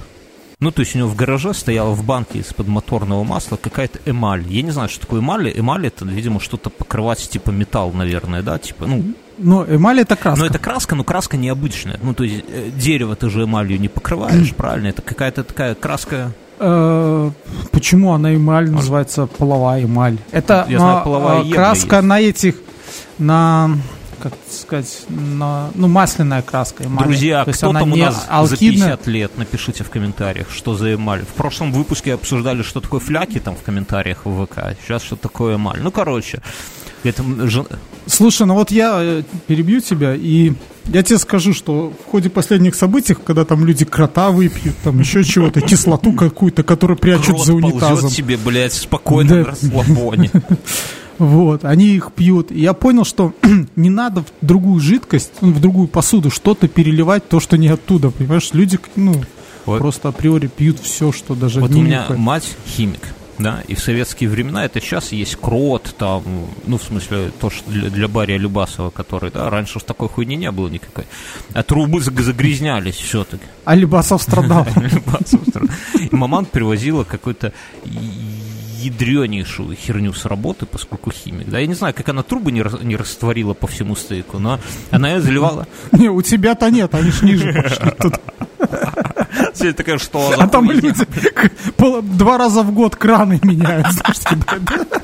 Ну, 0.62 0.72
то 0.72 0.80
есть 0.82 0.96
у 0.96 1.00
него 1.00 1.10
в 1.10 1.16
гараже 1.16 1.54
стояла 1.54 1.92
в 1.92 2.04
банке 2.06 2.40
из-под 2.40 2.68
моторного 2.68 3.24
масла 3.24 3.58
какая-то 3.58 4.00
эмаль. 4.06 4.46
Я 4.48 4.62
не 4.62 4.72
знаю, 4.72 4.88
что 4.88 5.02
такое 5.02 5.20
эмаль. 5.20 5.52
Эмаль 5.54 5.86
это, 5.88 6.06
видимо, 6.06 6.40
что-то 6.40 6.70
покрывать, 6.70 7.30
типа 7.30 7.52
металл, 7.52 7.92
наверное, 7.92 8.42
да? 8.42 8.58
Типа, 8.58 8.86
ну, 8.88 9.14
Но 9.38 9.66
эмаль 9.66 10.00
это 10.00 10.16
краска. 10.16 10.40
но 10.40 10.46
это 10.48 10.58
краска, 10.58 10.96
но 10.96 11.04
краска 11.04 11.36
необычная. 11.36 12.00
Ну, 12.02 12.14
то 12.14 12.24
есть 12.24 12.46
э, 12.48 12.70
дерево 12.74 13.16
ты 13.18 13.30
же 13.30 13.44
эмалью 13.44 13.80
не 13.80 13.90
покрываешь, 13.90 14.54
правильно? 14.58 14.88
Это 14.88 15.02
какая-то 15.02 15.44
такая 15.44 15.76
краска... 15.76 16.32
Э, 16.60 17.32
Почему 17.72 18.14
она 18.14 18.34
эмаль 18.34 18.70
называется 18.72 19.28
половая 19.28 19.84
эмаль? 19.84 20.18
Это 20.32 20.66
Я 20.70 20.80
знаю, 20.80 20.98
а, 20.98 21.02
половая 21.02 21.42
а, 21.42 21.52
краска 21.52 22.02
на 22.02 22.20
этих, 22.22 22.56
на 23.18 23.78
как 24.22 24.34
сказать, 24.50 25.06
на, 25.10 25.70
ну 25.76 25.88
масляная 25.88 26.42
краска 26.42 26.86
эмаль. 26.86 27.04
Друзья, 27.04 27.44
То 27.44 27.50
есть 27.50 27.60
кто 27.60 27.74
там 27.74 27.92
у 27.92 27.96
нас 27.96 28.26
за 28.26 28.32
алкидная. 28.32 28.96
50 28.98 29.08
лет? 29.08 29.38
Напишите 29.38 29.84
в 29.84 29.90
комментариях, 29.90 30.50
что 30.50 30.74
за 30.76 30.96
эмаль. 30.96 31.24
В 31.24 31.34
прошлом 31.34 31.72
выпуске 31.72 32.14
обсуждали, 32.14 32.64
что 32.64 32.80
такое 32.82 33.00
фляки 33.00 33.40
там 33.40 33.56
в 33.56 33.62
комментариях 33.62 34.26
в 34.26 34.46
ВК. 34.46 34.76
Сейчас 34.82 35.04
что 35.04 35.16
такое 35.16 35.58
эмаль. 35.58 35.80
Ну, 35.82 35.92
короче, 35.92 36.42
это 37.10 37.24
Слушай, 38.08 38.46
ну 38.48 38.54
вот 38.54 38.72
я 38.72 38.98
э, 39.02 39.24
перебью 39.48 39.82
тебя, 39.82 40.14
и 40.16 40.54
я 40.86 41.02
тебе 41.02 41.18
скажу, 41.18 41.54
что 41.54 41.92
в 42.06 42.12
ходе 42.12 42.30
последних 42.30 42.76
событий, 42.76 43.16
когда 43.16 43.46
там 43.46 43.66
люди 43.66 43.84
крота 43.86 44.30
выпьют, 44.30 44.76
там 44.84 45.00
еще 45.00 45.24
чего-то, 45.24 45.62
кислоту 45.62 46.14
какую-то, 46.14 46.64
которую 46.64 46.98
прячут 46.98 47.36
крот 47.36 47.46
за 47.46 47.54
унитазом. 47.54 48.10
себе, 48.10 48.38
блядь, 48.38 48.74
спокойно 48.74 49.44
Да. 49.44 49.50
расслабоне. 49.52 50.32
Вот, 51.18 51.64
они 51.64 51.86
их 51.96 52.12
пьют. 52.12 52.52
И 52.52 52.60
я 52.60 52.74
понял, 52.74 53.06
что 53.06 53.34
не 53.78 53.90
надо 53.90 54.22
в 54.24 54.26
другую 54.46 54.82
жидкость, 54.82 55.32
ну, 55.40 55.52
в 55.54 55.62
другую 55.62 55.88
посуду 55.88 56.30
что-то 56.30 56.68
переливать, 56.68 57.30
то, 57.30 57.40
что 57.40 57.58
не 57.58 57.70
оттуда, 57.70 58.12
понимаешь? 58.12 58.50
Люди, 58.52 58.78
ну, 58.98 59.24
Вот. 59.66 59.80
просто 59.80 60.10
априори 60.10 60.48
пьют 60.48 60.78
все, 60.82 61.14
что 61.14 61.34
даже 61.34 61.62
Вот 61.62 61.72
не 61.72 61.80
у 61.80 61.84
меня 61.86 62.06
мать 62.18 62.54
химик, 62.68 63.00
да, 63.38 63.62
и 63.68 63.76
в 63.76 63.80
советские 63.80 64.30
времена 64.30 64.66
это 64.66 64.80
сейчас 64.80 65.12
есть 65.12 65.36
крот, 65.36 65.96
там, 65.98 66.24
ну, 66.66 66.78
в 66.78 66.84
смысле, 66.84 67.32
то, 67.40 67.50
что 67.50 67.70
для, 67.70 67.90
для 67.90 68.08
Бария 68.08 68.38
Любасова, 68.38 68.90
который, 68.90 69.32
да, 69.32 69.50
раньше 69.50 69.80
ж 69.80 69.84
такой 69.84 70.08
хуйни 70.08 70.36
не 70.36 70.52
было 70.52 70.70
никакой. 70.70 71.06
А 71.54 71.64
трубы 71.64 72.00
заг- 72.00 72.22
загрязнялись 72.22 72.96
все-таки. 72.96 73.44
А 73.66 73.76
Либасов 73.76 74.22
страдал. 74.22 74.66
Маман 76.12 76.46
привозила 76.46 77.04
какой-то 77.04 77.52
ядренейшую 78.86 79.76
херню 79.76 80.14
с 80.14 80.26
работы, 80.26 80.66
поскольку 80.66 81.12
химик. 81.12 81.50
Да, 81.50 81.60
я 81.60 81.68
не 81.68 81.74
знаю, 81.74 81.94
как 81.94 82.08
она 82.10 82.24
трубы 82.24 82.52
не, 82.52 82.64
не 82.84 82.96
растворила 82.96 83.54
по 83.54 83.68
всему 83.68 83.96
стейку, 83.96 84.40
но 84.40 84.60
она 84.92 85.10
ее 85.12 85.22
заливала. 85.22 85.68
Не, 85.92 86.10
у 86.10 86.22
тебя-то 86.22 86.70
нет, 86.70 86.94
они 86.94 87.12
ж 87.12 87.22
ниже 87.24 87.54
пошли. 87.54 87.92
Тут. 88.00 88.14
Все 89.54 89.74
такая, 89.74 89.98
что 89.98 90.34
А 90.38 90.48
там 90.48 90.72
люди 90.72 90.94
два 92.04 92.38
раза 92.38 92.62
в 92.64 92.72
год 92.72 92.96
краны 92.96 93.40
меняют, 93.44 93.88
типа, 94.14 94.58
да. 94.60 95.02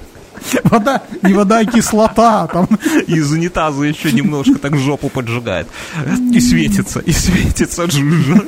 Вода, 0.64 1.04
не 1.22 1.34
вода, 1.34 1.60
а 1.60 1.66
кислота. 1.66 2.48
Там. 2.48 2.68
из 3.08 3.32
унитаза 3.32 3.84
еще 3.84 4.12
немножко 4.12 4.58
так 4.58 4.76
жопу 4.78 5.10
поджигает. 5.10 5.68
И 6.34 6.40
светится, 6.40 7.00
и 7.00 7.12
светится 7.12 7.90
жижа. 7.90 8.44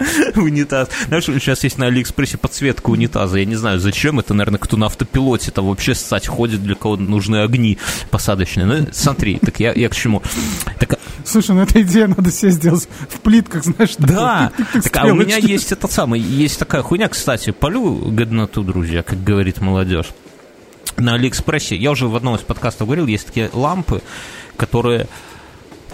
Унитаз. 0.36 0.88
Знаешь, 1.08 1.24
сейчас 1.24 1.64
есть 1.64 1.78
на 1.78 1.86
Алиэкспрессе 1.86 2.38
подсветка 2.38 2.90
унитаза. 2.90 3.38
Я 3.38 3.44
не 3.44 3.56
знаю, 3.56 3.78
зачем 3.78 4.18
это, 4.18 4.34
наверное, 4.34 4.58
кто 4.58 4.76
на 4.76 4.86
автопилоте 4.86 5.50
там 5.50 5.66
вообще 5.66 5.94
ссать 5.94 6.26
ходит, 6.26 6.62
для 6.62 6.74
кого 6.74 6.96
нужны 6.96 7.42
огни 7.42 7.78
посадочные. 8.10 8.66
Ну, 8.66 8.86
смотри, 8.92 9.38
так 9.38 9.60
я, 9.60 9.72
я 9.72 9.88
к 9.88 9.94
чему? 9.94 10.22
Так, 10.78 10.98
Слушай, 11.24 11.54
ну 11.54 11.62
эта 11.62 11.82
идея 11.82 12.06
надо 12.06 12.30
себе 12.32 12.50
сделать 12.50 12.88
в 13.08 13.20
плитках, 13.20 13.64
знаешь, 13.64 13.94
да, 13.98 14.52
так, 14.72 14.96
а 14.96 15.06
у 15.06 15.14
меня 15.14 15.36
есть 15.36 15.70
этот 15.70 15.92
самый, 15.92 16.18
есть 16.18 16.58
такая 16.58 16.82
хуйня, 16.82 17.08
кстати, 17.08 17.50
полю 17.50 17.94
годноту, 18.10 18.62
друзья, 18.62 19.02
как 19.02 19.22
говорит 19.22 19.60
молодежь. 19.60 20.08
На 20.96 21.14
Алиэкспрессе, 21.14 21.76
я 21.76 21.92
уже 21.92 22.08
в 22.08 22.16
одном 22.16 22.36
из 22.36 22.40
подкастов 22.40 22.88
говорил, 22.88 23.06
есть 23.06 23.26
такие 23.26 23.50
лампы, 23.52 24.02
которые 24.56 25.06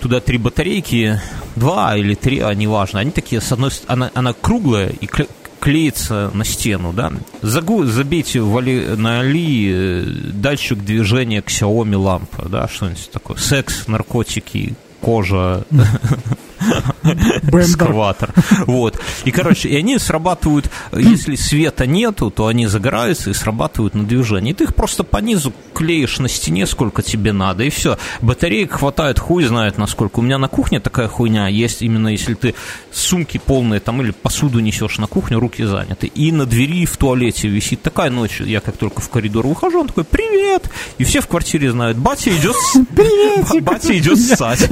туда 0.00 0.20
три 0.20 0.38
батарейки, 0.38 1.20
два 1.56 1.96
или 1.96 2.14
три, 2.14 2.40
а 2.40 2.52
неважно, 2.54 3.00
они 3.00 3.11
такие, 3.11 3.40
с 3.40 3.52
одной 3.52 3.70
стороны, 3.70 4.04
она, 4.04 4.11
она 4.14 4.32
круглая 4.32 4.88
и 4.88 5.06
кле- 5.06 5.28
клеится 5.61 6.30
на 6.35 6.44
стену, 6.44 6.92
да. 6.92 7.12
Загу, 7.42 7.85
забейте 7.85 8.40
в 8.40 8.56
Али, 8.56 8.94
на 8.96 9.20
Али 9.20 9.70
э, 9.72 10.02
датчик 10.32 10.78
движения 10.85 11.40
Xiaomi 11.40 11.96
лампа, 11.96 12.48
да, 12.48 12.68
что-нибудь 12.68 13.11
такое. 13.11 13.37
Секс, 13.37 13.87
наркотики, 13.88 14.74
кожа, 15.00 15.64
Экскаватор. 17.03 18.33
Вот. 18.66 19.01
И, 19.25 19.31
короче, 19.31 19.69
и 19.69 19.77
они 19.77 19.99
срабатывают, 19.99 20.71
если 20.92 21.37
света 21.37 21.87
нету, 21.87 22.31
то 22.31 22.47
они 22.47 22.66
загораются 22.66 23.31
и 23.31 23.35
срабатывают 23.35 23.95
на 23.95 24.05
движение. 24.05 24.53
И 24.53 24.55
ты 24.55 24.64
их 24.64 24.75
просто 24.75 25.05
по 25.05 25.19
низу 25.19 25.53
клеишь 25.75 26.19
на 26.19 26.29
стене, 26.29 26.66
сколько 26.66 27.03
тебе 27.03 27.33
надо, 27.33 27.64
и 27.64 27.71
все. 27.71 27.99
Батареек 28.21 28.73
хватает, 28.73 29.19
хуй 29.19 29.45
знает 29.45 29.79
насколько. 29.79 30.21
У 30.21 30.23
меня 30.23 30.38
на 30.38 30.49
кухне 30.49 30.81
такая 30.81 31.09
хуйня 31.09 31.49
есть, 31.49 31.83
именно 31.83 32.09
если 32.09 32.35
ты 32.35 32.55
сумки 32.92 33.38
полные 33.38 33.81
там 33.81 34.03
или 34.03 34.11
посуду 34.11 34.61
несешь 34.61 34.99
на 34.99 35.07
кухню, 35.07 35.38
руки 35.38 35.64
заняты. 35.64 36.07
И 36.07 36.33
на 36.33 36.47
двери 36.47 36.87
в 36.87 36.97
туалете 36.97 37.49
висит 37.49 37.83
такая 37.83 38.11
ночь, 38.11 38.40
я 38.40 38.61
как 38.61 38.77
только 38.77 39.01
в 39.01 39.09
коридор 39.09 39.47
выхожу, 39.47 39.81
он 39.81 39.88
такой, 39.88 40.05
привет! 40.05 40.71
И 40.99 41.05
все 41.05 41.21
в 41.21 41.27
квартире 41.27 41.71
знают, 41.71 41.99
батя 41.99 42.31
идет... 42.31 42.57
Приветик! 42.95 43.62
Батя 43.62 43.97
идет 43.99 44.19
ссать. 44.19 44.69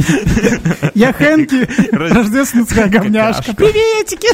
Я 0.94 1.12
Хэнки, 1.12 1.68
рождественская 1.92 2.88
говняшка. 2.88 3.54
Приветики! 3.54 4.28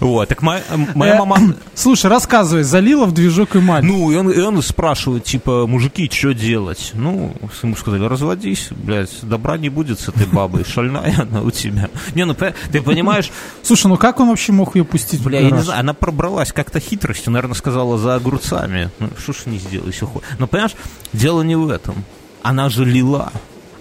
Вот, 0.00 0.28
так 0.28 0.42
моя, 0.42 0.62
моя 0.94 1.16
мама... 1.24 1.54
Слушай, 1.74 2.10
рассказывай, 2.10 2.62
залила 2.62 3.04
в 3.06 3.12
движок 3.12 3.56
и 3.56 3.58
мать. 3.60 3.84
Ну, 3.84 4.10
и 4.10 4.40
он, 4.40 4.62
спрашивает, 4.62 5.24
типа, 5.24 5.66
мужики, 5.66 6.10
что 6.12 6.32
делать? 6.34 6.92
Ну, 6.94 7.34
ему 7.62 7.76
сказали, 7.76 8.04
разводись, 8.04 8.68
блядь, 8.70 9.10
добра 9.22 9.58
не 9.58 9.68
будет 9.68 10.00
с 10.00 10.08
этой 10.08 10.26
бабой, 10.26 10.64
шальная 10.64 11.14
она 11.20 11.42
у 11.42 11.50
тебя. 11.50 11.90
Не, 12.14 12.24
ну, 12.24 12.34
ты 12.34 12.82
понимаешь... 12.82 13.30
Слушай, 13.62 13.88
ну 13.88 13.96
как 13.96 14.20
он 14.20 14.28
вообще 14.28 14.52
мог 14.52 14.76
ее 14.76 14.84
пустить 14.84 15.22
Бля, 15.22 15.40
я 15.40 15.50
не 15.50 15.62
знаю, 15.62 15.80
она 15.80 15.94
пробралась 15.94 16.52
как-то 16.52 16.80
хитростью, 16.80 17.32
наверное, 17.32 17.54
сказала 17.54 17.98
за 17.98 18.14
огурцами. 18.14 18.90
Ну, 18.98 19.10
что 19.18 19.32
ж 19.32 19.46
не 19.46 19.58
сделаешь, 19.58 20.00
Но, 20.38 20.46
понимаешь, 20.46 20.74
дело 21.12 21.42
не 21.42 21.56
в 21.56 21.68
этом. 21.68 22.04
Она 22.42 22.68
же 22.68 22.84
лила. 22.84 23.32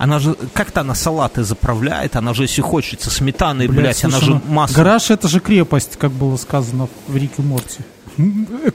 Она 0.04 0.20
же 0.20 0.36
как-то 0.54 0.82
она 0.82 0.96
салаты 0.96 1.46
заправляет, 1.46 2.18
она 2.18 2.34
же, 2.34 2.44
если 2.44 2.62
хочется, 2.62 3.10
сметаной, 3.10 3.68
блядь, 3.68 3.80
блядь 3.80 4.04
она 4.04 4.20
же 4.20 4.32
ну, 4.32 4.42
масло. 4.50 4.76
Гараж 4.76 5.10
это 5.12 5.30
же 5.30 5.40
крепость, 5.40 5.96
как 5.98 6.12
было 6.12 6.36
сказано 6.36 6.90
в 7.08 7.16
Рике 7.16 7.42
Морти. 7.42 7.80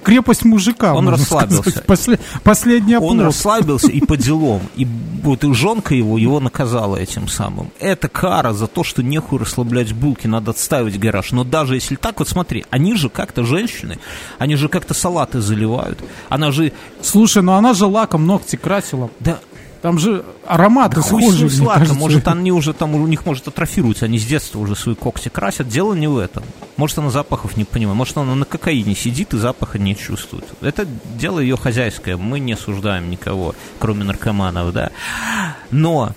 Крепость 0.02 0.46
мужика. 0.46 0.94
Он 0.94 1.08
расслабился. 1.10 1.82
После, 1.86 2.18
последний 2.42 2.94
оплот. 2.94 3.12
Он 3.12 3.20
расслабился 3.20 3.90
и 3.90 4.00
по 4.00 4.16
делам. 4.16 4.62
И 4.74 4.86
вот 5.22 5.44
и 5.44 5.52
жонка 5.52 5.94
его, 5.94 6.16
его 6.16 6.40
наказала 6.40 6.96
этим 6.96 7.28
самым. 7.28 7.70
Это 7.78 8.08
кара 8.08 8.54
за 8.54 8.66
то, 8.66 8.82
что 8.82 9.02
нехуй 9.02 9.38
расслаблять 9.38 9.92
булки, 9.92 10.26
надо 10.26 10.52
отставить 10.52 10.98
гараж. 10.98 11.32
Но 11.32 11.44
даже 11.44 11.74
если 11.74 11.96
так, 11.96 12.20
вот 12.20 12.28
смотри, 12.28 12.64
они 12.70 12.94
же 12.94 13.10
как-то 13.10 13.44
женщины, 13.44 13.98
они 14.38 14.56
же 14.56 14.68
как-то 14.68 14.94
салаты 14.94 15.40
заливают. 15.40 16.02
Она 16.28 16.52
же... 16.52 16.72
Слушай, 17.02 17.42
ну 17.42 17.52
она 17.52 17.74
же 17.74 17.86
лаком 17.86 18.26
ногти 18.26 18.56
красила. 18.56 19.10
Да, 19.20 19.40
там 19.82 19.98
же 19.98 20.24
ароматы 20.46 20.96
да 20.96 21.02
схожи, 21.02 21.48
сладко. 21.48 21.94
Может, 21.94 22.26
они 22.28 22.52
уже 22.52 22.72
там, 22.72 22.94
у 22.94 23.06
них, 23.06 23.24
может, 23.24 23.46
атрофируются, 23.48 24.06
они 24.06 24.18
с 24.18 24.24
детства 24.24 24.58
уже 24.58 24.74
свои 24.74 24.94
когти 24.94 25.28
красят. 25.28 25.68
Дело 25.68 25.94
не 25.94 26.08
в 26.08 26.18
этом. 26.18 26.42
Может, 26.76 26.98
она 26.98 27.10
запахов 27.10 27.56
не 27.56 27.64
понимает. 27.64 27.96
Может, 27.96 28.16
она 28.16 28.34
на 28.34 28.44
кокаине 28.44 28.94
сидит 28.94 29.34
и 29.34 29.38
запаха 29.38 29.78
не 29.78 29.96
чувствует. 29.96 30.44
Это 30.60 30.86
дело 31.16 31.38
ее 31.40 31.56
хозяйское. 31.56 32.16
Мы 32.16 32.40
не 32.40 32.54
осуждаем 32.54 33.10
никого, 33.10 33.54
кроме 33.78 34.04
наркоманов, 34.04 34.72
да. 34.72 34.90
Но 35.70 36.12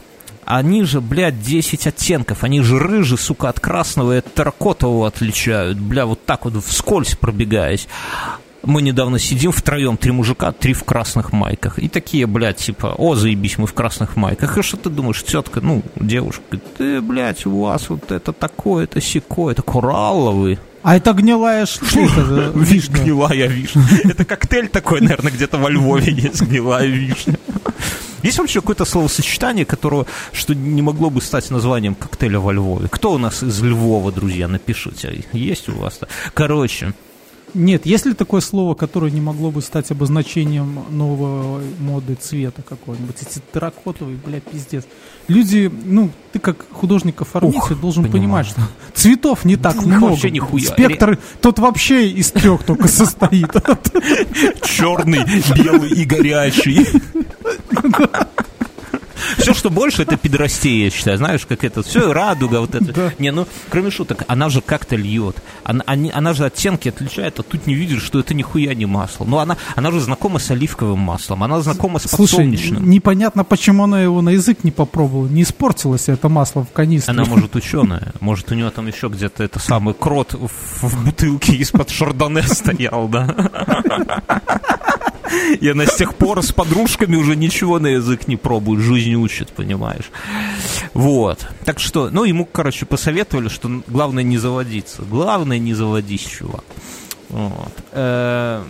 они 0.46 0.84
же, 0.84 1.00
блядь, 1.00 1.42
10 1.42 1.88
оттенков. 1.88 2.44
Они 2.44 2.62
же 2.62 2.80
рыжие, 2.80 3.18
сука, 3.18 3.50
от 3.50 3.60
красного 3.60 4.16
и 4.16 4.18
от 4.18 4.34
терракотового 4.34 5.08
отличают. 5.08 5.80
Бля, 5.80 6.06
вот 6.06 6.26
так 6.26 6.46
вот 6.46 6.64
вскользь 6.64 7.16
пробегаясь 7.16 7.88
мы 8.64 8.82
недавно 8.82 9.20
сидим 9.20 9.52
втроем, 9.52 9.98
три 9.98 10.12
мужика, 10.12 10.52
три 10.52 10.74
в 10.74 10.84
красных 10.84 11.32
майках. 11.32 11.80
И 11.80 11.88
такие, 11.88 12.28
блядь, 12.28 12.58
типа, 12.58 12.96
о, 12.98 13.16
заебись, 13.16 13.58
мы 13.58 13.68
в 13.68 13.74
красных 13.74 14.16
майках. 14.16 14.58
И 14.58 14.62
что 14.62 14.78
ты 14.78 14.90
думаешь, 14.90 15.24
тетка, 15.24 15.62
ну, 15.62 15.82
девушка, 15.96 16.60
ты, 16.78 17.02
блядь, 17.02 17.46
у 17.46 17.62
вас 17.62 17.90
вот 17.90 18.12
это 18.12 18.34
такое, 18.34 18.84
это 18.86 19.02
секое, 19.02 19.54
это 19.54 19.62
коралловый. 19.62 20.60
А 20.84 20.96
это 20.96 21.14
гнилая 21.14 21.66
штука, 21.66 22.52
вишня. 22.56 22.96
Гнилая 22.96 23.48
вишня. 23.48 23.84
Это 24.04 24.26
коктейль 24.26 24.68
такой, 24.68 25.02
наверное, 25.02 25.32
где-то 25.32 25.58
во 25.58 25.70
Львове 25.70 26.12
есть 26.12 26.42
гнилая 26.42 26.88
вишня. 26.88 27.38
Есть 28.24 28.38
вообще 28.38 28.62
какое-то 28.62 28.86
словосочетание, 28.86 29.66
которое, 29.66 30.06
что 30.32 30.54
не 30.54 30.82
могло 30.82 31.10
бы 31.10 31.22
стать 31.22 31.50
названием 31.50 31.96
коктейля 31.96 32.40
во 32.40 32.52
Львове? 32.52 32.88
Кто 32.88 33.14
у 33.14 33.18
нас 33.18 33.42
из 33.42 33.62
Львова, 33.62 34.12
друзья, 34.12 34.48
напишите. 34.48 35.24
Есть 35.34 35.70
у 35.70 35.74
вас-то? 35.74 36.08
Короче, 36.34 36.94
нет, 37.54 37.86
есть 37.86 38.06
ли 38.06 38.14
такое 38.14 38.42
слово, 38.42 38.76
которое 38.76 39.12
не 39.12 39.22
могло 39.22 39.52
бы 39.52 39.62
стать 39.62 39.92
обозначением 39.92 40.86
нового 40.90 41.62
моды 41.80 42.16
цвета 42.16 42.62
какого-нибудь? 42.62 43.16
Эти 43.22 43.42
терракотовые, 43.54 44.18
бля, 44.18 44.40
пиздец. 44.40 44.86
Люди, 45.28 45.72
ну, 45.86 46.10
ты 46.32 46.40
как 46.40 46.66
художник-оформитель 46.72 47.76
должен 47.76 48.04
понимаю. 48.04 48.22
понимать, 48.22 48.48
что 48.48 48.62
цветов 48.94 49.46
не 49.46 49.58
так 49.58 49.76
много. 49.86 50.12
Вообще 50.12 50.32
нихуя. 50.32 50.66
Спектр 50.66 51.20
тот 51.42 51.60
вообще 51.60 52.10
из 52.10 52.32
трех 52.32 52.64
только 52.64 52.88
состоит. 52.88 53.52
Черный, 54.64 55.26
белый 55.56 55.90
и 55.92 56.06
горячий. 56.06 56.88
Все, 59.38 59.54
что 59.54 59.70
больше, 59.70 60.04
это 60.04 60.18
педрастия, 60.18 60.86
я 60.86 60.90
считаю. 60.90 61.18
Знаешь, 61.18 61.46
как 61.46 61.64
это, 61.64 61.84
все, 61.84 62.12
радуга, 62.14 62.62
вот 62.62 62.76
это. 62.76 62.94
Да. 62.94 63.14
Не, 63.20 63.32
ну, 63.32 63.48
кроме 63.70 63.92
шуток, 63.92 64.24
она 64.28 64.50
же 64.50 64.62
как-то 64.62 64.96
льет. 64.96 65.42
Она, 65.64 65.84
они, 65.88 66.12
она 66.14 66.34
же 66.34 66.46
оттенки 66.46 66.90
отличает, 66.90 67.40
а 67.40 67.44
тут 67.44 67.68
не 67.68 67.74
видишь, 67.74 68.04
что 68.04 68.20
это 68.20 68.34
нихуя 68.34 68.74
не 68.74 68.86
масло. 68.86 69.26
Но 69.26 69.40
она, 69.40 69.58
она 69.76 69.92
же 69.92 70.00
знакома 70.00 70.40
с 70.40 70.52
оливковым 70.52 71.00
маслом, 71.00 71.44
она 71.44 71.62
знакома 71.62 72.00
с 72.00 72.04
Слушай, 72.04 72.32
подсолнечным. 72.38 72.90
непонятно, 72.90 73.44
почему 73.44 73.84
она 73.84 74.02
его 74.02 74.22
на 74.22 74.30
язык 74.30 74.64
не 74.64 74.72
попробовала. 74.72 75.28
Не 75.28 75.44
испортилось 75.44 76.10
это 76.10 76.30
масло 76.30 76.64
в 76.64 76.72
канистре. 76.72 77.12
Она, 77.14 77.26
может, 77.26 77.56
ученая. 77.56 78.14
Может, 78.20 78.52
у 78.52 78.56
нее 78.56 78.70
там 78.70 78.88
еще 78.88 79.08
где-то 79.08 79.44
это 79.44 79.60
самый 79.60 79.94
крот 79.94 80.34
в, 80.34 80.84
в 80.88 81.06
бутылке 81.06 81.54
из-под 81.58 81.90
шардоне 81.90 82.44
стоял, 82.44 83.08
да? 83.08 83.52
И 85.60 85.68
она 85.70 85.86
с 85.86 85.96
тех 85.96 86.16
пор 86.16 86.44
с 86.44 86.52
подружками 86.52 87.16
уже 87.16 87.36
ничего 87.36 87.80
на 87.80 87.88
язык 87.88 88.28
не 88.28 88.38
пробует, 88.38 88.82
жизнь 88.82 89.16
учит, 89.16 89.50
понимаешь. 89.50 90.12
Вот. 90.94 91.48
Так 91.66 91.80
что, 91.80 92.10
ну, 92.10 92.24
ему, 92.24 92.46
короче, 92.46 92.86
посоветовали, 92.86 93.50
что 93.50 93.84
главное 93.88 94.24
не 94.24 94.38
заводиться. 94.38 95.04
Главное 95.04 95.60
не 95.60 95.74
заводись, 95.74 96.22
чувак. 96.22 96.66
Вот. 97.30 97.72
Э, 97.92 98.64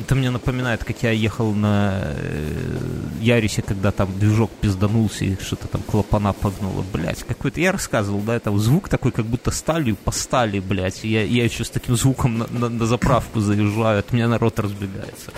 это 0.00 0.14
мне 0.14 0.30
напоминает, 0.30 0.84
как 0.84 1.02
я 1.02 1.10
ехал 1.10 1.52
на 1.52 2.02
э, 2.02 2.78
Ярисе, 3.20 3.62
когда 3.62 3.90
там 3.92 4.08
движок 4.18 4.50
пизданулся 4.60 5.24
и 5.24 5.36
что-то 5.40 5.68
там 5.68 5.82
клапана 5.82 6.32
погнуло, 6.32 6.84
блядь. 6.92 7.22
Какой-то, 7.24 7.60
я 7.60 7.72
рассказывал, 7.72 8.20
да, 8.20 8.38
там 8.40 8.58
звук 8.58 8.88
такой, 8.88 9.12
как 9.12 9.26
будто 9.26 9.50
сталью 9.50 9.96
по 9.96 10.10
стали, 10.10 10.60
блядь. 10.60 11.04
Я, 11.04 11.24
я 11.24 11.44
еще 11.44 11.64
с 11.64 11.70
таким 11.70 11.96
звуком 11.96 12.38
на, 12.38 12.46
на, 12.46 12.68
на 12.68 12.86
заправку 12.86 13.40
заезжаю, 13.40 14.00
от 14.00 14.12
меня 14.12 14.28
народ 14.28 14.58
разбегается. 14.60 15.32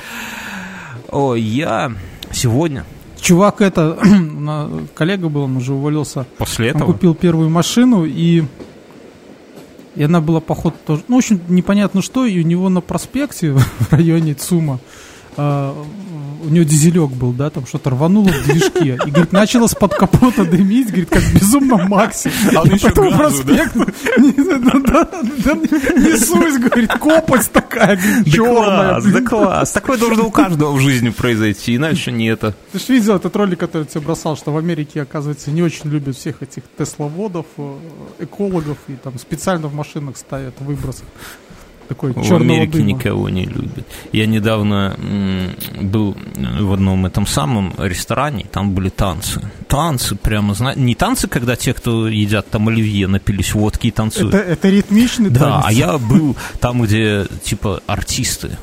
О, 1.15 1.37
я 1.37 1.93
сегодня... 2.33 2.85
Чувак, 3.21 3.61
это, 3.61 3.97
коллега 4.95 5.29
был, 5.29 5.43
он 5.43 5.57
уже 5.57 5.73
уволился. 5.73 6.27
После 6.39 6.71
этого? 6.71 6.87
Он 6.89 6.93
купил 6.93 7.15
первую 7.15 7.51
машину, 7.51 8.05
и, 8.05 8.43
и 9.95 10.03
она 10.03 10.21
была, 10.21 10.41
походу, 10.41 10.75
тоже... 10.85 11.05
Ну, 11.07 11.17
очень 11.17 11.41
непонятно 11.49 12.03
что, 12.03 12.27
и 12.27 12.41
у 12.41 12.43
него 12.43 12.69
на 12.69 12.81
проспекте 12.81 13.53
в 13.79 13.93
районе 13.93 14.35
ЦУМа 14.35 14.81
у 15.37 16.49
него 16.51 16.65
дизелек 16.65 17.11
был, 17.11 17.33
да, 17.33 17.51
там 17.51 17.67
что-то 17.67 17.91
рвануло 17.91 18.29
в 18.29 18.45
движке. 18.45 18.99
И, 19.07 19.11
говорит, 19.11 19.33
начало 19.33 19.67
с 19.67 19.75
под 19.75 19.95
капота 19.95 20.45
дымить, 20.45 20.89
говорит, 20.89 21.09
как 21.09 21.23
безумно 21.33 21.89
Макси. 21.89 22.31
А 22.55 22.63
он 22.63 22.71
еще 22.71 22.89
потом 22.89 23.17
проспект, 23.17 23.75
несусь, 25.97 26.59
говорит, 26.59 26.91
копоть 26.93 27.51
такая, 27.51 27.99
черная. 28.25 29.01
Да 29.01 29.21
класс, 29.23 29.73
такое 29.73 29.99
должно 29.99 30.27
у 30.27 30.31
каждого 30.31 30.73
в 30.73 30.81
жизни 30.81 31.11
произойти, 31.11 31.77
иначе 31.77 32.13
не 32.13 32.27
это. 32.27 32.55
Ты 32.73 32.79
же 32.79 32.85
видел 32.89 33.17
этот 33.17 33.35
ролик, 33.37 33.61
который 33.61 33.87
тебе 33.87 34.01
бросал, 34.01 34.37
что 34.37 34.53
в 34.53 34.59
Америке, 34.59 35.03
оказывается, 35.03 35.51
не 35.51 35.63
очень 35.63 35.91
любят 35.91 36.17
всех 36.17 36.43
этих 36.43 36.63
тесловодов, 36.77 37.47
э, 37.57 37.77
экологов, 38.21 38.79
и 38.89 38.95
там 38.95 39.19
специально 39.19 39.69
в 39.69 39.75
машинах 39.75 40.17
ставят 40.17 40.61
выбросы 40.61 41.05
такой 41.89 42.13
В 42.13 42.33
Америке 42.35 42.79
дыма. 42.79 42.85
никого 42.87 43.29
не 43.29 43.45
любят. 43.47 43.87
Я 44.13 44.27
недавно 44.27 44.97
был 45.81 46.17
в 46.37 46.73
одном 46.73 47.07
этом 47.07 47.27
самом 47.27 47.75
ресторане, 47.79 48.47
там 48.51 48.73
были 48.73 48.89
танцы. 48.89 49.41
Танцы 49.69 50.15
прямо, 50.17 50.55
знаете, 50.55 50.81
не 50.81 50.95
танцы, 50.95 51.29
когда 51.29 51.57
те, 51.57 51.75
кто 51.75 52.09
едят 52.09 52.49
там 52.51 52.69
оливье, 52.69 53.07
напились 53.07 53.55
водки 53.55 53.89
и 53.89 53.91
танцуют. 53.91 54.35
Это, 54.35 54.45
это 54.51 54.69
ритмичный 54.69 55.31
Да, 55.31 55.61
танец. 55.63 55.65
а 55.67 55.73
я 55.73 55.99
был 55.99 56.37
там, 56.61 56.83
где 56.83 57.27
типа 57.43 57.83
артисты. 57.87 58.57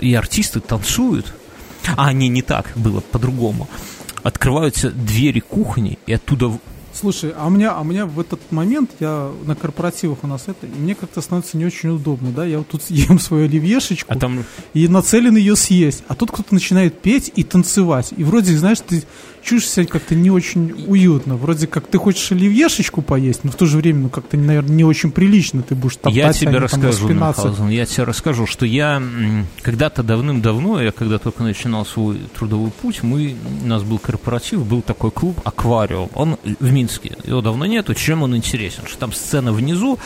И 0.00 0.14
артисты 0.14 0.60
танцуют. 0.60 1.32
А, 1.96 2.12
не, 2.12 2.28
не 2.28 2.42
так 2.42 2.66
было, 2.74 3.00
по-другому. 3.00 3.68
Открываются 4.22 4.90
двери 4.90 5.40
кухни, 5.40 5.98
и 6.06 6.12
оттуда 6.12 6.50
Слушай, 6.98 7.32
а 7.36 7.46
у 7.46 7.50
меня, 7.50 7.74
а 7.74 7.82
у 7.82 7.84
меня 7.84 8.06
в 8.06 8.18
этот 8.18 8.40
момент, 8.50 8.90
я 8.98 9.30
на 9.44 9.54
корпоративах 9.54 10.18
у 10.24 10.26
нас 10.26 10.44
это, 10.48 10.66
и 10.66 10.70
мне 10.70 10.96
как-то 10.96 11.20
становится 11.20 11.56
не 11.56 11.64
очень 11.64 11.90
удобно, 11.90 12.32
да, 12.32 12.44
я 12.44 12.58
вот 12.58 12.66
тут 12.66 12.82
ем 12.88 13.20
свою 13.20 13.44
оливьешечку 13.44 14.12
А 14.12 14.18
там 14.18 14.44
и 14.74 14.88
нацелен 14.88 15.36
ее 15.36 15.54
съесть, 15.54 16.02
а 16.08 16.16
тут 16.16 16.32
кто-то 16.32 16.52
начинает 16.52 17.00
петь 17.00 17.30
и 17.36 17.44
танцевать, 17.44 18.12
и 18.16 18.24
вроде, 18.24 18.56
знаешь, 18.56 18.80
ты 18.80 19.04
чувствуешь 19.42 19.86
себя 19.86 19.86
как-то 19.86 20.14
не 20.14 20.30
очень 20.30 20.84
уютно, 20.86 21.36
вроде 21.36 21.66
как 21.66 21.86
ты 21.86 21.98
хочешь 21.98 22.32
оливьешечку 22.32 23.02
поесть, 23.02 23.44
но 23.44 23.50
в 23.50 23.54
то 23.56 23.66
же 23.66 23.76
время, 23.78 24.00
ну, 24.02 24.08
как-то, 24.08 24.36
наверное, 24.36 24.74
не 24.74 24.84
очень 24.84 25.10
прилично 25.10 25.62
ты 25.62 25.74
будешь 25.74 25.96
топтать, 25.96 26.14
Я 26.14 26.28
а 26.28 26.32
тебе 26.32 26.52
там 26.52 26.62
расскажу. 26.62 27.08
Мюнхгаузен, 27.08 27.68
я 27.68 27.86
тебе 27.86 28.04
расскажу, 28.04 28.46
что 28.46 28.66
я 28.66 29.02
когда-то 29.62 30.02
давным-давно, 30.02 30.80
я 30.80 30.92
когда 30.92 31.18
только 31.18 31.42
начинал 31.42 31.86
свой 31.86 32.18
трудовой 32.36 32.70
путь, 32.70 33.02
мы, 33.02 33.36
у 33.62 33.66
нас 33.66 33.82
был 33.82 33.98
корпоратив, 33.98 34.64
был 34.66 34.82
такой 34.82 35.10
клуб 35.10 35.40
«Аквариум», 35.44 36.10
он 36.14 36.38
в 36.60 36.72
Минске, 36.72 37.16
его 37.24 37.40
давно 37.40 37.66
нету, 37.66 37.94
чем 37.94 38.22
он 38.22 38.36
интересен, 38.36 38.84
что 38.86 38.98
там 38.98 39.12
сцена 39.12 39.52
внизу, 39.52 39.98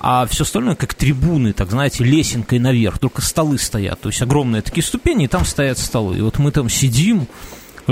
а 0.00 0.26
все 0.26 0.44
остальное 0.44 0.76
как 0.76 0.94
трибуны, 0.94 1.52
так 1.52 1.70
знаете, 1.70 2.04
лесенкой 2.04 2.58
наверх, 2.58 2.98
только 2.98 3.20
столы 3.20 3.58
стоят, 3.58 4.00
то 4.00 4.08
есть 4.08 4.22
огромные 4.22 4.62
такие 4.62 4.82
ступени, 4.82 5.26
и 5.26 5.28
там 5.28 5.44
стоят 5.44 5.78
столы. 5.78 6.18
И 6.18 6.20
вот 6.22 6.38
мы 6.38 6.50
там 6.52 6.70
сидим, 6.70 7.28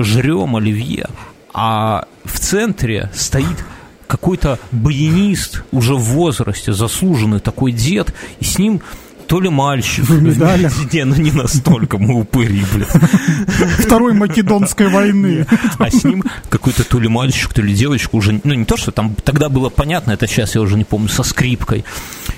жрем 0.04 0.56
оливье, 0.56 1.08
а 1.52 2.06
в 2.24 2.38
центре 2.38 3.10
стоит 3.14 3.64
какой-то 4.06 4.58
баянист 4.72 5.64
уже 5.70 5.94
в 5.94 6.00
возрасте, 6.00 6.72
заслуженный 6.72 7.40
такой 7.40 7.72
дед, 7.72 8.14
и 8.40 8.44
с 8.44 8.58
ним 8.58 8.80
то 9.28 9.40
ли 9.40 9.50
мальчик. 9.50 10.04
В 10.04 10.22
медалях. 10.22 10.72
Не, 10.92 11.04
ну 11.04 11.14
не 11.16 11.30
настолько, 11.30 11.98
мы 11.98 12.20
упыри, 12.20 12.64
блядь. 12.72 12.88
Второй 13.78 14.14
Македонской 14.14 14.88
войны. 14.88 15.46
А 15.78 15.90
с 15.90 16.02
ним 16.02 16.24
какой-то 16.48 16.82
то 16.82 16.98
ли 16.98 17.08
мальчик, 17.08 17.52
то 17.52 17.62
ли 17.62 17.74
девочка 17.74 18.16
уже, 18.16 18.40
ну 18.42 18.54
не 18.54 18.64
то, 18.64 18.76
что 18.76 18.90
там 18.90 19.14
тогда 19.22 19.48
было 19.48 19.68
понятно, 19.68 20.12
это 20.12 20.26
сейчас 20.26 20.54
я 20.54 20.62
уже 20.62 20.76
не 20.76 20.84
помню, 20.84 21.08
со 21.08 21.22
скрипкой. 21.22 21.84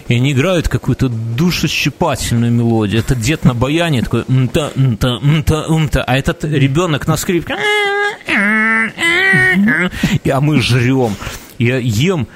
И 0.08 0.14
они 0.14 0.32
играют 0.32 0.68
какую-то 0.68 1.08
душещипательную 1.08 2.52
мелодию. 2.52 3.00
Этот 3.00 3.20
дед 3.20 3.44
на 3.44 3.54
баяне 3.54 4.02
такой 4.02 4.24
мта, 4.26 4.72
мта, 4.74 5.20
мта, 5.20 5.66
мта, 5.68 6.02
а 6.02 6.16
этот 6.16 6.44
ребенок 6.44 7.06
на 7.06 7.16
скрипке. 7.16 7.54
И, 10.24 10.30
а 10.30 10.40
мы 10.40 10.60
жрем. 10.60 11.14
Я 11.58 11.78
ем 11.78 12.26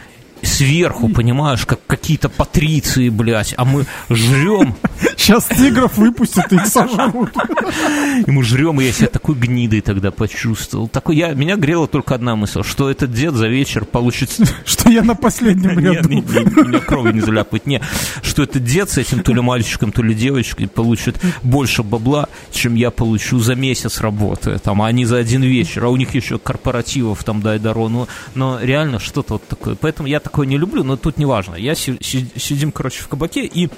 сверху, 0.44 1.08
понимаешь, 1.08 1.64
как 1.66 1.80
какие-то 1.86 2.28
патриции, 2.28 3.08
блядь, 3.08 3.54
а 3.56 3.64
мы 3.64 3.86
жрем, 4.10 4.74
Сейчас 5.16 5.46
тигров 5.46 5.96
выпустят 5.96 6.52
и 6.52 6.56
их 6.56 6.66
сожрут. 6.66 7.30
и 8.26 8.30
мы 8.30 8.42
жрем, 8.42 8.80
и 8.80 8.84
я 8.84 8.92
себя 8.92 9.08
такой 9.08 9.34
гнидой 9.34 9.80
тогда 9.80 10.10
почувствовал. 10.10 10.88
Такой, 10.88 11.16
я, 11.16 11.32
меня 11.32 11.56
грела 11.56 11.86
только 11.86 12.14
одна 12.14 12.36
мысль, 12.36 12.62
что 12.62 12.90
этот 12.90 13.12
дед 13.12 13.34
за 13.34 13.48
вечер 13.48 13.84
получит 13.84 14.30
Что 14.64 14.90
я 14.90 15.02
на 15.02 15.14
последнем 15.14 15.78
Нет, 15.78 15.96
ряду. 15.96 16.08
не, 16.08 16.16
не, 16.16 16.66
меня 16.68 16.80
крови 16.80 17.12
не 17.12 17.20
заляпает. 17.20 17.66
Не, 17.66 17.80
что 18.22 18.42
этот 18.42 18.64
дед 18.64 18.90
с 18.90 18.98
этим 18.98 19.22
то 19.22 19.32
ли 19.32 19.40
мальчиком, 19.40 19.92
то 19.92 20.02
ли 20.02 20.14
девочкой 20.14 20.68
получит 20.68 21.16
больше 21.42 21.82
бабла, 21.82 22.28
чем 22.52 22.74
я 22.74 22.90
получу 22.90 23.38
за 23.38 23.54
месяц 23.54 24.00
работы. 24.00 24.58
Там, 24.58 24.82
а 24.82 24.86
они 24.88 25.04
за 25.04 25.16
один 25.16 25.42
вечер. 25.42 25.84
А 25.84 25.88
у 25.88 25.96
них 25.96 26.14
еще 26.14 26.38
корпоративов 26.38 27.24
там 27.24 27.40
дай 27.40 27.58
даро. 27.58 27.88
Ну, 27.88 28.08
но 28.34 28.58
реально 28.60 28.98
что-то 28.98 29.34
вот 29.34 29.48
такое. 29.48 29.74
Поэтому 29.74 30.08
я 30.08 30.20
такое 30.34 30.48
не 30.48 30.58
люблю, 30.58 30.82
но 30.82 30.96
тут 30.96 31.16
не 31.16 31.26
важно. 31.26 31.54
Я 31.54 31.76
си- 31.76 31.96
си- 32.00 32.26
сидим, 32.36 32.72
короче, 32.72 33.02
в 33.04 33.08
кабаке 33.08 33.44
и 33.46 33.70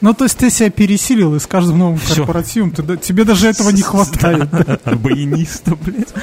Ну, 0.00 0.14
то 0.14 0.22
есть 0.24 0.38
ты 0.38 0.50
себя 0.50 0.70
пересилил, 0.70 1.34
и 1.34 1.40
с 1.40 1.46
каждым 1.48 1.78
новым 1.80 1.98
Всё. 1.98 2.14
корпоративом 2.18 2.70
ты 2.70 2.84
да- 2.84 2.96
тебе 2.96 3.24
даже 3.24 3.48
этого 3.48 3.70
не 3.70 3.82
хватает. 3.82 4.48
баяниста, 5.02 5.74
блядь. 5.74 6.14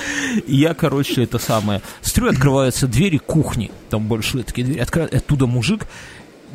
И 0.48 0.56
я, 0.56 0.74
короче, 0.74 1.24
это 1.24 1.38
самое. 1.40 1.82
Смотрю, 2.02 2.32
открываются 2.32 2.88
двери 2.88 3.18
кухни. 3.18 3.72
Там 3.90 4.08
большие 4.08 4.46
такие 4.46 4.66
двери. 4.66 4.80
Оттуда 4.80 5.46
мужик 5.48 5.86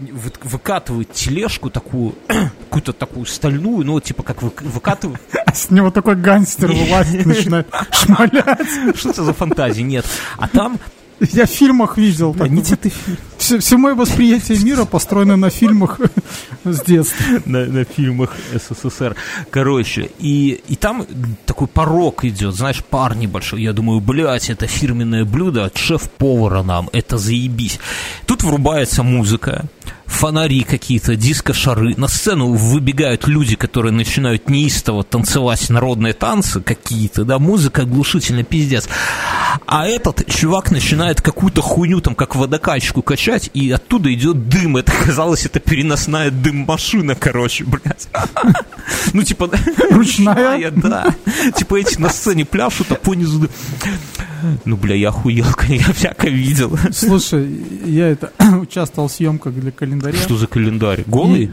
вы- 0.01 0.33
выкатывает 0.45 1.13
тележку 1.13 1.69
такую, 1.69 2.15
какую-то 2.71 2.95
такую 2.95 3.27
стальную, 3.27 3.85
ну, 3.85 4.01
типа, 4.01 4.23
как 4.23 4.41
вы- 4.43 4.53
выкатывает. 4.63 5.21
А 5.45 5.53
с 5.53 5.69
него 5.71 5.91
такой 5.91 6.15
гангстер 6.17 6.73
вылазит, 6.73 7.27
начинает 7.27 7.67
шмалять. 7.93 8.97
Что 8.97 9.11
это 9.11 9.25
за 9.25 9.35
фантазии? 9.35 9.83
Нет. 9.83 10.07
А 10.39 10.49
там... 10.49 10.79
Я 11.21 11.47
в 11.47 11.51
фильмах 11.51 11.99
видел. 11.99 12.35
так. 12.35 12.49
Не 12.49 12.63
те 12.63 12.77
ты 12.77 12.89
фильм. 12.89 13.19
Все, 13.37 13.59
все 13.59 13.77
мое 13.77 13.95
восприятие 13.95 14.59
мира 14.59 14.85
построено 14.85 15.37
на 15.37 15.51
фильмах 15.51 16.01
с 16.65 16.83
детства. 16.83 17.25
на, 17.45 17.67
на 17.67 17.85
фильмах 17.85 18.35
СССР. 18.55 19.17
Короче, 19.51 20.11
и, 20.19 20.61
и 20.69 20.77
там 20.77 21.07
такой 21.47 21.67
порог 21.67 22.25
идет, 22.25 22.55
знаешь, 22.55 22.83
пар 22.85 23.17
небольшой. 23.17 23.63
Я 23.63 23.73
думаю, 23.73 24.01
блядь, 24.01 24.51
это 24.51 24.67
фирменное 24.67 25.25
блюдо 25.25 25.65
от 25.67 25.77
шеф-повара 25.77 26.63
нам, 26.63 26.89
это 26.93 27.19
заебись. 27.19 27.79
Тут 28.27 28.43
врубается 28.43 29.03
музыка, 29.03 29.67
фонари 30.11 30.63
какие-то, 30.63 31.17
диско-шары. 31.17 31.95
На 31.97 32.09
сцену 32.09 32.53
выбегают 32.53 33.27
люди, 33.27 33.57
которые 33.57 33.93
начинают 33.93 34.51
неистово 34.51 35.05
танцевать 35.05 35.71
народные 35.71 36.13
танцы 36.13 36.61
какие-то, 36.61 37.25
да, 37.25 37.39
музыка 37.39 37.83
оглушительно 37.83 38.43
пиздец. 38.43 38.89
А 39.67 39.87
этот 39.87 40.27
чувак 40.27 40.71
начинает 40.71 41.23
какую-то 41.23 41.63
хуйню 41.63 42.01
там, 42.01 42.15
как 42.15 42.37
водокачку 42.37 43.03
качать, 43.03 43.51
и 43.55 43.71
оттуда 43.71 44.13
идет 44.13 44.49
дым. 44.49 44.77
Это 44.77 44.93
казалось, 44.93 45.47
это 45.47 45.61
переносная 45.61 46.31
дым-машина, 46.31 47.15
короче, 47.15 47.65
блядь. 47.65 48.09
Ну, 49.13 49.23
типа... 49.23 49.51
Ручная? 49.91 50.71
да. 50.71 51.15
Типа 51.57 51.77
эти 51.77 51.99
на 51.99 52.09
сцене 52.11 52.45
пляшут, 52.45 52.91
а 52.93 52.97
понизу... 52.97 53.49
Ну, 54.65 54.77
бля, 54.77 54.95
я 54.95 55.11
охуел, 55.11 55.47
я 55.69 55.93
всякое 55.93 56.31
видел. 56.31 56.77
Слушай, 56.93 57.65
я 57.85 58.09
это 58.09 58.33
участвовал 58.71 59.09
в 59.09 59.13
съемках 59.13 59.53
для 59.55 59.73
календаря. 59.73 60.17
Что 60.17 60.37
за 60.37 60.47
календарь? 60.47 61.03
Голый? 61.07 61.53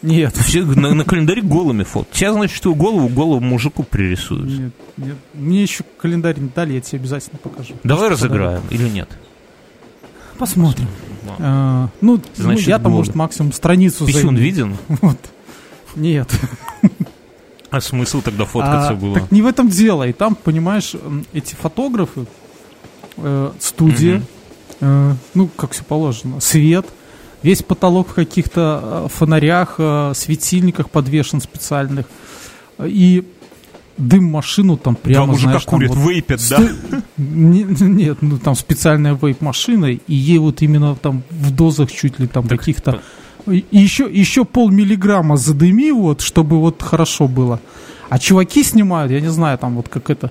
Нет. 0.00 0.36
Все 0.36 0.62
на, 0.62 0.94
на 0.94 1.04
календаре 1.04 1.42
голыми 1.42 1.82
фото. 1.82 2.06
Тебя, 2.12 2.32
значит, 2.32 2.62
твою 2.62 2.76
голову 2.76 3.08
голову 3.08 3.40
мужику 3.40 3.82
пририсуют. 3.82 4.48
Нет, 4.48 4.72
нет. 4.96 5.16
Мне 5.34 5.62
еще 5.62 5.82
календарь 6.00 6.38
не 6.38 6.50
дали, 6.54 6.74
я 6.74 6.80
тебе 6.80 7.00
обязательно 7.00 7.38
покажу. 7.38 7.74
Давай 7.82 8.04
Что 8.06 8.10
разыграем 8.26 8.62
или 8.70 8.88
нет? 8.88 9.08
подарок. 9.08 10.38
Посмотрим. 10.38 10.86
А, 11.40 11.88
ну, 12.00 12.16
ну, 12.16 12.22
Значит, 12.36 12.68
я 12.68 12.78
там, 12.78 12.92
может, 12.92 13.16
максимум 13.16 13.52
страницу 13.52 14.06
Писюн 14.06 14.22
займу. 14.22 14.38
виден? 14.38 14.76
Вот. 15.00 15.18
Нет. 15.96 16.30
А 17.70 17.82
смысл 17.82 18.22
тогда 18.22 18.46
фоткаться 18.46 18.92
А, 18.92 18.94
было? 18.94 19.20
Так 19.20 19.30
не 19.30 19.42
в 19.42 19.46
этом 19.46 19.68
дело. 19.68 20.08
И 20.08 20.14
там, 20.14 20.34
понимаешь, 20.36 20.94
эти 21.34 21.54
фотографы, 21.54 22.24
э, 23.18 23.50
студия, 23.60 24.16
Мгм. 24.18 24.26
Э, 24.80 25.14
ну, 25.34 25.48
как 25.56 25.72
все 25.72 25.84
положено, 25.84 26.40
свет, 26.40 26.86
весь 27.42 27.62
потолок 27.62 28.08
в 28.08 28.14
каких-то 28.14 29.06
э, 29.06 29.08
фонарях, 29.08 29.76
э, 29.78 30.12
светильниках 30.14 30.90
подвешен 30.90 31.40
специальных. 31.40 32.06
И 32.84 33.24
дым 33.98 34.24
машину 34.24 34.76
там 34.76 34.94
прямо, 34.94 35.26
мужика 35.26 35.50
знаешь, 35.50 35.64
там 35.64 35.74
курят, 35.74 35.94
вот 35.94 36.08
вейпят, 36.08 36.40
да? 36.48 36.68
Нет, 37.16 38.18
ну 38.22 38.38
там 38.38 38.54
специальная 38.54 39.14
вейп-машина, 39.14 39.86
и 39.86 40.14
ей 40.14 40.38
вот 40.38 40.62
именно 40.62 40.94
там 40.94 41.22
в 41.30 41.50
дозах 41.50 41.90
чуть 41.92 42.18
ли 42.18 42.26
там 42.26 42.46
Так, 42.46 42.58
каких-то... 42.58 43.00
И 43.46 43.64
еще, 43.70 44.08
еще 44.10 44.44
полмиллиграмма 44.44 45.36
задыми, 45.36 45.90
вот, 45.90 46.20
чтобы 46.20 46.60
вот 46.60 46.82
хорошо 46.82 47.28
было. 47.28 47.60
А 48.08 48.18
чуваки 48.18 48.62
снимают, 48.62 49.10
я 49.10 49.20
не 49.20 49.30
знаю, 49.30 49.58
там 49.58 49.76
вот 49.76 49.88
как 49.88 50.10
это... 50.10 50.30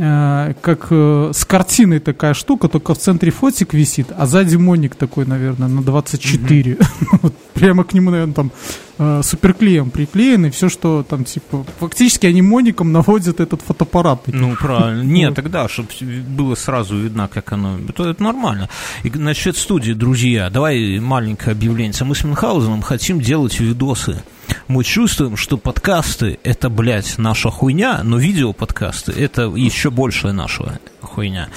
э, 0.00 0.54
как 0.60 0.86
э, 0.90 1.30
с 1.34 1.44
картиной 1.44 2.00
такая 2.00 2.34
штука, 2.34 2.68
только 2.68 2.94
в 2.94 2.98
центре 2.98 3.30
фотик 3.30 3.74
висит, 3.74 4.08
а 4.16 4.26
сзади 4.26 4.56
моник 4.56 4.94
такой, 4.94 5.26
наверное, 5.26 5.68
на 5.68 5.82
24. 5.82 6.78
Вот 7.22 7.34
Прямо 7.60 7.84
к 7.84 7.92
нему, 7.92 8.10
наверное, 8.10 8.32
там 8.32 8.52
э, 8.98 9.20
суперклеем 9.22 9.90
приклеен, 9.90 10.46
и 10.46 10.50
все, 10.50 10.70
что 10.70 11.02
там, 11.02 11.24
типа, 11.24 11.66
фактически 11.78 12.26
они 12.26 12.40
моником 12.40 12.90
наводят 12.90 13.38
этот 13.38 13.60
фотоаппарат. 13.60 14.22
Ну, 14.28 14.56
правильно. 14.56 15.02
Нет, 15.02 15.34
тогда, 15.34 15.68
чтобы 15.68 15.88
было 16.26 16.54
сразу 16.54 16.96
видно, 16.96 17.28
как 17.28 17.52
оно. 17.52 17.78
Это, 17.86 18.08
это 18.08 18.22
нормально. 18.22 18.70
И 19.02 19.10
насчет 19.10 19.58
студии, 19.58 19.92
друзья, 19.92 20.48
давай 20.48 20.98
маленькое 21.00 21.52
объявление. 21.52 21.92
Мы 22.00 22.14
с 22.14 22.24
Мюнхгаузеном 22.24 22.80
хотим 22.80 23.20
делать 23.20 23.60
видосы. 23.60 24.22
Мы 24.68 24.84
чувствуем, 24.84 25.36
что 25.36 25.56
подкасты– 25.56 26.38
это, 26.44 26.70
блядь, 26.70 27.18
наша 27.18 27.50
хуйня, 27.50 28.00
но 28.02 28.18
видеоподкасты– 28.18 29.12
это 29.18 29.42
еще 29.42 29.90
большая 29.90 30.32
наша 30.32 30.78
хуйня. 31.00 31.48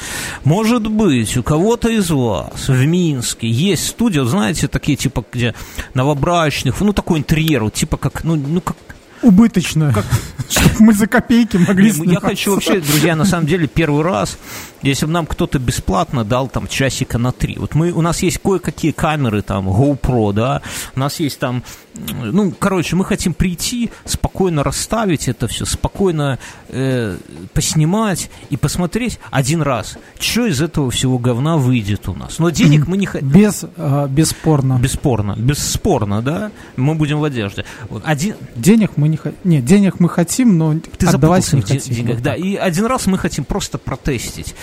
Может 0.44 0.88
быть, 0.88 1.38
у 1.38 1.44
кого-то 1.44 1.90
из 1.90 2.10
вас 2.10 2.68
в 2.68 2.86
Минске 2.86 3.50
есть 3.50 3.88
студия, 3.88 4.24
знаете, 4.24 4.68
такие, 4.68 4.98
типа, 4.98 5.24
где 5.32 5.54
новобрачных, 5.94 6.80
ну, 6.82 6.94
такой 6.94 7.20
интерьер, 7.20 7.64
вот, 7.64 7.74
типа, 7.74 7.98
как, 7.98 8.24
ну, 8.24 8.36
ну, 8.36 8.62
как 8.62 8.78
Убыточно. 9.24 9.94
Чтобы 10.50 10.70
мы 10.80 10.94
за 10.94 11.08
копейки 11.08 11.56
могли 11.58 11.92
Не, 11.92 11.98
ну, 11.98 12.12
Я 12.12 12.20
хочу 12.20 12.54
вообще, 12.54 12.82
друзья, 12.82 13.16
на 13.16 13.26
самом 13.26 13.48
деле, 13.48 13.68
первый 13.68 14.04
раз 14.04 14.38
если 14.84 15.06
бы 15.06 15.12
нам 15.12 15.26
кто-то 15.26 15.60
бесплатно 15.60 16.24
дал 16.24 16.48
там 16.48 16.68
часика 16.68 17.18
на 17.18 17.32
три. 17.32 17.56
Вот 17.58 17.76
мы, 17.76 17.92
у 17.92 18.02
нас 18.02 18.22
есть 18.22 18.40
кое-какие 18.40 18.92
камеры, 18.92 19.42
там, 19.42 19.70
GoPro, 19.70 20.34
да, 20.34 20.62
у 20.96 21.00
нас 21.00 21.20
есть 21.20 21.40
там, 21.40 21.64
ну, 21.96 22.52
короче, 22.52 22.96
мы 22.96 23.06
хотим 23.06 23.34
прийти, 23.34 23.92
спокойно 24.06 24.64
расставить 24.64 25.28
это 25.28 25.48
все, 25.48 25.66
спокойно 25.66 26.40
э, 26.70 27.18
поснимать 27.54 28.30
и 28.50 28.58
посмотреть 28.58 29.20
один 29.32 29.62
раз, 29.62 29.98
что 30.20 30.46
из 30.46 30.62
этого 30.62 30.92
всего 30.92 31.18
говна 31.18 31.58
выйдет 31.58 32.08
у 32.10 32.14
нас. 32.14 32.40
Но 32.40 32.50
денег 32.50 32.88
мы 32.88 32.98
не 32.98 33.06
хотим. 33.06 33.30
Без, 33.30 33.66
э, 33.78 34.08
бесспорно. 34.10 34.80
Бесспорно, 34.82 35.36
бесспорно, 35.38 36.22
да, 36.22 36.52
мы 36.76 36.96
будем 36.96 37.20
в 37.20 37.24
одежде. 37.24 37.66
Вот, 37.90 38.04
один... 38.06 38.36
Денег 38.56 38.98
мы 38.98 39.08
не 39.08 39.18
хотим. 39.18 39.40
Нет, 39.44 39.66
денег 39.66 40.00
мы 40.00 40.10
хотим, 40.10 40.58
но 40.58 40.76
Ты 40.98 41.08
отдавать 41.08 41.52
не 41.54 41.62
хотим. 41.62 41.96
деньгах, 41.96 42.22
да. 42.22 42.36
И 42.36 42.56
один 42.56 42.86
раз 42.86 43.06
мы 43.06 43.18
хотим 43.18 43.46
просто 43.46 43.78
протестить. 43.78 44.56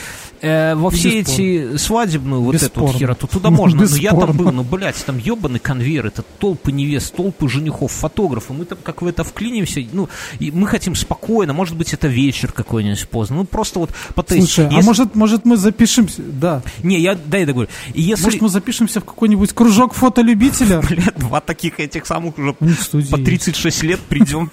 Э, 0.43 0.75
во 0.75 0.91
все 0.91 1.21
Бесспорно. 1.21 1.43
эти 1.43 1.77
свадебную 1.77 2.41
вот 2.43 2.55
эту 2.55 2.81
вот 2.81 2.97
хероту, 2.97 3.27
туда 3.27 3.51
можно. 3.51 3.83
Ну, 3.83 3.97
я 3.97 4.13
там 4.13 4.37
был, 4.37 4.51
ну, 4.51 4.63
блядь, 4.63 5.05
там 5.05 5.19
ебаный 5.19 5.59
конвейер, 5.59 6.07
это 6.07 6.23
толпы 6.39 6.73
невест, 6.73 7.15
толпы 7.15 7.49
женихов, 7.49 7.93
фотографы. 7.93 8.55
Мы 8.55 8.65
там 8.65 8.79
как 8.83 9.03
в 9.03 9.07
это 9.07 9.23
вклинимся, 9.23 9.81
ну, 9.93 10.09
и 10.39 10.51
мы 10.51 10.67
хотим 10.67 10.95
спокойно, 10.95 11.53
может 11.53 11.77
быть, 11.77 11.93
это 11.93 12.09
вечер 12.09 12.53
какой-нибудь 12.53 13.07
поздно. 13.09 13.37
Ну, 13.37 13.45
просто 13.45 13.81
вот 13.81 13.91
потестить. 14.15 14.51
Слушай, 14.51 14.69
а 14.69 14.73
Если- 14.73 14.87
может, 14.87 15.15
может 15.15 15.45
мы 15.45 15.57
запишемся, 15.57 16.23
да, 16.23 16.63
Не, 16.83 17.01
я, 17.01 17.15
дай 17.15 17.41
я 17.41 17.47
договорю. 17.47 17.69
И 17.93 18.01
если... 18.01 18.25
может 18.25 18.41
мы 18.41 18.49
запишемся 18.49 19.01
в 19.01 19.05
какой-нибудь 19.05 19.53
кружок 19.53 19.93
фотолюбителя? 19.95 20.81
Блядь, 20.89 21.19
два 21.19 21.41
таких 21.41 21.81
этих 21.81 22.07
самых 22.07 22.39
уже 22.39 22.55
по 22.55 22.65
есть. 22.65 23.11
36 23.25 23.83
лет 23.83 24.01
придем. 24.01 24.51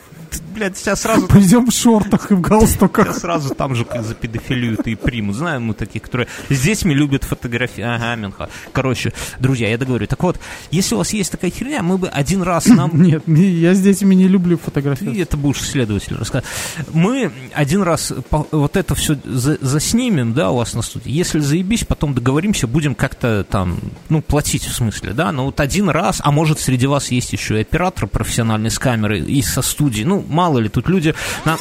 Блядь, 0.58 0.76
сейчас 0.76 1.02
сразу 1.02 1.28
Пойдем 1.28 1.68
в 1.68 1.72
шортах 1.72 2.32
и 2.32 2.34
в 2.34 2.42
галстуках. 2.42 3.06
Тебя 3.10 3.20
сразу 3.20 3.54
там 3.54 3.76
же 3.76 3.86
за 4.02 4.16
педофилию-то 4.16 4.90
и 4.90 4.96
примут. 4.96 5.36
Знаем 5.36 5.64
мы 5.66 5.76
таких, 5.76 6.02
которые 6.02 6.28
с 6.50 6.60
детьми 6.60 6.96
любят 6.96 7.24
фотографии. 7.24 7.84
Ага, 7.84 8.16
Минха. 8.16 8.50
Короче, 8.72 9.14
друзья, 9.40 9.70
я 9.70 9.78
договорю. 9.78 10.08
Так 10.08 10.24
вот, 10.24 10.40
если 10.72 10.96
у 10.96 10.98
вас 10.98 11.14
есть 11.14 11.32
такая 11.32 11.52
херня, 11.52 11.84
мы 11.84 12.00
бы 12.00 12.08
один 12.08 12.42
раз 12.42 12.66
нам... 12.66 12.90
Нет, 13.00 13.28
не- 13.28 13.52
я 13.52 13.76
с 13.76 13.82
детьми 13.82 14.16
не 14.16 14.28
люблю 14.28 14.58
Ты 14.58 14.64
фотографировать. 14.64 15.20
это 15.20 15.38
будешь 15.38 15.62
следователь 15.62 16.16
рассказать. 16.16 16.46
Мы 16.92 17.32
один 17.54 17.84
раз 17.84 18.12
вот 18.52 18.78
это 18.78 18.96
все 18.96 19.16
заснимем, 19.24 20.34
да, 20.34 20.50
у 20.50 20.58
вас 20.58 20.74
на 20.74 20.82
студии. 20.82 21.12
Если 21.12 21.38
заебись, 21.40 21.84
потом 21.86 22.16
договоримся, 22.16 22.66
будем 22.66 22.96
как-то 22.96 23.44
там, 23.44 23.78
ну, 24.10 24.24
платить 24.24 24.64
в 24.66 24.74
смысле, 24.74 25.14
да, 25.14 25.32
но 25.32 25.46
вот 25.46 25.60
один 25.60 25.90
раз, 25.90 26.20
а 26.24 26.32
может 26.32 26.60
среди 26.60 26.88
вас 26.88 27.12
есть 27.12 27.32
еще 27.32 27.58
и 27.60 27.62
оператор 27.62 28.08
профессиональный 28.08 28.72
с 28.72 28.80
камерой 28.80 29.22
и 29.22 29.42
со 29.44 29.62
студии, 29.62 30.02
ну, 30.04 30.26
мало 30.28 30.47
ли, 30.58 30.70
тут 30.70 30.88
люди... 30.88 31.14
на- 31.46 31.58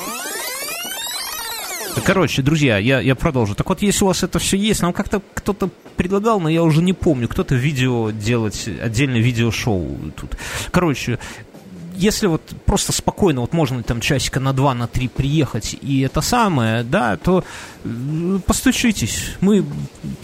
Короче, 2.04 2.42
друзья, 2.42 2.76
я, 2.76 3.00
я 3.00 3.14
продолжу. 3.14 3.54
Так 3.54 3.68
вот, 3.70 3.80
если 3.80 4.04
у 4.04 4.08
вас 4.08 4.22
это 4.22 4.38
все 4.38 4.56
есть, 4.58 4.82
нам 4.82 4.92
как-то 4.92 5.22
кто-то 5.34 5.70
предлагал, 5.96 6.40
но 6.40 6.48
я 6.50 6.62
уже 6.62 6.82
не 6.82 6.92
помню, 6.92 7.26
кто-то 7.26 7.54
видео 7.54 8.10
делать, 8.10 8.68
отдельное 8.82 9.20
видеошоу 9.20 9.98
тут. 10.14 10.36
Короче, 10.70 11.18
если 11.96 12.26
вот 12.26 12.42
просто 12.66 12.92
спокойно, 12.92 13.40
вот 13.40 13.54
можно 13.54 13.82
там 13.82 14.02
часика 14.02 14.40
на 14.40 14.52
два, 14.52 14.74
на 14.74 14.86
три 14.86 15.08
приехать, 15.08 15.74
и 15.80 16.00
это 16.02 16.20
самое, 16.20 16.84
да, 16.84 17.16
то 17.16 17.44
постучитесь. 18.46 19.34
Мы 19.40 19.64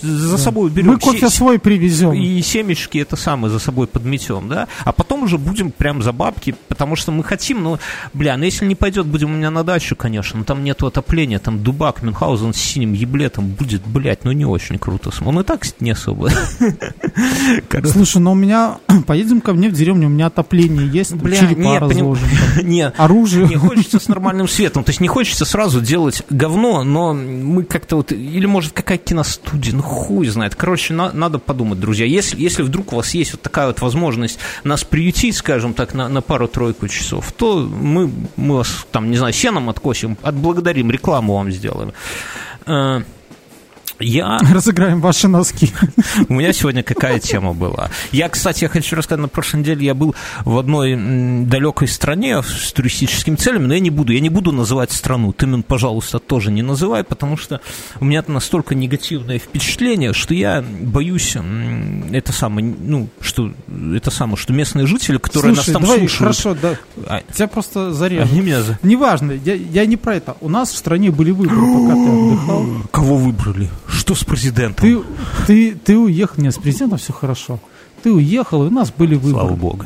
за 0.00 0.38
собой 0.38 0.70
берем 0.70 0.92
Мы 0.92 0.98
кофе 0.98 1.28
свой 1.28 1.58
привезем. 1.58 2.12
и 2.12 2.40
семечки 2.42 2.98
это 2.98 3.16
самое 3.16 3.52
за 3.52 3.58
собой 3.58 3.86
подметем, 3.86 4.48
да, 4.48 4.68
а 4.84 4.92
потом 4.92 5.24
уже 5.24 5.38
будем 5.38 5.70
прям 5.70 6.02
за 6.02 6.12
бабки, 6.12 6.54
потому 6.68 6.96
что 6.96 7.12
мы 7.12 7.24
хотим, 7.24 7.62
ну, 7.62 7.78
бля, 8.12 8.36
ну 8.36 8.44
если 8.44 8.64
не 8.66 8.74
пойдет, 8.74 9.06
будем 9.06 9.32
у 9.32 9.36
меня 9.36 9.50
на 9.50 9.64
дачу, 9.64 9.96
конечно, 9.96 10.38
но 10.40 10.44
там 10.44 10.62
нету 10.64 10.86
отопления, 10.86 11.38
там 11.38 11.62
дубак, 11.62 12.02
Мюнхгаузен 12.02 12.52
с 12.54 12.58
синим 12.58 12.92
еблетом 12.92 13.48
будет, 13.48 13.82
блядь, 13.86 14.24
ну 14.24 14.32
не 14.32 14.44
очень 14.44 14.78
круто. 14.78 15.10
Он 15.24 15.40
и 15.40 15.42
так 15.44 15.64
не 15.80 15.90
особо. 15.90 16.30
Слушай, 17.84 18.18
но 18.18 18.32
у 18.32 18.34
меня... 18.34 18.78
Поедем 19.06 19.40
ко 19.40 19.52
мне 19.52 19.68
в 19.68 19.72
деревню, 19.72 20.06
у 20.06 20.10
меня 20.10 20.26
отопление 20.26 20.88
есть, 20.88 21.14
Бля, 21.14 21.36
черепа 21.38 21.58
нет, 21.60 21.82
поним- 21.82 21.88
разложим. 21.90 22.28
там, 22.56 22.66
Не, 22.66 22.86
Оружие. 22.88 23.46
не 23.48 23.56
хочется 23.56 23.98
с 23.98 24.08
нормальным 24.08 24.48
светом. 24.48 24.84
То 24.84 24.90
есть 24.90 25.00
не 25.00 25.08
хочется 25.08 25.44
сразу 25.44 25.80
делать 25.80 26.22
говно, 26.30 26.84
но 26.84 27.12
мы 27.52 27.64
как-то 27.64 27.96
вот... 27.96 28.12
Или, 28.12 28.46
может, 28.46 28.72
какая 28.72 28.98
киностудия, 28.98 29.74
ну 29.74 29.82
хуй 29.82 30.26
знает. 30.26 30.54
Короче, 30.54 30.94
на- 30.94 31.12
надо 31.12 31.38
подумать, 31.38 31.78
друзья. 31.78 32.06
Если, 32.06 32.40
если 32.40 32.62
вдруг 32.62 32.92
у 32.92 32.96
вас 32.96 33.14
есть 33.14 33.32
вот 33.32 33.42
такая 33.42 33.68
вот 33.68 33.80
возможность 33.80 34.38
нас 34.64 34.82
приютить, 34.84 35.36
скажем 35.36 35.74
так, 35.74 35.94
на, 35.94 36.08
на 36.08 36.22
пару-тройку 36.22 36.88
часов, 36.88 37.32
то 37.32 37.60
мы, 37.60 38.10
мы 38.36 38.56
вас 38.56 38.86
там, 38.90 39.10
не 39.10 39.16
знаю, 39.16 39.32
сеном 39.32 39.68
откосим, 39.68 40.18
отблагодарим, 40.22 40.90
рекламу 40.90 41.34
вам 41.34 41.52
сделаем. 41.52 41.92
Я 44.02 44.38
Разыграем 44.52 45.00
ваши 45.00 45.28
носки. 45.28 45.72
у 46.28 46.34
меня 46.34 46.52
сегодня 46.52 46.82
какая 46.82 47.18
тема 47.18 47.52
была. 47.54 47.90
Я, 48.10 48.28
кстати, 48.28 48.64
я 48.64 48.68
хочу 48.68 48.96
рассказать, 48.96 49.20
на 49.20 49.28
прошлой 49.28 49.60
неделе 49.60 49.86
я 49.86 49.94
был 49.94 50.14
в 50.44 50.58
одной 50.58 50.96
далекой 51.46 51.88
стране 51.88 52.42
с 52.42 52.72
туристическими 52.72 53.36
целями, 53.36 53.66
но 53.66 53.74
я 53.74 53.80
не 53.80 53.90
буду, 53.90 54.12
я 54.12 54.20
не 54.20 54.28
буду 54.28 54.52
называть 54.52 54.92
страну. 54.92 55.32
Ты, 55.32 55.46
Мин, 55.46 55.62
пожалуйста, 55.62 56.18
тоже 56.18 56.50
не 56.50 56.62
называй, 56.62 57.04
потому 57.04 57.36
что 57.36 57.60
у 58.00 58.04
меня 58.04 58.24
настолько 58.26 58.74
негативное 58.74 59.38
впечатление, 59.38 60.12
что 60.12 60.34
я 60.34 60.62
боюсь, 60.62 61.36
это 62.12 62.32
самое, 62.32 62.74
ну, 62.78 63.08
что 63.20 63.52
это 63.94 64.10
самое, 64.10 64.36
что 64.36 64.52
местные 64.52 64.86
жители, 64.86 65.18
которые 65.18 65.54
Слушай, 65.54 65.66
нас 65.68 65.72
там 65.72 65.82
давай, 65.82 65.98
слушают, 65.98 66.36
хорошо, 66.36 66.56
да. 66.60 66.76
а, 67.06 67.22
Тебя 67.32 67.48
просто 67.48 67.92
зарежут. 67.92 68.30
они 68.32 68.40
меня 68.40 68.62
за... 68.62 68.78
Неважно, 68.82 69.32
я, 69.32 69.54
я 69.54 69.86
не 69.86 69.96
про 69.96 70.16
это. 70.16 70.36
У 70.40 70.48
нас 70.48 70.70
в 70.70 70.76
стране 70.76 71.10
были 71.10 71.30
выборы, 71.30 71.60
пока 71.60 71.94
ты 71.94 72.10
отдыхал. 72.10 72.66
Кого 72.90 73.16
выбрали? 73.16 73.70
Что 73.92 74.14
с 74.14 74.24
президентом? 74.24 74.86
Ты, 74.88 75.02
ты, 75.46 75.74
ты 75.74 75.96
уехал, 75.98 76.42
нет, 76.42 76.54
с 76.54 76.58
президентом 76.58 76.98
все 76.98 77.12
хорошо. 77.12 77.60
Ты 78.02 78.10
уехал, 78.12 78.64
и 78.64 78.68
у 78.68 78.70
нас 78.70 78.90
были 78.90 79.18
Слава 79.18 79.48
выборы. 79.48 79.54
богу. 79.60 79.84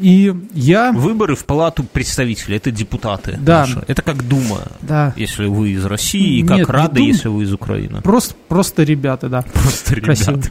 И 0.00 0.34
я, 0.54 0.90
Выборы 0.92 1.36
в 1.36 1.44
палату 1.44 1.84
представителей, 1.84 2.56
это 2.56 2.70
депутаты. 2.72 3.38
Да. 3.40 3.60
наши. 3.60 3.84
Это 3.86 4.02
как 4.02 4.26
Дума. 4.26 4.62
да, 4.80 5.12
если 5.16 5.46
вы 5.46 5.70
из 5.70 5.84
России, 5.84 6.38
и 6.38 6.42
Нет, 6.42 6.48
как 6.48 6.58
не 6.58 6.64
Рада, 6.64 6.94
дум- 6.96 7.06
если 7.06 7.28
вы 7.28 7.42
из 7.44 7.52
Украины. 7.52 8.00
просто, 8.00 8.34
просто 8.48 8.82
ребята, 8.82 9.28
да. 9.28 9.42
Просто 9.42 10.00
Красиво. 10.00 10.30
ребята. 10.32 10.50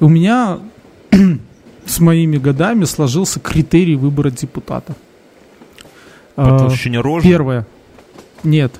У 0.00 0.08
меня 0.08 0.58
с 1.86 1.98
моими 1.98 2.36
годами 2.36 2.84
сложился 2.84 3.40
критерий 3.40 3.96
выбора 3.96 4.30
депутата. 4.30 4.94
По 6.36 6.66
А, 6.66 6.68
рожи. 7.02 7.28
Первое. 7.28 7.66
Нет. 8.44 8.78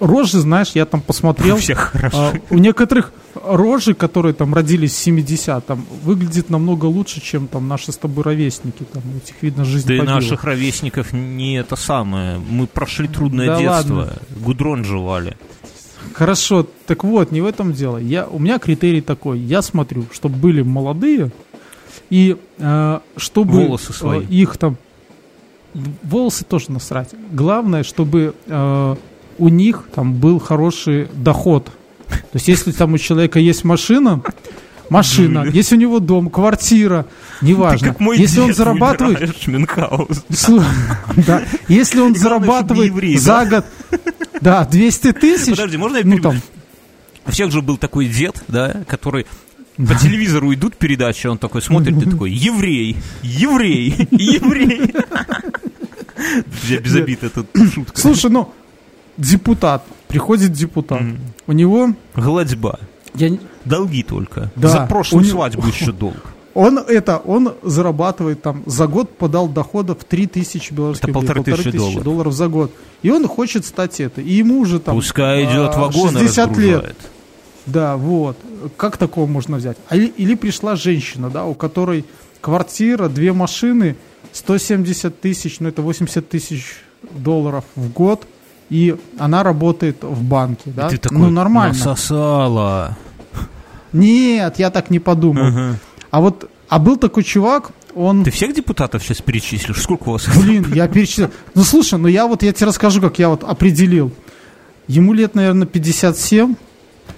Рожи, 0.00 0.38
знаешь, 0.40 0.72
я 0.74 0.84
там 0.86 1.00
посмотрел. 1.00 1.56
У 1.56 1.58
всех 1.58 1.78
хорошо. 1.92 2.16
а, 2.18 2.32
у 2.50 2.58
некоторых 2.58 3.12
рожи, 3.44 3.94
которые 3.94 4.32
там 4.34 4.54
родились 4.54 4.92
в 4.94 5.06
70-м, 5.06 5.84
выглядит 6.04 6.50
намного 6.50 6.84
лучше, 6.86 7.20
чем 7.20 7.48
там 7.48 7.66
наши 7.68 7.90
с 7.92 7.96
тобой 7.96 8.22
ровесники. 8.24 8.84
Там 8.92 9.02
этих 9.16 9.34
видно 9.42 9.64
жизнь 9.64 9.88
Да 9.88 9.94
и 9.94 9.98
побила. 9.98 10.14
наших 10.14 10.44
ровесников 10.44 11.12
не 11.12 11.56
это 11.58 11.76
самое. 11.76 12.38
Мы 12.38 12.66
прошли 12.66 13.08
трудное 13.08 13.46
Да 13.46 13.58
детство. 13.58 13.94
ладно. 13.94 14.12
Гудрон 14.44 14.84
жевали. 14.84 15.36
Хорошо, 16.12 16.66
так 16.86 17.02
вот, 17.02 17.32
не 17.32 17.40
в 17.40 17.46
этом 17.46 17.72
дело. 17.72 17.96
Я, 17.98 18.26
у 18.26 18.38
меня 18.38 18.58
критерий 18.58 19.00
такой. 19.00 19.38
Я 19.40 19.62
смотрю, 19.62 20.04
чтобы 20.12 20.36
были 20.36 20.62
молодые, 20.62 21.32
и 22.10 22.36
э, 22.58 23.00
чтобы 23.16 23.52
Волосы 23.66 23.92
свои. 23.92 24.20
э, 24.20 24.24
их 24.28 24.56
там... 24.58 24.76
Волосы 26.02 26.44
тоже 26.44 26.70
насрать. 26.70 27.10
Главное, 27.32 27.82
чтобы 27.82 28.34
э, 28.46 28.96
у 29.38 29.48
них 29.48 29.84
там 29.94 30.14
был 30.14 30.38
хороший 30.38 31.08
доход. 31.14 31.66
То 32.08 32.34
есть, 32.34 32.48
если 32.48 32.72
там 32.72 32.94
у 32.94 32.98
человека 32.98 33.38
есть 33.38 33.64
машина, 33.64 34.22
машина, 34.90 35.46
если 35.50 35.76
у 35.76 35.78
него 35.78 36.00
дом, 36.00 36.30
квартира, 36.30 37.06
неважно. 37.40 37.96
если 38.16 38.40
он 38.40 38.54
зарабатывает, 38.54 39.34
да. 41.26 41.42
Если 41.68 42.00
он 42.00 42.14
зарабатывает 42.14 42.90
еврей, 42.90 43.16
за 43.16 43.46
год, 43.46 43.64
да, 44.40 44.64
200 44.64 45.12
тысяч, 45.12 45.50
Подожди, 45.50 45.76
можно 45.76 45.96
я 45.98 46.02
ну 46.04 46.18
там, 46.18 46.40
У 47.26 47.30
всех 47.30 47.50
же 47.50 47.62
был 47.62 47.76
такой 47.76 48.06
дед, 48.06 48.42
да, 48.48 48.82
который 48.86 49.26
по 49.76 49.94
телевизору 49.94 50.54
идут 50.54 50.76
передачи, 50.76 51.26
он 51.26 51.38
такой 51.38 51.62
смотрит, 51.62 52.00
и 52.00 52.10
такой, 52.10 52.30
еврей, 52.30 52.96
еврей, 53.22 54.08
еврей. 54.10 54.94
Я 56.68 56.78
без 56.78 56.94
обид, 56.94 57.24
это 57.24 57.44
шутка. 57.74 58.00
слушай, 58.00 58.30
ну, 58.30 58.52
депутат, 59.16 59.84
приходит 60.08 60.52
депутат, 60.52 61.00
Мгм. 61.00 61.18
у 61.46 61.52
него, 61.52 61.90
Гладьба. 62.14 62.78
я, 63.14 63.30
Долги 63.64 64.02
только. 64.02 64.50
Да. 64.56 64.68
За 64.68 64.86
прошлую 64.86 65.22
У 65.22 65.26
него- 65.26 65.38
свадьбу 65.38 65.66
еще 65.66 65.92
долг. 65.92 66.16
он 66.54 66.78
это, 66.78 67.18
он 67.18 67.54
зарабатывает 67.62 68.42
там, 68.42 68.62
за 68.66 68.86
год 68.86 69.16
подал 69.16 69.48
доходов 69.48 70.04
3000 70.04 70.72
белорусских 70.72 71.08
Это 71.08 71.14
рублей, 71.14 71.28
полторы 71.28 71.56
тысячи 71.56 71.70
тысячи 71.70 71.78
долларов. 71.78 72.04
долларов 72.04 72.32
за 72.34 72.48
год. 72.48 72.72
И 73.02 73.10
он 73.10 73.26
хочет 73.26 73.64
стать 73.64 74.00
это, 74.00 74.20
и 74.20 74.32
ему 74.32 74.60
уже 74.60 74.78
там 74.80 74.94
Пускай 74.96 75.44
идет 75.44 75.72
а, 75.74 75.80
вагон 75.80 76.16
и 76.16 76.20
60 76.20 76.56
лет. 76.58 76.96
Да, 77.66 77.96
вот. 77.96 78.36
Как 78.76 78.96
такого 78.98 79.26
можно 79.26 79.56
взять? 79.56 79.76
А 79.88 79.96
или, 79.96 80.06
или 80.06 80.34
пришла 80.34 80.76
женщина, 80.76 81.30
да, 81.30 81.44
у 81.44 81.54
которой 81.54 82.04
квартира, 82.42 83.08
две 83.08 83.32
машины, 83.32 83.96
170 84.32 85.20
тысяч, 85.20 85.60
ну 85.60 85.68
это 85.68 85.80
80 85.80 86.28
тысяч 86.28 86.76
долларов 87.10 87.64
в 87.76 87.90
год, 87.90 88.26
и 88.70 88.96
она 89.18 89.42
работает 89.42 90.02
в 90.02 90.22
банке, 90.22 90.72
да? 90.74 90.88
И 90.88 90.90
ты 90.92 90.98
такой, 90.98 91.18
ну, 91.18 91.30
нормально. 91.30 91.74
насосала. 91.74 92.96
Нет, 93.92 94.58
я 94.58 94.70
так 94.70 94.90
не 94.90 94.98
подумал. 94.98 95.46
Ага. 95.46 95.78
А 96.10 96.20
вот, 96.20 96.50
а 96.68 96.78
был 96.78 96.96
такой 96.96 97.22
чувак, 97.22 97.70
он... 97.94 98.24
Ты 98.24 98.30
всех 98.30 98.54
депутатов 98.54 99.02
сейчас 99.02 99.20
перечислишь? 99.20 99.80
Сколько 99.80 100.08
у 100.08 100.12
вас? 100.12 100.28
Блин, 100.36 100.66
я 100.74 100.88
перечислил. 100.88 101.30
Ну, 101.54 101.62
слушай, 101.62 101.98
ну 101.98 102.08
я 102.08 102.26
вот, 102.26 102.42
я 102.42 102.52
тебе 102.52 102.66
расскажу, 102.66 103.00
как 103.00 103.18
я 103.18 103.28
вот 103.28 103.44
определил. 103.44 104.12
Ему 104.88 105.12
лет, 105.12 105.34
наверное, 105.34 105.66
57. 105.66 106.54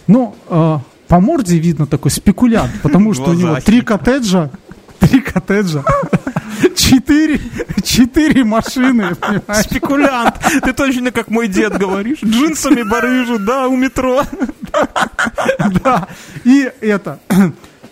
Ну, 0.07 0.37
э, 0.49 0.79
по 1.09 1.21
морде 1.21 1.59
видно 1.59 1.87
такой 1.87 2.11
спекулянт, 2.11 2.71
потому 2.83 3.15
что 3.15 3.31
у 3.31 3.35
него 3.35 3.57
три 3.65 3.81
коттеджа, 3.81 4.51
три 4.99 5.21
коттеджа, 5.21 5.85
четыре, 6.75 7.41
четыре 7.83 8.45
машины, 8.45 9.15
понимаешь? 9.15 9.65
Спекулянт. 9.67 10.35
Ты 10.63 10.73
точно 10.73 11.11
как 11.13 11.29
мой 11.29 11.49
дед 11.49 11.77
говоришь. 11.79 12.19
Джинсами 12.25 12.83
барыжу, 12.83 13.39
да, 13.39 13.69
у 13.69 13.77
метро. 13.77 14.23
Да. 15.85 16.09
И 16.45 16.71
это, 16.81 17.19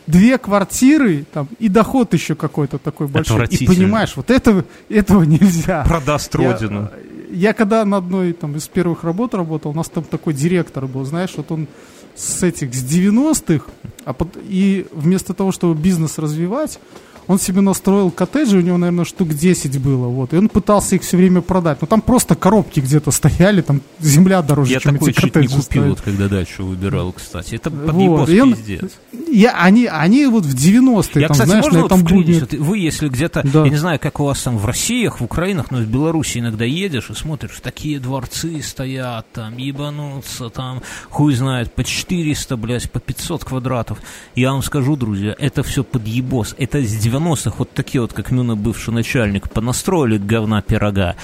две 0.06 0.38
квартиры, 0.38 1.24
там, 1.32 1.48
и 1.58 1.68
доход 1.68 2.12
еще 2.14 2.34
какой-то 2.34 2.78
такой 2.78 3.06
большой. 3.06 3.46
И 3.46 3.66
понимаешь, 3.66 4.12
вот 4.16 4.30
этого, 4.30 4.64
этого 4.88 5.22
нельзя. 5.22 5.84
Продаст 5.86 6.34
Я- 6.34 6.52
родину. 6.52 6.90
Я 7.30 7.52
когда 7.52 7.84
на 7.84 7.96
одной 7.96 8.32
там, 8.32 8.54
из 8.56 8.68
первых 8.68 9.02
работ 9.02 9.34
работал, 9.34 9.72
у 9.72 9.74
нас 9.74 9.88
там 9.88 10.04
такой 10.04 10.34
директор 10.34 10.86
был, 10.86 11.04
знаешь, 11.04 11.32
вот 11.36 11.50
он 11.50 11.66
с 12.14 12.44
этих, 12.44 12.72
с 12.72 12.84
90-х, 12.84 13.64
а 14.04 14.12
пот- 14.12 14.38
и 14.48 14.86
вместо 14.92 15.34
того, 15.34 15.50
чтобы 15.50 15.74
бизнес 15.74 16.18
развивать, 16.18 16.78
он 17.26 17.38
себе 17.38 17.60
настроил 17.60 18.10
коттеджи, 18.10 18.58
у 18.58 18.60
него, 18.60 18.76
наверное, 18.78 19.04
штук 19.04 19.28
10 19.30 19.80
было, 19.80 20.06
вот, 20.08 20.32
и 20.34 20.36
он 20.36 20.48
пытался 20.48 20.96
их 20.96 21.02
все 21.02 21.16
время 21.16 21.40
продать. 21.40 21.78
Но 21.80 21.86
там 21.86 22.00
просто 22.00 22.34
коробки 22.34 22.80
где-то 22.80 23.10
стояли, 23.10 23.60
там 23.62 23.80
земля 24.00 24.42
дороже, 24.42 24.72
Я 24.72 24.80
чем 24.80 24.94
такой 24.94 25.10
эти 25.10 25.16
чуть 25.20 25.24
не 25.24 25.30
коттеджи 25.30 25.48
купил, 25.48 25.62
стоят. 25.64 25.88
вот 25.88 26.00
когда 26.02 26.28
дачу 26.28 26.64
выбирал, 26.64 27.12
кстати. 27.12 27.54
Это 27.56 27.70
Вот, 27.70 27.86
подъебос 27.86 28.28
и 28.28 28.40
он- 28.40 28.54
пиздец. 28.54 28.90
Я, 29.30 29.52
они, 29.60 29.86
они 29.86 30.26
вот 30.26 30.44
в 30.44 30.54
90-е, 30.54 31.22
Я, 31.22 31.28
там, 31.28 31.34
кстати, 31.34 31.48
знаешь, 31.48 31.64
можно 31.64 31.78
на 31.78 31.82
вот 31.84 31.92
этом 31.92 32.04
вклинюсь? 32.04 32.40
будне... 32.40 32.58
Вот 32.58 32.68
вы, 32.68 32.78
если 32.78 33.08
где-то, 33.08 33.42
Да. 33.52 33.64
я 33.64 33.70
не 33.70 33.76
знаю, 33.76 33.98
как 33.98 34.20
у 34.20 34.24
вас 34.24 34.40
там 34.42 34.58
в 34.58 34.64
Россиях, 34.66 35.20
в 35.20 35.24
Украинах, 35.24 35.70
но 35.70 35.78
в 35.78 35.86
Беларуси 35.86 36.38
иногда 36.38 36.64
едешь 36.64 37.10
и 37.10 37.14
смотришь, 37.14 37.58
такие 37.62 37.98
дворцы 37.98 38.62
стоят, 38.62 39.26
там, 39.32 39.56
ебануться, 39.56 40.50
там, 40.50 40.82
хуй 41.10 41.34
знает, 41.34 41.72
по 41.74 41.82
400, 41.82 42.56
блядь, 42.56 42.90
по 42.90 43.00
500 43.00 43.44
квадратов. 43.44 43.98
Я 44.36 44.52
вам 44.52 44.62
скажу, 44.62 44.94
друзья, 44.96 45.34
это 45.38 45.62
все 45.62 45.82
подъебос. 45.82 46.54
Это 46.58 46.80
с 46.82 46.92
90-х 47.14 47.56
вот 47.58 47.70
такие 47.70 48.00
вот, 48.00 48.12
как 48.12 48.30
Мюна, 48.30 48.56
бывший 48.56 48.92
начальник, 48.92 49.50
понастроили 49.50 50.18
говна 50.18 50.62
пирога. 50.62 51.16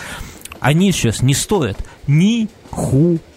Они 0.61 0.93
сейчас 0.93 1.23
не 1.23 1.35
стоят 1.35 1.79
ни 2.07 2.49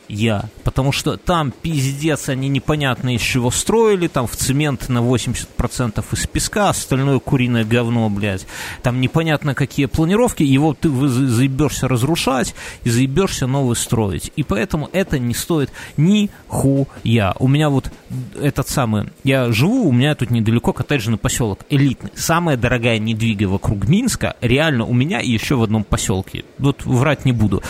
хуя. 0.07 0.43
Потому 0.63 0.91
что 0.91 1.17
там 1.17 1.51
пиздец, 1.51 2.29
они 2.29 2.49
непонятно 2.49 3.15
из 3.15 3.21
чего 3.21 3.51
строили, 3.51 4.07
там 4.07 4.27
в 4.27 4.35
цемент 4.35 4.89
на 4.89 4.99
80% 4.99 6.03
из 6.11 6.27
песка, 6.27 6.69
остальное 6.69 7.19
куриное 7.19 7.65
говно, 7.65 8.09
блядь. 8.09 8.45
Там 8.81 9.01
непонятно 9.01 9.55
какие 9.55 9.85
планировки, 9.87 10.43
его 10.43 10.73
ты 10.73 10.89
заебешься 10.89 11.87
разрушать 11.87 12.55
и 12.83 12.89
заебешься 12.89 13.47
новый 13.47 13.75
строить. 13.75 14.31
И 14.35 14.43
поэтому 14.43 14.89
это 14.91 15.19
не 15.19 15.33
стоит 15.33 15.71
ни 15.97 16.29
хуя. 16.47 17.35
У 17.39 17.47
меня 17.47 17.69
вот 17.69 17.91
этот 18.39 18.67
самый, 18.67 19.05
я 19.23 19.51
живу, 19.51 19.87
у 19.87 19.91
меня 19.91 20.15
тут 20.15 20.29
недалеко 20.31 20.73
коттеджный 20.73 21.17
поселок, 21.17 21.59
элитный. 21.69 22.11
Самая 22.15 22.57
дорогая 22.57 22.99
недвига 22.99 23.45
вокруг 23.45 23.87
Минска, 23.87 24.35
реально 24.41 24.85
у 24.85 24.93
меня 24.93 25.19
и 25.19 25.29
еще 25.29 25.55
в 25.55 25.63
одном 25.63 25.83
поселке. 25.83 26.45
Вот 26.57 26.85
врать 26.85 27.25
не 27.25 27.31
буду. 27.31 27.61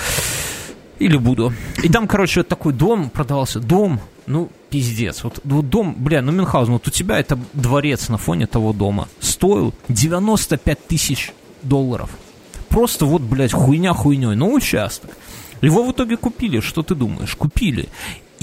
Или 1.00 1.18
буду. 1.18 1.54
И 1.82 1.90
там, 1.90 2.08
короче, 2.08 2.42
вот 2.42 2.48
такой 2.48 2.74
дом 2.74 3.10
продавался. 3.10 3.60
Дом, 3.60 4.00
ну, 4.26 4.50
пиздец. 4.70 5.24
Вот, 5.24 5.40
вот 5.44 5.70
дом, 5.70 5.96
бля, 5.98 6.22
ну, 6.22 6.32
Мюнхгаузен, 6.32 6.74
вот 6.74 6.88
у 6.88 6.92
тебя 6.92 7.20
это 7.20 7.38
дворец 7.54 8.10
на 8.10 8.18
фоне 8.18 8.48
того 8.48 8.74
дома. 8.74 9.08
Стоил 9.20 9.74
95 9.90 10.88
тысяч 10.88 11.34
долларов. 11.62 12.10
Просто 12.70 13.06
вот, 13.06 13.22
блядь, 13.22 13.54
хуйня 13.54 13.94
хуйней. 13.94 14.36
Но 14.36 14.52
участок. 14.52 15.12
Его 15.62 15.84
в 15.84 15.92
итоге 15.92 16.18
купили. 16.18 16.60
Что 16.60 16.84
ты 16.84 16.96
думаешь? 16.96 17.36
Купили. 17.36 17.90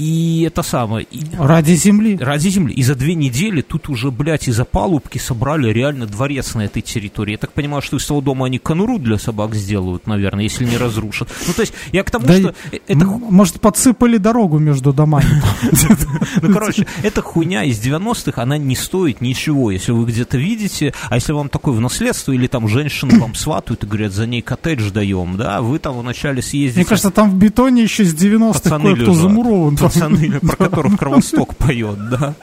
И 0.01 0.41
это 0.47 0.63
самое. 0.63 1.05
и- 1.11 1.21
Ради 1.37 1.75
земли. 1.75 2.17
Ради 2.19 2.49
земли. 2.49 2.73
И 2.73 2.81
за 2.81 2.95
две 2.95 3.13
недели 3.13 3.61
тут 3.61 3.87
уже, 3.87 4.09
блядь, 4.09 4.47
из-за 4.47 4.65
палубки 4.65 5.19
собрали 5.19 5.71
реально 5.71 6.07
дворец 6.07 6.55
на 6.55 6.61
этой 6.61 6.81
территории. 6.81 7.33
Я 7.33 7.37
так 7.37 7.51
понимаю, 7.53 7.83
что 7.83 7.97
из 7.97 8.05
того 8.07 8.19
дома 8.21 8.47
они 8.47 8.57
конуру 8.57 8.97
для 8.97 9.19
собак 9.19 9.53
сделают, 9.53 10.07
наверное, 10.07 10.43
если 10.45 10.65
не 10.65 10.77
разрушат. 10.77 11.29
Ну, 11.45 11.53
то 11.53 11.61
есть, 11.61 11.73
я 11.91 12.03
к 12.03 12.09
тому, 12.09 12.25
Да 12.25 12.33
что 12.33 12.49
и- 12.71 12.77
э- 12.77 12.79
это, 12.87 13.05
Может, 13.05 13.61
подсыпали 13.61 14.17
дорогу 14.17 14.57
между 14.57 14.91
домами. 14.91 15.43
ну, 16.41 16.51
короче, 16.51 16.87
эта 17.03 17.21
хуйня 17.21 17.63
из 17.63 17.79
90-х, 17.79 18.41
она 18.41 18.57
не 18.57 18.75
стоит 18.75 19.21
ничего, 19.21 19.69
если 19.69 19.91
вы 19.91 20.05
где-то 20.05 20.35
видите, 20.37 20.95
а 21.09 21.15
если 21.15 21.31
вам 21.33 21.47
такое 21.49 21.75
в 21.75 21.79
наследство, 21.79 22.31
или 22.31 22.47
там 22.47 22.67
женщины 22.67 23.19
вам 23.19 23.35
сватают 23.35 23.83
и 23.83 23.85
говорят, 23.85 24.13
за 24.13 24.25
ней 24.25 24.41
коттедж 24.41 24.89
даем, 24.89 25.37
да, 25.37 25.61
вы 25.61 25.77
там 25.77 25.99
вначале 25.99 26.41
съездите... 26.41 26.79
Мне 26.79 26.85
кажется, 26.85 27.11
там 27.11 27.29
в 27.29 27.35
бетоне 27.35 27.83
еще 27.83 28.03
с 28.03 28.15
90-х 28.15 28.53
Пацаны 28.61 28.95
кое-кто 28.95 29.13
замурован. 29.13 29.77
Пацаны, 29.93 30.39
про 30.39 30.55
которых 30.55 30.97
Кровосток 30.97 31.55
поет, 31.55 31.97
да. 32.09 32.35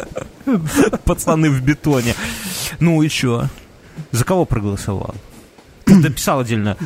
Пацаны 1.04 1.50
в 1.50 1.62
бетоне. 1.62 2.14
Ну 2.80 3.02
и 3.02 3.08
чё? 3.08 3.46
За 4.12 4.24
кого 4.24 4.44
проголосовал? 4.44 5.14
Ты 5.84 5.94
написал 5.96 6.40
отдельно 6.40 6.76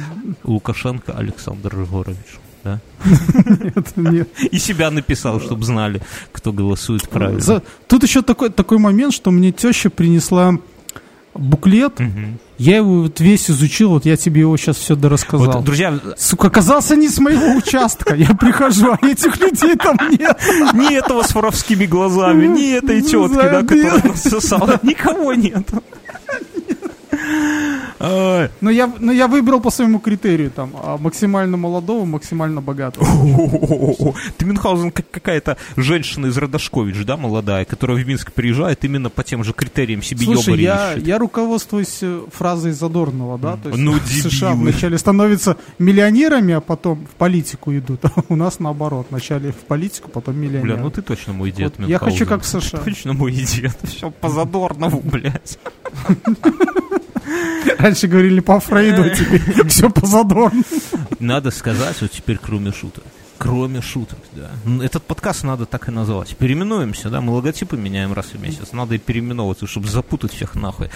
Лукашенко 0.44 1.12
Александр 1.12 1.80
Егорович. 1.80 2.38
Да? 2.64 2.80
Нет, 3.04 3.96
нет. 3.96 4.28
И 4.52 4.58
себя 4.58 4.90
написал, 4.92 5.40
чтобы 5.40 5.64
знали, 5.64 6.00
кто 6.30 6.52
голосует 6.52 7.08
правильно. 7.08 7.40
За- 7.40 7.62
Тут 7.88 8.04
еще 8.04 8.22
такой, 8.22 8.50
такой 8.50 8.78
момент, 8.78 9.12
что 9.12 9.32
мне 9.32 9.50
теща 9.50 9.90
принесла 9.90 10.54
буклет. 11.34 12.00
Я 12.58 12.76
его 12.76 13.02
вот 13.02 13.20
весь 13.20 13.50
изучил, 13.50 13.90
вот 13.90 14.04
я 14.04 14.16
тебе 14.16 14.42
его 14.42 14.56
сейчас 14.56 14.76
все 14.76 14.94
дорассказал. 14.94 15.50
Вот, 15.50 15.64
друзья, 15.64 15.98
Сука, 16.16 16.46
оказался 16.46 16.94
не 16.94 17.08
с 17.08 17.18
моего 17.18 17.56
участка. 17.56 18.14
Я 18.14 18.34
прихожу, 18.34 18.92
а 18.92 19.06
этих 19.06 19.36
людей 19.40 19.74
там 19.76 19.96
нет. 20.10 20.38
ни 20.74 20.94
этого 20.94 21.22
с 21.22 21.34
воровскими 21.34 21.86
глазами, 21.86 22.46
ни 22.46 22.72
этой 22.72 23.02
тетки, 23.02 23.34
да, 23.34 23.62
которая 23.62 24.02
насосала, 24.04 24.78
никого 24.82 25.34
нет. 25.34 25.68
Но 28.60 28.70
я, 28.70 28.92
но 28.98 29.12
я 29.12 29.28
выбрал 29.28 29.60
по 29.60 29.70
своему 29.70 30.00
критерию 30.00 30.50
там 30.50 30.72
а, 30.74 30.98
максимально 30.98 31.56
молодого, 31.56 32.04
максимально 32.04 32.60
богатого. 32.60 33.06
Ты 34.36 34.44
Мюнхгаузен 34.44 34.90
как 34.90 35.10
какая-то 35.10 35.56
женщина 35.76 36.26
из 36.26 36.36
Родошкович, 36.36 37.04
да, 37.04 37.16
молодая, 37.16 37.64
которая 37.64 37.96
в 38.02 38.06
Минск 38.06 38.32
приезжает 38.32 38.84
именно 38.84 39.10
по 39.10 39.22
тем 39.22 39.44
же 39.44 39.52
критериям 39.52 40.02
себе 40.02 40.24
Слушай, 40.24 40.60
я, 40.60 40.94
я 40.94 41.18
руководствуюсь 41.18 41.98
э, 42.02 42.22
фразой 42.32 42.72
Задорнова, 42.72 43.38
да, 43.38 43.56
то 43.56 43.68
есть 43.68 43.80
Ну, 43.80 43.94
США 43.98 44.52
вначале 44.54 44.98
становятся 44.98 45.56
миллионерами, 45.78 46.54
а 46.54 46.60
потом 46.60 47.06
в 47.06 47.14
политику 47.16 47.72
идут, 47.76 48.04
а 48.04 48.10
у 48.28 48.36
нас 48.36 48.58
наоборот, 48.58 49.06
вначале 49.10 49.52
в 49.52 49.56
политику, 49.66 50.08
потом 50.10 50.36
миллионеры. 50.36 50.74
Бля, 50.74 50.76
ну 50.76 50.90
ты 50.90 51.02
точно 51.02 51.32
мой 51.32 51.50
дед, 51.50 51.74
Вот 51.78 51.88
я 51.88 51.98
хочу 51.98 52.26
как 52.26 52.42
в 52.42 52.46
США. 52.46 52.78
Ты 52.82 52.90
точно 52.90 53.12
мой 53.12 53.32
дед. 53.32 53.76
Все 53.84 54.10
по 54.10 54.28
Задорнову, 54.28 55.00
блядь. 55.04 55.58
Раньше 57.78 58.06
говорили 58.08 58.40
по 58.40 58.58
Фрейду, 58.60 59.02
а 59.02 59.10
теперь 59.10 59.66
все 59.68 59.90
по 59.90 60.06
Задорнову. 60.06 60.64
Надо 61.18 61.50
сказать, 61.50 62.00
вот 62.00 62.10
теперь 62.10 62.38
кроме 62.42 62.72
шуток. 62.72 63.04
Кроме 63.38 63.80
шуток, 63.80 64.18
да. 64.32 64.50
М, 64.64 64.80
Этот 64.82 65.02
подкаст 65.02 65.42
надо 65.42 65.66
так 65.66 65.88
и 65.88 65.90
назвать. 65.90 66.36
Переименуемся, 66.36 67.10
да, 67.10 67.20
мы 67.20 67.32
логотипы 67.32 67.76
меняем 67.76 68.12
раз 68.12 68.26
в 68.26 68.40
месяц. 68.40 68.72
Надо 68.72 68.94
и 68.94 68.98
переименовываться, 68.98 69.66
чтобы 69.66 69.88
запутать 69.88 70.32
всех 70.32 70.54
нахуй. 70.54 70.90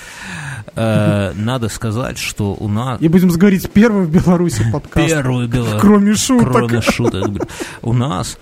Э, 0.76 1.32
Надо 1.34 1.68
сказать, 1.68 2.18
что 2.18 2.54
у 2.54 2.68
нас... 2.68 3.00
И 3.02 3.08
будем 3.08 3.28
говорить 3.30 3.68
первый 3.72 4.06
в 4.06 4.10
Беларуси 4.10 4.64
подкаст. 4.72 5.08
Первый 5.08 5.48
было... 5.48 5.78
Кроме 5.80 6.14
шуток. 6.14 6.52
Кроме 6.52 6.80
шуток. 6.82 7.48
У 7.82 7.92
нас 7.92 8.38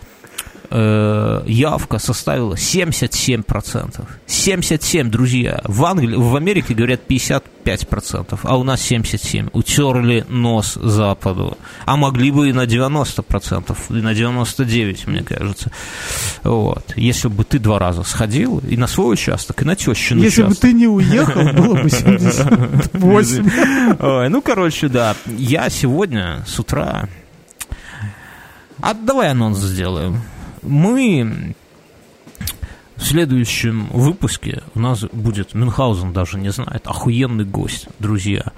э, 0.70 1.42
явка 1.46 1.98
составила 1.98 2.54
77%. 2.54 4.06
77, 4.26 5.10
друзья. 5.10 5.60
В, 5.64 5.84
Англии, 5.84 6.16
в 6.16 6.36
Америке 6.36 6.74
говорят 6.74 7.02
55%, 7.08 8.40
а 8.42 8.56
у 8.56 8.64
нас 8.64 8.80
77%. 8.90 9.50
Утерли 9.52 10.24
нос 10.28 10.74
Западу. 10.74 11.58
А 11.84 11.96
могли 11.96 12.30
бы 12.30 12.48
и 12.48 12.52
на 12.52 12.64
90%, 12.64 13.76
и 13.90 14.02
на 14.02 14.12
99%, 14.12 15.10
мне 15.10 15.22
кажется. 15.22 15.70
Вот. 16.42 16.92
Если 16.96 17.28
бы 17.28 17.44
ты 17.44 17.58
два 17.58 17.78
раза 17.78 18.02
сходил 18.02 18.58
и 18.58 18.76
на 18.76 18.86
свой 18.86 19.14
участок, 19.14 19.62
и 19.62 19.64
на 19.64 19.76
тещин 19.76 20.18
Если 20.18 20.42
бы 20.42 20.48
участок. 20.48 20.70
ты 20.70 20.74
не 20.74 20.86
уехал, 20.86 21.42
было 21.52 21.82
бы 21.82 21.90
78. 21.90 23.50
Ой, 24.00 24.28
ну, 24.28 24.42
короче, 24.42 24.88
да. 24.88 25.14
Я 25.26 25.70
сегодня 25.70 26.44
с 26.46 26.58
утра... 26.58 27.08
А 28.80 28.92
давай 28.92 29.30
анонс 29.30 29.58
сделаем. 29.60 30.20
Мы 30.64 31.54
в 32.96 33.04
следующем 33.04 33.86
выпуске 33.92 34.62
у 34.74 34.80
нас 34.80 35.02
будет 35.12 35.54
Мюнхгаузен 35.54 36.12
даже 36.12 36.38
не 36.38 36.50
знает, 36.50 36.86
охуенный 36.86 37.44
гость, 37.44 37.88
друзья. 37.98 38.52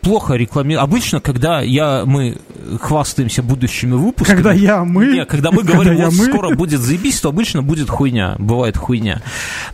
плохо 0.00 0.34
рекламируем. 0.34 0.82
Обычно, 0.82 1.20
когда 1.20 1.60
я, 1.60 2.04
мы 2.06 2.38
хвастаемся 2.80 3.42
будущими 3.42 3.92
выпусками... 3.92 4.36
Когда 4.36 4.52
я, 4.52 4.84
мы... 4.84 5.06
Не, 5.06 5.24
когда 5.26 5.50
мы 5.50 5.62
говорим, 5.62 5.96
Когда 5.96 6.06
вот 6.10 6.14
мы. 6.18 6.24
скоро 6.24 6.54
будет 6.56 6.80
заебись, 6.80 7.20
то 7.20 7.28
обычно 7.28 7.62
будет 7.62 7.90
хуйня. 7.90 8.34
Бывает 8.38 8.76
хуйня. 8.76 9.20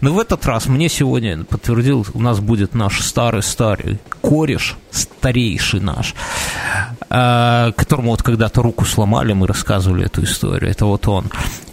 Но 0.00 0.12
в 0.12 0.18
этот 0.18 0.44
раз 0.46 0.66
мне 0.66 0.88
сегодня 0.88 1.44
подтвердил, 1.44 2.04
у 2.12 2.20
нас 2.20 2.40
будет 2.40 2.74
наш 2.74 3.00
старый-старый 3.00 3.98
кореш, 4.20 4.76
старейший 4.90 5.80
наш, 5.80 6.14
которому 7.08 8.10
вот 8.10 8.22
когда-то 8.22 8.62
руку 8.62 8.84
сломали, 8.84 9.32
мы 9.32 9.46
рассказывали 9.46 10.06
эту 10.06 10.24
историю. 10.24 10.70
Это 10.70 10.86
вот 10.86 11.06
он. 11.08 11.30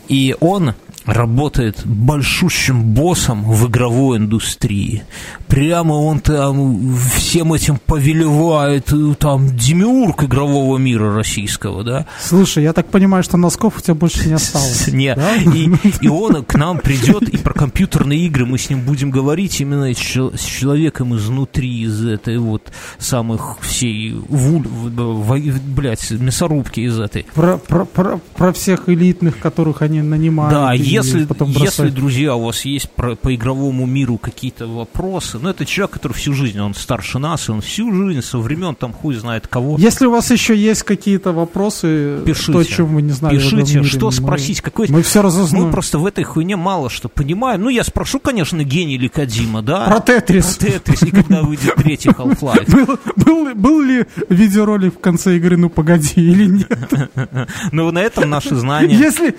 И 0.07 0.35
он 0.39 0.73
работает 1.05 1.81
большущим 1.85 2.83
боссом 2.93 3.43
в 3.43 3.67
игровой 3.67 4.17
индустрии. 4.17 5.03
Прямо 5.47 5.93
он 5.93 6.19
там 6.19 6.95
всем 7.15 7.53
этим 7.53 7.77
повелевает, 7.85 8.91
э, 8.91 9.13
там, 9.19 9.55
демиург 9.55 10.23
игрового 10.23 10.77
мира 10.77 11.13
российского, 11.15 11.83
да? 11.83 12.05
Слушай, 12.21 12.63
я 12.63 12.73
так 12.73 12.87
понимаю, 12.87 13.23
что 13.23 13.37
носков 13.37 13.77
у 13.77 13.81
тебя 13.81 13.95
больше 13.95 14.27
не 14.27 14.33
осталось. 14.33 14.87
Не, 14.91 15.13
Да? 15.15 15.35
и, 15.35 15.69
и 16.01 16.07
он 16.07 16.43
к 16.45 16.55
нам 16.55 16.79
придет, 16.79 17.23
и 17.29 17.37
про 17.37 17.53
компьютерные 17.53 18.19
игры 18.25 18.45
мы 18.45 18.57
с 18.57 18.69
ним 18.69 18.81
будем 18.81 19.11
говорить 19.11 19.59
именно 19.61 19.93
с 19.93 19.97
чел- 19.97 20.33
с 20.35 20.41
человеком 20.43 21.15
изнутри, 21.15 21.83
из 21.83 22.03
этой 22.05 22.37
вот 22.37 22.71
самых 22.97 23.57
всей, 23.61 24.13
вуль, 24.13 24.65
блядь, 24.67 26.11
мясорубки 26.11 26.79
из 26.81 26.99
этой. 26.99 27.25
Про, 27.33 27.57
про, 27.57 27.85
про, 27.85 28.19
про 28.35 28.53
всех 28.53 28.89
элитных, 28.89 29.39
которых 29.39 29.81
они 29.81 30.01
нанимают. 30.01 30.53
Да, 30.53 30.75
если, 30.93 31.25
потом 31.25 31.49
если, 31.49 31.89
друзья, 31.89 32.35
у 32.35 32.45
вас 32.45 32.65
есть 32.65 32.89
про- 32.91 33.15
по 33.15 33.33
игровому 33.33 33.85
миру 33.85 34.17
какие-то 34.17 34.67
вопросы, 34.67 35.39
ну, 35.39 35.49
это 35.49 35.65
человек, 35.65 35.91
который 35.91 36.13
всю 36.13 36.33
жизнь, 36.33 36.59
он 36.59 36.73
старше 36.75 37.19
нас, 37.19 37.49
он 37.49 37.61
всю 37.61 37.93
жизнь, 37.93 38.21
со 38.21 38.37
времен 38.37 38.75
там 38.75 38.93
хуй 38.93 39.15
знает 39.15 39.47
кого. 39.47 39.77
Если 39.77 40.05
у 40.05 40.11
вас 40.11 40.31
еще 40.31 40.55
есть 40.55 40.83
какие-то 40.83 41.31
вопросы, 41.31 42.19
Пишите. 42.25 42.51
то, 42.53 42.63
чем 42.63 42.95
вы 42.95 43.01
не 43.01 43.11
знали. 43.11 43.35
Пишите, 43.37 43.77
мире, 43.79 43.83
что 43.83 44.07
мы- 44.07 44.11
спросить, 44.11 44.61
какой... 44.61 44.87
Мы 44.89 45.01
все 45.01 45.21
разузнаем. 45.21 45.65
Мы 45.65 45.71
просто 45.71 45.99
в 45.99 46.05
этой 46.05 46.23
хуйне 46.23 46.55
мало 46.55 46.89
что 46.89 47.09
понимаем. 47.09 47.61
Ну, 47.61 47.69
я 47.69 47.83
спрошу, 47.83 48.19
конечно, 48.19 48.63
гений 48.63 48.95
или 48.95 49.07
Кадима, 49.07 49.61
да? 49.61 49.85
Про 49.87 49.99
Тетрис. 49.99 50.55
Про 50.57 50.67
Тетрис, 50.67 51.03
и 51.03 51.11
когда 51.11 51.41
выйдет 51.41 51.75
третий 51.75 52.09
Half-Life. 52.09 52.69
Был, 52.71 52.97
был, 53.15 53.47
ли- 53.47 53.53
был 53.53 53.81
ли 53.81 54.05
видеоролик 54.29 54.95
в 54.95 54.99
конце 54.99 55.37
игры 55.37 55.57
«Ну, 55.57 55.69
погоди» 55.69 56.13
или 56.21 56.45
нет? 56.45 56.71
Ну, 57.71 57.91
на 57.91 57.99
этом 57.99 58.29
наши 58.29 58.55
знания... 58.55 58.95
Если, 58.95 59.35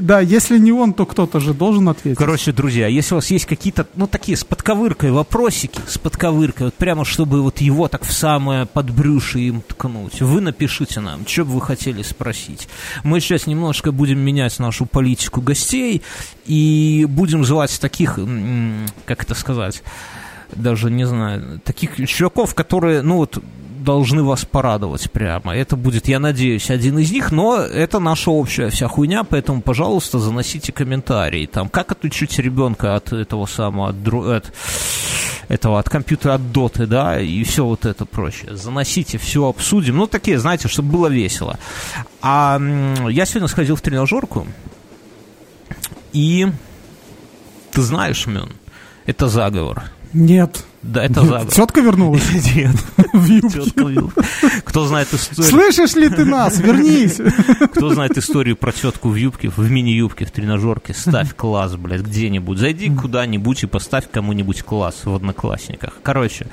да, 0.00 0.20
если 0.20 0.58
не 0.58 0.72
он, 0.72 0.85
то 0.92 1.06
кто-то 1.06 1.40
же 1.40 1.54
должен 1.54 1.88
ответить. 1.88 2.18
Короче, 2.18 2.52
друзья, 2.52 2.86
если 2.86 3.14
у 3.14 3.16
вас 3.16 3.30
есть 3.30 3.46
какие-то, 3.46 3.86
ну, 3.94 4.06
такие 4.06 4.36
с 4.36 4.44
подковыркой 4.44 5.10
вопросики, 5.10 5.80
с 5.86 5.98
подковыркой, 5.98 6.66
вот 6.66 6.74
прямо 6.74 7.04
чтобы 7.04 7.42
вот 7.42 7.60
его 7.60 7.88
так 7.88 8.04
в 8.04 8.12
самое 8.12 8.66
подбрюшье 8.66 9.48
им 9.48 9.62
ткнуть, 9.62 10.20
вы 10.20 10.40
напишите 10.40 11.00
нам, 11.00 11.26
что 11.26 11.44
бы 11.44 11.52
вы 11.52 11.60
хотели 11.60 12.02
спросить. 12.02 12.68
Мы 13.04 13.20
сейчас 13.20 13.46
немножко 13.46 13.92
будем 13.92 14.18
менять 14.18 14.58
нашу 14.58 14.86
политику 14.86 15.40
гостей 15.40 16.02
и 16.46 17.06
будем 17.08 17.44
звать 17.44 17.78
таких, 17.80 18.18
как 19.04 19.22
это 19.22 19.34
сказать, 19.34 19.82
даже 20.54 20.90
не 20.90 21.06
знаю, 21.06 21.60
таких 21.64 21.96
чуваков, 22.08 22.54
которые, 22.54 23.02
ну 23.02 23.16
вот, 23.16 23.38
должны 23.86 24.22
вас 24.22 24.44
порадовать 24.44 25.10
прямо. 25.10 25.56
Это 25.56 25.76
будет, 25.76 26.08
я 26.08 26.18
надеюсь, 26.18 26.70
один 26.70 26.98
из 26.98 27.12
них, 27.12 27.30
но 27.30 27.56
это 27.56 28.00
наша 28.00 28.30
общая 28.30 28.68
вся 28.68 28.88
хуйня, 28.88 29.22
поэтому, 29.22 29.62
пожалуйста, 29.62 30.18
заносите 30.18 30.72
комментарии. 30.72 31.46
Там, 31.46 31.68
как 31.68 31.92
отучить 31.92 32.38
ребенка 32.38 32.96
от 32.96 33.12
этого 33.12 33.46
самого, 33.46 33.90
от, 33.90 33.96
от 34.06 34.52
этого, 35.48 35.78
от 35.78 35.88
компьютера, 35.88 36.34
от 36.34 36.52
доты, 36.52 36.86
да, 36.86 37.20
и 37.20 37.44
все 37.44 37.64
вот 37.64 37.86
это 37.86 38.04
прочее. 38.04 38.56
Заносите, 38.56 39.18
все 39.18 39.46
обсудим. 39.46 39.96
Ну, 39.96 40.06
такие, 40.08 40.38
знаете, 40.38 40.68
чтобы 40.68 40.90
было 40.90 41.06
весело. 41.06 41.58
А 42.20 42.60
я 43.08 43.24
сегодня 43.24 43.48
сходил 43.48 43.76
в 43.76 43.80
тренажерку, 43.80 44.48
и 46.12 46.48
ты 47.70 47.82
знаешь, 47.82 48.26
Мен, 48.26 48.50
это 49.06 49.28
заговор. 49.28 49.84
Нет. 50.16 50.64
Да, 50.82 51.04
это 51.04 51.20
заговор. 51.20 51.52
Тетка 51.52 51.80
вернулась 51.80 52.22
Нет, 52.54 52.76
тетка. 53.52 54.22
Кто 54.64 54.86
знает 54.86 55.12
историю, 55.12 55.50
Слышишь 55.50 55.94
ли 55.94 56.08
ты 56.08 56.24
нас? 56.24 56.58
Вернись. 56.58 57.20
кто 57.74 57.90
знает 57.90 58.16
историю 58.16 58.56
про 58.56 58.72
тетку 58.72 59.10
в 59.10 59.14
юбке, 59.14 59.50
в 59.50 59.58
мини-юбке, 59.70 60.24
в 60.24 60.30
тренажерке, 60.30 60.94
ставь 60.94 61.34
класс, 61.36 61.76
блядь, 61.76 62.00
где-нибудь. 62.00 62.56
Зайди 62.56 62.88
куда-нибудь 62.88 63.64
и 63.64 63.66
поставь 63.66 64.08
кому-нибудь 64.10 64.62
класс 64.62 65.02
в 65.04 65.14
одноклассниках. 65.14 65.98
Короче, 66.02 66.46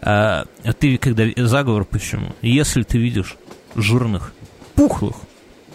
э, 0.00 0.44
ты 0.78 0.98
когда... 0.98 1.24
Заговор 1.36 1.84
почему? 1.84 2.36
Если 2.42 2.84
ты 2.84 2.98
видишь 2.98 3.36
жирных, 3.74 4.32
пухлых, 4.76 5.16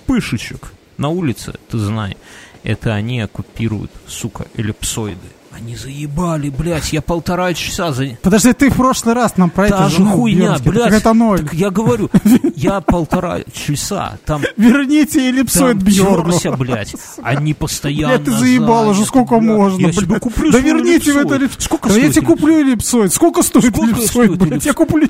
пышечек 0.06 0.72
на 0.98 1.10
улице, 1.10 1.56
ты 1.70 1.80
знай, 1.80 2.16
это 2.64 2.94
они 2.94 3.20
оккупируют, 3.20 3.92
сука, 4.08 4.46
эллипсоиды. 4.56 5.20
Они 5.56 5.76
заебали, 5.76 6.50
блядь, 6.50 6.92
я 6.94 7.02
полтора 7.02 7.54
часа 7.54 7.92
за... 7.92 8.18
Подожди, 8.22 8.54
ты 8.54 8.72
в 8.72 8.76
прошлый 8.76 9.14
раз 9.14 9.38
нам 9.38 9.52
про 9.52 9.68
Та 9.68 9.76
это 9.76 9.90
же 9.90 9.98
жену 9.98 10.12
хуйня, 10.14 10.40
Бьернский. 10.40 10.72
блядь. 10.72 10.94
Это 10.94 11.14
ноль. 11.14 11.44
Так 11.44 11.54
я 11.54 11.70
говорю, 11.70 12.10
я 12.56 12.82
полтора 12.82 13.40
часа 13.54 14.18
там 14.26 14.42
Верните 14.58 15.30
эллипсоид 15.30 15.86
терся, 15.86 16.54
блядь. 16.54 16.96
Они 17.22 17.54
постоянно 17.54 18.16
Блядь, 18.16 18.26
ты 18.26 18.32
заебал 18.32 18.90
уже, 18.90 19.06
сколько 19.06 19.40
можно, 19.40 19.86
Я 19.86 19.94
себе 19.94 20.20
куплю 20.20 20.52
Да 20.52 20.60
верните 20.60 21.14
в 21.14 21.18
это 21.18 21.36
эллипсоид. 21.36 21.62
Сколько 21.62 21.90
Да 21.90 21.96
я 21.96 22.00
стоит 22.02 22.16
тебе 22.16 22.26
куплю 22.26 22.60
эллипсоид. 22.60 23.14
Сколько 23.14 23.44
стоит 23.44 23.78
эллипсоид, 23.78 24.08
стоит 24.08 24.38
блядь? 24.38 24.66
Я 24.66 24.74
куплю... 24.74 25.08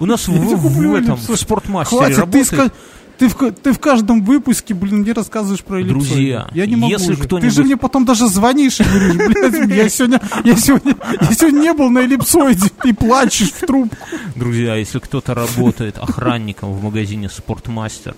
У 0.00 0.06
нас 0.06 0.26
в, 0.26 0.32
этом, 0.96 1.16
в 1.16 1.36
спортмастере 1.36 2.16
работает. 2.16 2.72
Ты, 3.18 3.28
в, 3.28 3.52
ты 3.52 3.72
в 3.72 3.78
каждом 3.78 4.24
выпуске, 4.24 4.74
блин, 4.74 4.98
мне 5.00 5.12
рассказываешь 5.12 5.62
про 5.62 5.78
эллипсоид. 5.80 6.08
Друзья, 6.08 6.48
я 6.52 6.66
не 6.66 6.76
могу 6.76 6.92
если 6.92 7.12
уже. 7.12 7.20
Ты 7.20 7.26
кто-нибудь- 7.26 7.52
же 7.54 7.64
мне 7.64 7.76
потом 7.76 8.04
даже 8.04 8.26
звонишь 8.28 8.80
и 8.80 8.84
говоришь, 8.84 9.14
блядь, 9.14 9.70
я 9.70 9.88
сегодня, 9.88 10.20
я 10.44 10.56
сегодня, 10.56 10.96
я 11.20 11.32
сегодня 11.32 11.60
не 11.60 11.72
был 11.72 11.90
на 11.90 12.00
эллипсоиде, 12.00 12.70
и 12.84 12.92
плачешь 12.92 13.52
в 13.52 13.60
трубку. 13.66 13.96
Друзья, 14.34 14.74
если 14.76 14.98
кто-то 14.98 15.34
работает 15.34 15.98
охранником 15.98 16.72
в 16.72 16.82
магазине 16.82 17.28
Спортмастер, 17.28 18.14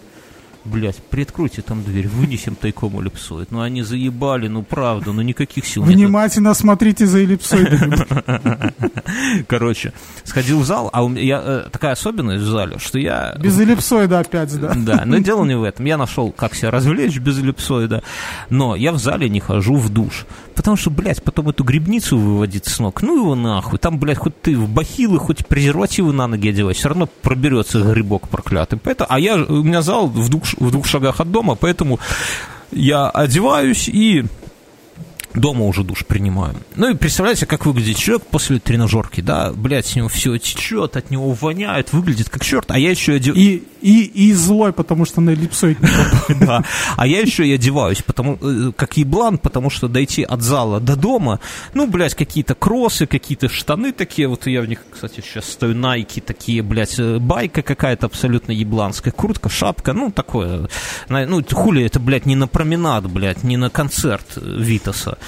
блядь, 0.66 0.96
приоткройте 0.96 1.62
там 1.62 1.82
дверь, 1.82 2.08
вынесем 2.08 2.54
тайком 2.54 2.98
эллипсоид. 2.98 3.50
Ну 3.50 3.60
они 3.60 3.82
заебали, 3.82 4.48
ну 4.48 4.62
правда, 4.62 5.12
ну 5.12 5.22
никаких 5.22 5.66
сил 5.66 5.84
нет. 5.84 5.94
Внимательно 5.94 6.54
смотрите 6.54 7.06
за 7.06 7.20
эллипсоидами. 7.20 8.74
Короче, 9.48 9.92
сходил 10.24 10.60
в 10.60 10.64
зал, 10.64 10.90
а 10.92 11.04
у 11.04 11.08
меня 11.08 11.40
э, 11.42 11.68
такая 11.70 11.92
особенность 11.92 12.42
в 12.42 12.48
зале, 12.48 12.78
что 12.78 12.98
я 12.98 13.34
Без 13.38 13.58
эллипсоида 13.58 14.20
опять, 14.20 14.58
да. 14.60 14.74
Да, 14.74 15.02
но 15.06 15.18
дело 15.18 15.44
не 15.44 15.56
в 15.56 15.62
этом. 15.62 15.86
Я 15.86 15.96
нашел, 15.96 16.32
как 16.32 16.54
себя 16.54 16.70
развлечь 16.70 17.18
без 17.18 17.38
эллипсоида. 17.38 18.02
Но 18.50 18.76
я 18.76 18.92
в 18.92 18.98
зале 18.98 19.28
не 19.28 19.40
хожу 19.40 19.76
в 19.76 19.88
душ. 19.88 20.26
Потому 20.56 20.76
что, 20.76 20.90
блядь, 20.90 21.22
потом 21.22 21.50
эту 21.50 21.62
грибницу 21.64 22.16
выводить 22.16 22.66
с 22.66 22.78
ног. 22.78 23.02
Ну 23.02 23.16
его 23.18 23.34
нахуй. 23.34 23.78
Там, 23.78 23.98
блядь, 23.98 24.18
хоть 24.18 24.40
ты 24.40 24.56
в 24.56 24.68
бахилы, 24.68 25.18
хоть 25.18 25.46
презервативы 25.46 26.12
на 26.12 26.26
ноги 26.26 26.48
одевай. 26.48 26.74
Все 26.74 26.88
равно 26.88 27.08
проберется 27.22 27.82
грибок 27.82 28.28
проклятый. 28.28 28.78
Поэтому, 28.82 29.06
а 29.10 29.20
я, 29.20 29.36
у 29.36 29.62
меня 29.62 29.82
зал 29.82 30.06
в 30.08 30.28
двух, 30.30 30.44
в 30.58 30.70
двух 30.70 30.86
шагах 30.86 31.20
от 31.20 31.30
дома, 31.30 31.56
поэтому 31.56 32.00
я 32.72 33.10
одеваюсь 33.10 33.88
и 33.88 34.24
дома 35.36 35.64
уже 35.64 35.84
душ 35.84 36.04
принимаю. 36.06 36.54
Ну 36.74 36.90
и 36.90 36.94
представляете, 36.94 37.46
как 37.46 37.66
выглядит 37.66 37.96
человек 37.96 38.26
после 38.26 38.58
тренажерки, 38.58 39.20
да? 39.20 39.52
Блядь, 39.52 39.86
с 39.86 39.96
него 39.96 40.08
все 40.08 40.36
течет, 40.38 40.96
от 40.96 41.10
него 41.10 41.32
воняет, 41.32 41.92
выглядит 41.92 42.28
как 42.28 42.44
черт, 42.44 42.70
а 42.70 42.78
я 42.78 42.90
еще 42.90 43.14
одеваюсь. 43.14 43.42
И, 43.44 43.62
и, 43.82 44.28
и 44.28 44.32
злой, 44.32 44.72
потому 44.72 45.04
что 45.04 45.20
на 45.20 45.30
эллипсоид 45.30 45.78
попал. 45.78 46.36
Да. 46.46 46.64
А 46.96 47.06
я 47.06 47.20
еще 47.20 47.46
и 47.46 47.52
одеваюсь, 47.52 48.02
потому, 48.02 48.38
э, 48.40 48.72
как 48.76 48.96
еблан, 48.96 49.38
потому 49.38 49.70
что 49.70 49.88
дойти 49.88 50.22
от 50.22 50.42
зала 50.42 50.80
до 50.80 50.96
дома, 50.96 51.40
ну, 51.74 51.86
блядь, 51.86 52.14
какие-то 52.14 52.54
кроссы, 52.54 53.06
какие-то 53.06 53.48
штаны 53.48 53.92
такие, 53.92 54.28
вот 54.28 54.46
я 54.46 54.60
в 54.60 54.66
них, 54.66 54.80
кстати, 54.90 55.20
сейчас 55.20 55.46
стою, 55.50 55.74
найки 55.74 56.20
такие, 56.20 56.62
блядь, 56.62 56.98
э, 56.98 57.18
байка 57.18 57.62
какая-то 57.62 58.06
абсолютно 58.06 58.52
ебланская, 58.52 59.12
куртка, 59.12 59.48
шапка, 59.48 59.92
ну, 59.92 60.10
такое, 60.10 60.68
на- 61.08 61.26
ну, 61.26 61.42
хули 61.50 61.84
это, 61.84 62.00
блядь, 62.00 62.26
не 62.26 62.36
на 62.36 62.46
променад, 62.48 63.10
блядь, 63.10 63.42
не 63.44 63.56
на 63.56 63.70
концерт 63.70 64.26
э, 64.36 64.40
Витаса 64.60 65.18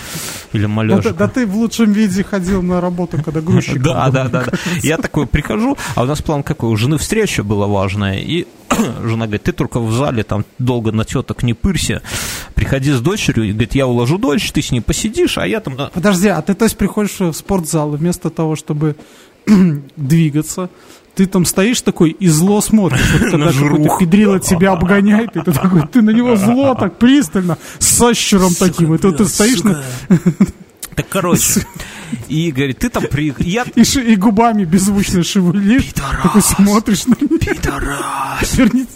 или 0.52 0.62
Да, 0.62 0.68
Малежа. 0.68 1.02
ты- 1.02 1.12
да 1.12 1.28
ты 1.28 1.46
в 1.46 1.54
лучшем 1.56 1.92
виде 1.92 2.24
ходил 2.24 2.62
на 2.62 2.80
работу, 2.80 3.18
когда 3.22 3.40
грузчик. 3.40 3.82
Да, 3.82 4.10
да, 4.10 4.28
да, 4.28 4.44
да. 4.44 4.52
Я 4.82 4.96
такой 4.98 5.26
прихожу, 5.26 5.76
а 5.94 6.02
у 6.02 6.06
нас 6.06 6.22
план 6.22 6.42
какой? 6.42 6.70
У 6.70 6.76
жены 6.76 6.98
встреча 6.98 7.42
была 7.42 7.66
важная, 7.66 8.18
и 8.18 8.46
жена 9.04 9.26
говорит, 9.26 9.42
ты 9.42 9.52
только 9.52 9.80
в 9.80 9.92
зале 9.92 10.22
там 10.24 10.44
долго 10.58 10.92
на 10.92 11.04
теток 11.04 11.42
не 11.42 11.54
пырься, 11.54 12.02
приходи 12.54 12.92
с 12.92 13.00
дочерью, 13.00 13.44
и 13.44 13.52
говорит, 13.52 13.74
я 13.74 13.86
уложу 13.86 14.18
дочь, 14.18 14.50
ты 14.52 14.62
с 14.62 14.70
ней 14.70 14.80
посидишь, 14.80 15.38
а 15.38 15.46
я 15.46 15.60
там... 15.60 15.76
да». 15.76 15.90
Подожди, 15.92 16.28
а 16.28 16.40
ты 16.42 16.54
то 16.54 16.64
есть 16.64 16.76
приходишь 16.76 17.18
в 17.20 17.32
спортзал, 17.32 17.90
вместо 17.90 18.30
того, 18.30 18.56
чтобы 18.56 18.96
двигаться, 19.96 20.70
ты 21.18 21.26
там 21.26 21.44
стоишь 21.44 21.80
такой 21.80 22.10
и 22.10 22.28
зло 22.28 22.60
смотришь, 22.60 23.00
вот 23.12 23.22
когда 23.32 23.52
какой-то 23.52 23.98
педрила 23.98 24.38
тебя 24.38 24.70
обгоняет, 24.70 25.34
и 25.34 25.40
ты 25.40 25.50
такой, 25.52 25.82
ты 25.88 26.00
на 26.00 26.10
него 26.10 26.36
зло 26.36 26.74
так 26.78 26.96
пристально, 26.96 27.58
с 27.80 27.88
сощером 27.88 28.54
таким, 28.54 28.94
и 28.94 28.98
тут 28.98 29.16
ты 29.16 29.24
стоишь 29.24 29.64
на... 29.64 29.82
Так, 30.94 31.08
короче, 31.08 31.66
и 32.28 32.52
говорит, 32.52 32.78
ты 32.78 32.88
там 32.88 33.02
при... 33.10 33.34
Я... 33.38 33.64
И, 33.74 33.82
ши- 33.82 34.04
и 34.04 34.14
губами 34.14 34.62
беззвучно 34.64 35.24
шевелишь. 35.24 35.86
Пидорас. 35.92 36.22
Такой 36.22 36.42
смотришь 36.42 37.06
на 37.06 37.16
меня. 37.20 37.38
Пидорас! 37.38 38.54
Верните. 38.54 38.90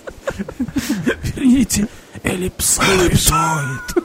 Верните. 1.34 1.88
Эллипсоид. 2.22 3.96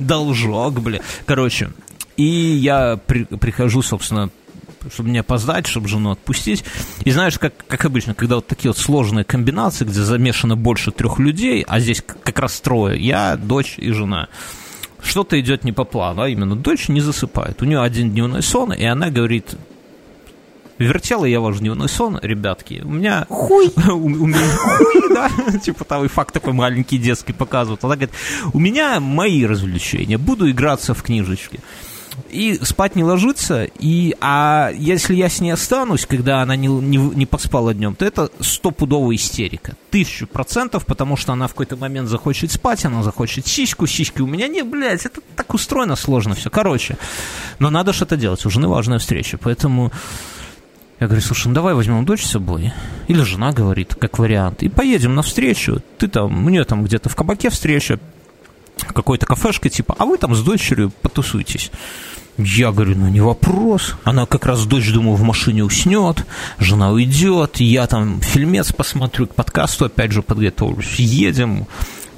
Должок, 0.00 0.80
бля. 0.80 1.00
Короче, 1.26 1.70
и 2.16 2.24
я 2.24 2.96
при- 2.96 3.24
прихожу, 3.24 3.82
собственно, 3.82 4.30
чтобы 4.92 5.10
не 5.10 5.18
опоздать, 5.18 5.66
чтобы 5.66 5.88
жену 5.88 6.10
отпустить. 6.10 6.64
И 7.04 7.10
знаешь, 7.10 7.38
как, 7.38 7.54
как 7.66 7.84
обычно, 7.84 8.14
когда 8.14 8.36
вот 8.36 8.46
такие 8.46 8.70
вот 8.70 8.78
сложные 8.78 9.24
комбинации, 9.24 9.84
где 9.84 10.00
замешано 10.00 10.56
больше 10.56 10.90
трех 10.90 11.18
людей, 11.18 11.64
а 11.66 11.80
здесь 11.80 12.02
как 12.02 12.38
раз 12.38 12.60
трое, 12.60 13.00
я, 13.00 13.36
дочь 13.36 13.74
и 13.78 13.90
жена, 13.92 14.28
что-то 15.02 15.38
идет 15.40 15.64
не 15.64 15.72
по 15.72 15.84
плану, 15.84 16.22
а 16.22 16.28
именно 16.28 16.56
дочь 16.56 16.88
не 16.88 17.00
засыпает. 17.00 17.62
У 17.62 17.64
нее 17.64 17.80
один 17.80 18.10
дневной 18.10 18.42
сон, 18.42 18.72
и 18.72 18.84
она 18.84 19.10
говорит, 19.10 19.56
вертела 20.78 21.24
я 21.24 21.40
ваш 21.40 21.58
дневной 21.58 21.88
сон, 21.88 22.18
ребятки, 22.22 22.82
у 22.84 22.90
меня 22.90 23.26
хуй, 23.28 23.70
у, 23.88 23.92
у 23.92 24.26
меня 24.26 24.56
хуй, 24.56 25.14
да, 25.14 25.30
типа 25.62 25.84
там 25.84 26.04
и 26.04 26.08
факт 26.08 26.34
такой 26.34 26.52
маленький 26.52 26.98
детский 26.98 27.32
показывают. 27.32 27.84
Она 27.84 27.96
говорит, 27.96 28.14
у 28.52 28.58
меня 28.58 29.00
мои 29.00 29.44
развлечения, 29.46 30.18
буду 30.18 30.50
играться 30.50 30.94
в 30.94 31.02
книжечки. 31.02 31.60
И 32.36 32.62
спать 32.62 32.96
не 32.96 33.02
ложится, 33.02 33.64
и, 33.64 34.14
а 34.20 34.70
если 34.76 35.14
я 35.14 35.30
с 35.30 35.40
ней 35.40 35.52
останусь, 35.52 36.04
когда 36.04 36.42
она 36.42 36.54
не, 36.54 36.68
не, 36.68 36.98
не 36.98 37.24
поспала 37.24 37.72
днем, 37.72 37.94
то 37.94 38.04
это 38.04 38.30
стопудовая 38.40 39.16
истерика. 39.16 39.74
Тысячу 39.90 40.26
процентов, 40.26 40.84
потому 40.84 41.16
что 41.16 41.32
она 41.32 41.46
в 41.46 41.52
какой-то 41.52 41.76
момент 41.76 42.10
захочет 42.10 42.52
спать, 42.52 42.84
она 42.84 43.02
захочет 43.02 43.46
сиську, 43.46 43.86
сиськи 43.86 44.20
у 44.20 44.26
меня 44.26 44.48
не, 44.48 44.62
блядь, 44.62 45.06
это 45.06 45.22
так 45.34 45.54
устроено 45.54 45.96
сложно 45.96 46.34
все. 46.34 46.50
Короче, 46.50 46.98
но 47.58 47.70
надо 47.70 47.94
что-то 47.94 48.18
делать, 48.18 48.44
у 48.44 48.50
жены 48.50 48.68
важная 48.68 48.98
встреча, 48.98 49.38
поэтому 49.38 49.90
я 51.00 51.06
говорю, 51.06 51.22
слушай, 51.22 51.48
ну 51.48 51.54
давай 51.54 51.72
возьмем 51.72 52.04
дочь 52.04 52.22
с 52.22 52.32
собой. 52.32 52.70
Или 53.08 53.22
жена 53.22 53.52
говорит, 53.52 53.94
как 53.94 54.18
вариант. 54.18 54.62
И 54.62 54.68
поедем 54.68 55.14
навстречу. 55.14 55.82
Ты 55.96 56.08
там, 56.08 56.44
у 56.44 56.50
нее 56.50 56.64
там 56.64 56.84
где-то 56.84 57.08
в 57.08 57.16
кабаке 57.16 57.48
встреча, 57.48 57.98
какой-то 58.76 59.24
кафешка 59.24 59.70
типа, 59.70 59.94
а 59.98 60.04
вы 60.04 60.18
там 60.18 60.34
с 60.34 60.42
дочерью 60.42 60.92
потусуйтесь. 61.00 61.70
Я 62.38 62.70
говорю, 62.70 62.96
ну 62.96 63.08
не 63.08 63.20
вопрос. 63.20 63.94
Она 64.04 64.26
как 64.26 64.46
раз 64.46 64.66
дочь, 64.66 64.92
думаю, 64.92 65.16
в 65.16 65.22
машине 65.22 65.64
уснет, 65.64 66.26
жена 66.58 66.90
уйдет, 66.90 67.60
я 67.60 67.86
там 67.86 68.20
фильмец 68.20 68.72
посмотрю, 68.72 69.26
к 69.26 69.34
подкасту 69.34 69.86
опять 69.86 70.12
же 70.12 70.22
подготовлюсь, 70.22 70.96
едем. 70.96 71.66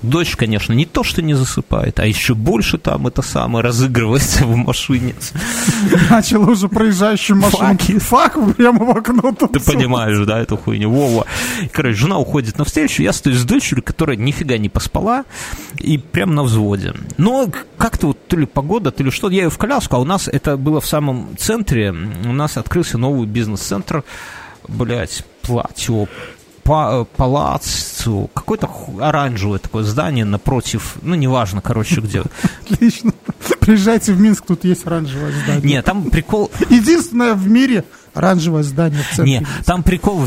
Дочь, 0.02 0.36
конечно, 0.36 0.72
не 0.72 0.86
то, 0.86 1.02
что 1.02 1.22
не 1.22 1.34
засыпает, 1.34 1.98
а 1.98 2.06
еще 2.06 2.34
больше 2.34 2.78
там 2.78 3.08
это 3.08 3.22
самое 3.22 3.64
разыгрывается 3.64 4.44
в 4.44 4.54
машине. 4.56 5.14
Начала 6.10 6.46
уже 6.46 6.68
проезжающую 6.68 7.36
машину. 7.36 7.58
Факи. 7.58 7.98
Фак 7.98 8.54
прямо 8.56 8.84
в 8.84 8.96
окно. 8.96 9.32
тут 9.32 9.52
Ты 9.52 9.60
понимаешь, 9.60 10.24
да, 10.26 10.38
эту 10.38 10.56
хуйню. 10.56 10.90
Вова. 10.90 11.26
Короче, 11.72 11.96
жена 11.96 12.18
уходит 12.18 12.58
навстречу, 12.58 13.02
я 13.02 13.12
стою 13.12 13.36
с 13.36 13.44
дочерью, 13.44 13.82
которая 13.82 14.16
нифига 14.16 14.56
не 14.56 14.68
поспала, 14.68 15.24
и 15.78 15.98
прям 15.98 16.34
на 16.34 16.44
взводе. 16.44 16.94
Но 17.16 17.50
как-то 17.76 18.08
вот 18.08 18.28
то 18.28 18.36
ли 18.36 18.46
погода, 18.46 18.90
то 18.92 19.02
ли 19.02 19.10
что, 19.10 19.28
я 19.30 19.44
ее 19.44 19.50
в 19.50 19.58
коляску, 19.58 19.96
а 19.96 19.98
у 19.98 20.04
нас 20.04 20.28
это 20.28 20.56
было 20.56 20.80
в 20.80 20.86
самом 20.86 21.36
центре, 21.36 21.90
у 21.90 22.32
нас 22.32 22.56
открылся 22.56 22.98
новый 22.98 23.26
бизнес-центр, 23.26 24.04
блять, 24.68 25.24
платье, 25.42 26.08
па- 26.68 27.04
палаццо, 27.16 28.28
какое-то 28.34 28.68
оранжевое 29.00 29.58
такое 29.58 29.84
здание 29.84 30.24
напротив, 30.24 30.96
ну, 31.02 31.14
неважно, 31.14 31.62
короче, 31.62 32.00
где. 32.00 32.22
Отлично. 32.70 33.12
Приезжайте 33.60 34.12
в 34.12 34.20
Минск, 34.20 34.44
тут 34.46 34.64
есть 34.64 34.86
оранжевое 34.86 35.32
здание. 35.32 35.62
Нет, 35.62 35.84
там 35.84 36.10
прикол, 36.10 36.50
Единственное 36.68 37.34
в 37.34 37.48
мире 37.48 37.84
оранжевое 38.18 38.62
здание 38.62 39.02
в 39.02 39.16
центре. 39.16 39.40
Не, 39.40 39.46
там 39.64 39.82
прикол. 39.82 40.26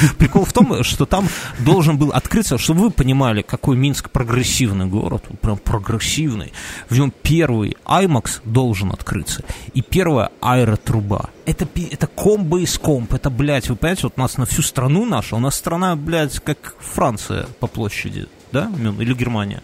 Прикол 0.18 0.44
в 0.44 0.52
том, 0.52 0.84
что 0.84 1.06
там 1.06 1.28
должен 1.58 1.98
был 1.98 2.10
открыться, 2.10 2.58
чтобы 2.58 2.82
вы 2.82 2.90
понимали, 2.90 3.42
какой 3.42 3.76
Минск 3.76 4.10
прогрессивный 4.10 4.86
город, 4.86 5.24
прям 5.40 5.56
прогрессивный. 5.58 6.52
В 6.88 6.96
нем 6.96 7.12
первый 7.22 7.76
IMAX 7.84 8.40
должен 8.44 8.90
открыться, 8.90 9.42
и 9.74 9.82
первая 9.82 10.30
аэротруба. 10.40 11.30
Это, 11.46 11.66
это 11.90 12.06
комбо 12.06 12.60
из 12.60 12.78
комб, 12.78 13.14
это, 13.14 13.30
блядь, 13.30 13.68
вы 13.68 13.76
понимаете, 13.76 14.02
вот 14.04 14.14
у 14.16 14.20
нас 14.20 14.36
на 14.36 14.46
всю 14.46 14.62
страну 14.62 15.04
наша, 15.04 15.36
у 15.36 15.40
нас 15.40 15.56
страна, 15.56 15.96
блядь, 15.96 16.38
как 16.40 16.74
Франция 16.78 17.46
по 17.58 17.66
площади, 17.66 18.26
да, 18.52 18.70
или 18.98 19.14
Германия? 19.14 19.62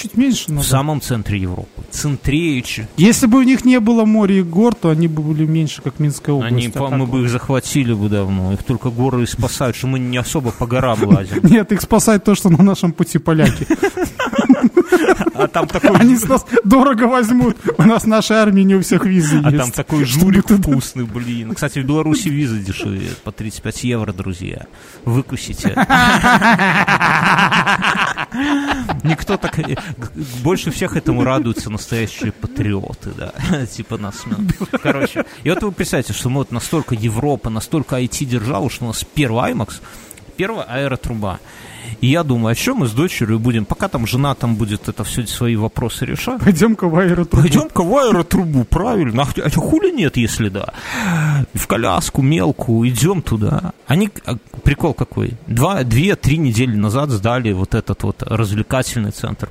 Чуть 0.00 0.16
меньше 0.16 0.46
В 0.46 0.48
надо. 0.50 0.66
самом 0.66 1.00
центре 1.00 1.38
Европы. 1.38 1.68
Центреючи. 1.90 2.88
Если 2.96 3.26
бы 3.26 3.38
у 3.38 3.42
них 3.42 3.64
не 3.66 3.80
было 3.80 4.04
моря 4.06 4.36
и 4.36 4.42
гор, 4.42 4.74
то 4.74 4.88
они 4.88 5.08
бы 5.08 5.22
были 5.22 5.44
меньше, 5.44 5.82
как 5.82 5.98
Минская 5.98 6.34
область. 6.34 6.52
Они, 6.54 6.66
А 6.74 6.78
по- 6.78 6.88
мы 6.90 7.06
бы 7.06 7.22
их 7.22 7.28
захватили 7.28 7.92
бы 7.92 8.08
давно. 8.08 8.52
Их 8.54 8.62
только 8.62 8.88
горы 8.90 9.24
и 9.24 9.26
спасают, 9.26 9.76
что 9.76 9.88
мы 9.88 9.98
не 9.98 10.16
особо 10.16 10.52
по 10.52 10.66
горам 10.66 11.02
лазим. 11.04 11.40
Нет, 11.42 11.72
их 11.72 11.80
спасает 11.82 12.24
то, 12.24 12.34
что 12.34 12.48
на 12.48 12.62
нашем 12.62 12.92
пути 12.92 13.18
поляки. 13.18 13.66
Там 15.52 15.66
такой, 15.68 15.90
Они 15.96 16.16
с 16.16 16.28
нас 16.28 16.44
дорого 16.64 17.04
возьмут. 17.04 17.56
У 17.78 17.82
нас 17.82 18.04
нашей 18.04 18.36
армии 18.36 18.62
не 18.62 18.74
у 18.76 18.82
всех 18.82 19.04
визы 19.04 19.38
а 19.38 19.50
там 19.50 19.54
есть. 19.54 19.74
такой 19.74 20.04
журик 20.04 20.48
вкусный, 20.48 21.04
блин. 21.04 21.54
Кстати, 21.54 21.80
в 21.80 21.86
Беларуси 21.86 22.28
визы 22.28 22.60
дешевеют 22.60 23.18
по 23.18 23.32
35 23.32 23.84
евро, 23.84 24.12
друзья. 24.12 24.66
Выкусите. 25.04 25.74
Никто 29.02 29.36
так... 29.36 29.58
Больше 30.42 30.70
всех 30.70 30.96
этому 30.96 31.24
радуются 31.24 31.70
настоящие 31.70 32.32
патриоты, 32.32 33.10
да. 33.16 33.32
Типа 33.66 33.98
нас. 33.98 34.22
ну. 34.26 34.36
Короче, 34.82 35.24
и 35.42 35.50
вот 35.50 35.62
вы 35.62 35.72
представьте, 35.72 36.12
что 36.12 36.28
мы 36.28 36.38
вот 36.38 36.52
настолько 36.52 36.94
Европа, 36.94 37.50
настолько 37.50 38.00
IT-держава, 38.00 38.70
что 38.70 38.84
у 38.84 38.88
нас 38.88 39.04
первый 39.14 39.52
IMAX, 39.52 39.80
первая 40.36 40.64
аэротруба. 40.64 41.40
И 42.00 42.06
я 42.06 42.22
думаю, 42.22 42.52
а 42.52 42.54
что 42.54 42.74
мы 42.74 42.86
с 42.86 42.92
дочерью 42.92 43.38
будем, 43.38 43.64
пока 43.64 43.88
там 43.88 44.06
жена 44.06 44.34
там 44.34 44.56
будет 44.56 44.88
это 44.88 45.04
все 45.04 45.26
свои 45.26 45.56
вопросы 45.56 46.06
решать, 46.06 46.40
Пойдем-ка 46.40 46.88
в 46.88 46.96
аэротрубу. 46.96 47.42
Пойдем-ка 47.42 47.82
в 47.82 47.96
аэротрубу, 47.96 48.64
правильно. 48.64 49.22
А, 49.22 49.40
а 49.44 49.50
хули 49.50 49.90
нет, 49.90 50.16
если 50.16 50.48
да? 50.48 50.72
В 51.54 51.66
коляску 51.66 52.22
мелкую, 52.22 52.88
идем 52.88 53.22
туда. 53.22 53.72
Они, 53.86 54.10
а, 54.24 54.36
прикол 54.62 54.94
какой, 54.94 55.34
два, 55.46 55.82
две-три 55.84 56.38
недели 56.38 56.74
назад 56.74 57.10
сдали 57.10 57.52
вот 57.52 57.74
этот 57.74 58.02
вот 58.02 58.22
развлекательный 58.22 59.10
центр. 59.10 59.50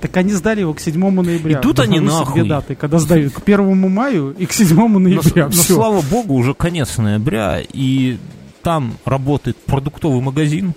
Так 0.00 0.16
они 0.16 0.32
сдали 0.32 0.60
его 0.60 0.74
к 0.74 0.80
7 0.80 1.22
ноября. 1.22 1.58
И 1.58 1.62
тут 1.62 1.78
они 1.78 2.00
нахуй. 2.00 2.48
даты, 2.48 2.74
когда 2.74 2.98
сдают 2.98 3.34
к 3.34 3.42
1 3.46 3.90
маю 3.90 4.34
и 4.36 4.46
к 4.46 4.52
7 4.52 4.76
Но, 4.76 4.88
ноября. 4.88 5.44
но, 5.44 5.50
Всё. 5.50 5.74
слава 5.74 6.02
богу, 6.02 6.34
уже 6.34 6.54
конец 6.54 6.98
ноября, 6.98 7.60
и 7.60 8.18
там 8.62 8.96
работает 9.04 9.56
продуктовый 9.56 10.20
магазин, 10.20 10.74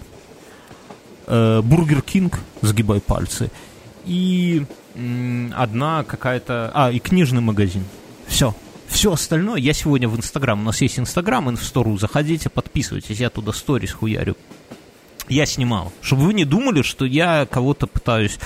э, 1.27 1.61
Бургер 1.61 2.01
Кинг, 2.01 2.39
сгибай 2.61 3.01
пальцы, 3.01 3.51
и 4.05 4.65
одна 5.55 6.03
какая-то... 6.03 6.71
А, 6.73 6.91
и 6.91 6.99
книжный 6.99 7.41
магазин. 7.41 7.84
Все. 8.27 8.55
Все 8.88 9.13
остальное 9.13 9.59
я 9.59 9.73
сегодня 9.73 10.09
в 10.09 10.17
Инстаграм. 10.17 10.59
У 10.59 10.63
нас 10.63 10.82
есть 10.82 10.99
Инстаграм, 10.99 11.49
инфстору. 11.49 11.97
Заходите, 11.97 12.49
подписывайтесь. 12.49 13.19
Я 13.19 13.29
туда 13.29 13.53
сторис 13.53 13.93
хуярю. 13.93 14.36
Я 15.29 15.45
снимал. 15.45 15.93
Чтобы 16.01 16.23
вы 16.23 16.34
не 16.34 16.43
думали, 16.43 16.82
что 16.82 17.05
я 17.05 17.45
кого-то 17.49 17.88
пытаюсь 17.88 18.38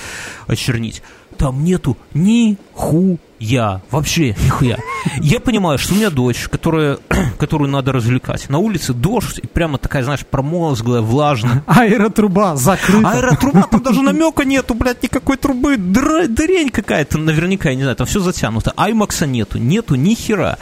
очернить. 0.46 1.02
Там 1.38 1.64
нету 1.64 1.96
ни 2.14 2.56
хуя. 2.72 3.82
Вообще 3.90 4.34
нихуя. 4.44 4.78
Я 5.20 5.40
понимаю, 5.40 5.78
что 5.78 5.92
у 5.92 5.96
меня 5.96 6.08
дочь, 6.10 6.48
которая, 6.48 6.98
которую 7.38 7.70
надо 7.70 7.92
развлекать. 7.92 8.48
На 8.48 8.58
улице 8.58 8.94
дождь, 8.94 9.38
и 9.42 9.46
прямо 9.46 9.76
такая, 9.76 10.02
знаешь, 10.02 10.24
промозглая, 10.26 11.02
влажная. 11.02 11.62
Аэротруба 11.66 12.56
закрыта. 12.56 13.10
Аэротруба, 13.10 13.62
там 13.70 13.82
даже 13.82 14.00
намека 14.02 14.44
нету, 14.44 14.74
блядь, 14.74 15.02
никакой 15.02 15.36
трубы. 15.36 15.76
Дра- 15.76 16.26
Дрень 16.26 16.70
какая-то, 16.70 17.18
наверняка, 17.18 17.68
я 17.68 17.74
не 17.76 17.82
знаю, 17.82 17.96
там 17.96 18.06
все 18.06 18.20
затянуто. 18.20 18.72
Аймакса 18.76 19.26
нету, 19.26 19.58
нету 19.58 19.94
ни 19.96 20.14
хера. 20.14 20.56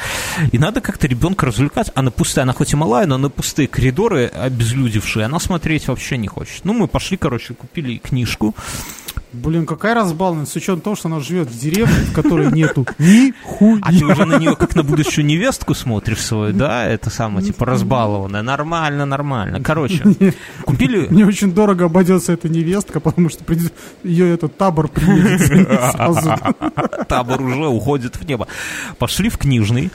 И 0.50 0.58
надо 0.58 0.80
как-то 0.80 1.06
ребенка 1.06 1.46
развлекать. 1.46 1.90
А 1.94 2.02
на 2.02 2.10
пустые, 2.10 2.42
она 2.42 2.52
хоть 2.52 2.72
и 2.72 2.76
малая, 2.76 3.06
но 3.06 3.16
на 3.18 3.30
пустые 3.30 3.68
коридоры 3.68 4.26
обезлюдевшие, 4.26 5.26
она 5.26 5.38
смотреть 5.38 5.86
вообще 5.86 6.16
не 6.16 6.26
хочет. 6.26 6.64
Ну, 6.64 6.72
мы 6.72 6.88
пошли, 6.88 7.16
короче, 7.16 7.54
купили 7.54 7.98
книжку. 7.98 8.54
Блин, 9.34 9.66
какая 9.66 9.94
разбалованность, 9.94 10.52
с 10.52 10.56
учетом 10.56 10.80
того, 10.80 10.94
что 10.94 11.08
она 11.08 11.18
живет 11.18 11.48
в 11.48 11.58
деревне, 11.58 11.92
в 11.92 12.14
которой 12.14 12.52
нету 12.52 12.86
ни 12.98 13.32
хуя. 13.42 13.78
А 13.82 13.90
ты 13.90 14.04
уже 14.04 14.24
на 14.24 14.38
нее 14.38 14.54
как 14.54 14.76
на 14.76 14.84
будущую 14.84 15.26
невестку 15.26 15.74
смотришь 15.74 16.20
свою, 16.20 16.52
да? 16.52 16.86
Это 16.86 17.10
самое, 17.10 17.44
типа, 17.44 17.66
разбалованная. 17.66 18.42
Нормально, 18.42 19.04
нормально. 19.06 19.60
Короче, 19.60 20.04
купили... 20.64 21.06
Мне 21.10 21.26
очень 21.26 21.52
дорого 21.52 21.86
обойдется 21.86 22.32
эта 22.32 22.48
невестка, 22.48 23.00
потому 23.00 23.28
что 23.28 23.44
ее 24.04 24.32
этот 24.32 24.56
табор 24.56 24.88
приедет. 24.88 25.68
Табор 27.08 27.42
уже 27.42 27.66
уходит 27.66 28.16
в 28.16 28.26
небо. 28.26 28.46
Пошли 28.98 29.28
в 29.28 29.38
книжный. 29.38 29.90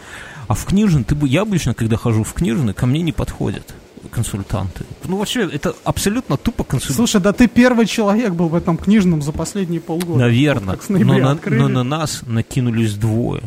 А 0.47 0.55
в 0.55 0.65
книжный, 0.65 1.03
ты 1.03 1.13
бы, 1.13 1.27
я 1.27 1.41
обычно, 1.43 1.75
когда 1.75 1.95
хожу 1.95 2.23
в 2.23 2.33
книжный, 2.33 2.73
ко 2.73 2.87
мне 2.87 3.01
не 3.03 3.11
подходят. 3.11 3.75
Консультанты. 4.09 4.85
Ну, 5.05 5.17
вообще, 5.17 5.47
это 5.51 5.75
абсолютно 5.83 6.37
тупо 6.37 6.63
консультанты. 6.63 6.95
Слушай, 6.95 7.21
да 7.21 7.33
ты 7.33 7.47
первый 7.47 7.85
человек 7.85 8.33
был 8.33 8.49
в 8.49 8.55
этом 8.55 8.77
книжном 8.77 9.21
за 9.21 9.31
последние 9.31 9.81
полгода. 9.81 10.19
Наверное. 10.19 10.77
Вот 10.87 10.99
но, 10.99 11.17
на, 11.17 11.31
открыли. 11.31 11.59
но 11.59 11.67
на 11.67 11.83
нас 11.83 12.21
накинулись 12.25 12.95
двое 12.95 13.43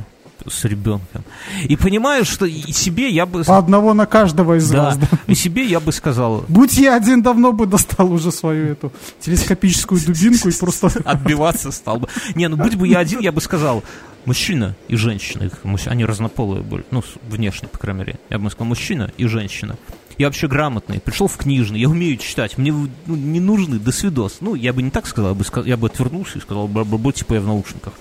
с 0.48 0.64
ребенком. 0.64 1.24
И 1.64 1.76
понимаю, 1.76 2.24
что 2.24 2.46
и 2.46 2.72
себе 2.72 3.08
я 3.10 3.26
бы... 3.26 3.44
По 3.44 3.58
одного 3.58 3.94
на 3.94 4.06
каждого 4.06 4.56
из 4.58 4.68
Да, 4.70 4.84
вас. 4.86 4.96
да. 4.96 5.08
и 5.26 5.34
себе 5.34 5.64
я 5.64 5.80
бы 5.80 5.92
сказал, 5.92 6.44
Будь 6.48 6.78
я 6.78 6.96
один, 6.96 7.22
давно 7.22 7.52
бы 7.52 7.66
достал 7.66 8.12
уже 8.12 8.32
свою 8.32 8.72
эту 8.72 8.92
телескопическую 9.20 10.00
дубинку 10.04 10.48
и 10.48 10.52
просто... 10.52 10.88
отбиваться 11.04 11.70
стал 11.70 12.00
бы. 12.00 12.08
Не, 12.34 12.48
ну 12.48 12.56
будь 12.56 12.74
бы 12.74 12.88
я 12.88 12.98
один, 12.98 13.20
я 13.20 13.32
бы 13.32 13.40
сказал, 13.40 13.84
мужчина 14.24 14.76
и 14.88 14.96
женщина, 14.96 15.44
их 15.44 15.60
они 15.86 16.04
разнополые 16.04 16.62
были, 16.62 16.84
ну, 16.90 17.02
внешне, 17.28 17.68
по 17.68 17.78
крайней 17.78 18.00
мере. 18.00 18.20
Я 18.30 18.38
бы 18.38 18.50
сказал, 18.50 18.66
мужчина 18.66 19.12
и 19.16 19.26
женщина. 19.26 19.76
Я 20.18 20.26
вообще 20.26 20.48
грамотный, 20.48 21.00
пришел 21.00 21.26
в 21.26 21.36
книжный, 21.36 21.80
я 21.80 21.88
умею 21.88 22.16
читать, 22.16 22.58
мне 22.58 22.72
ну, 22.72 22.88
не 23.06 23.40
нужны, 23.40 23.78
до 23.78 23.92
свидос. 23.92 24.38
Ну, 24.40 24.54
я 24.54 24.72
бы 24.72 24.82
не 24.82 24.90
так 24.90 25.06
сказал, 25.06 25.30
я 25.32 25.36
бы, 25.36 25.44
я 25.68 25.76
бы 25.76 25.86
отвернулся 25.86 26.38
и 26.38 26.40
сказал, 26.40 26.68
бла-бла-бла, 26.68 27.12
типа 27.12 27.34
я 27.34 27.40
в 27.40 27.46
наушниках. 27.46 27.94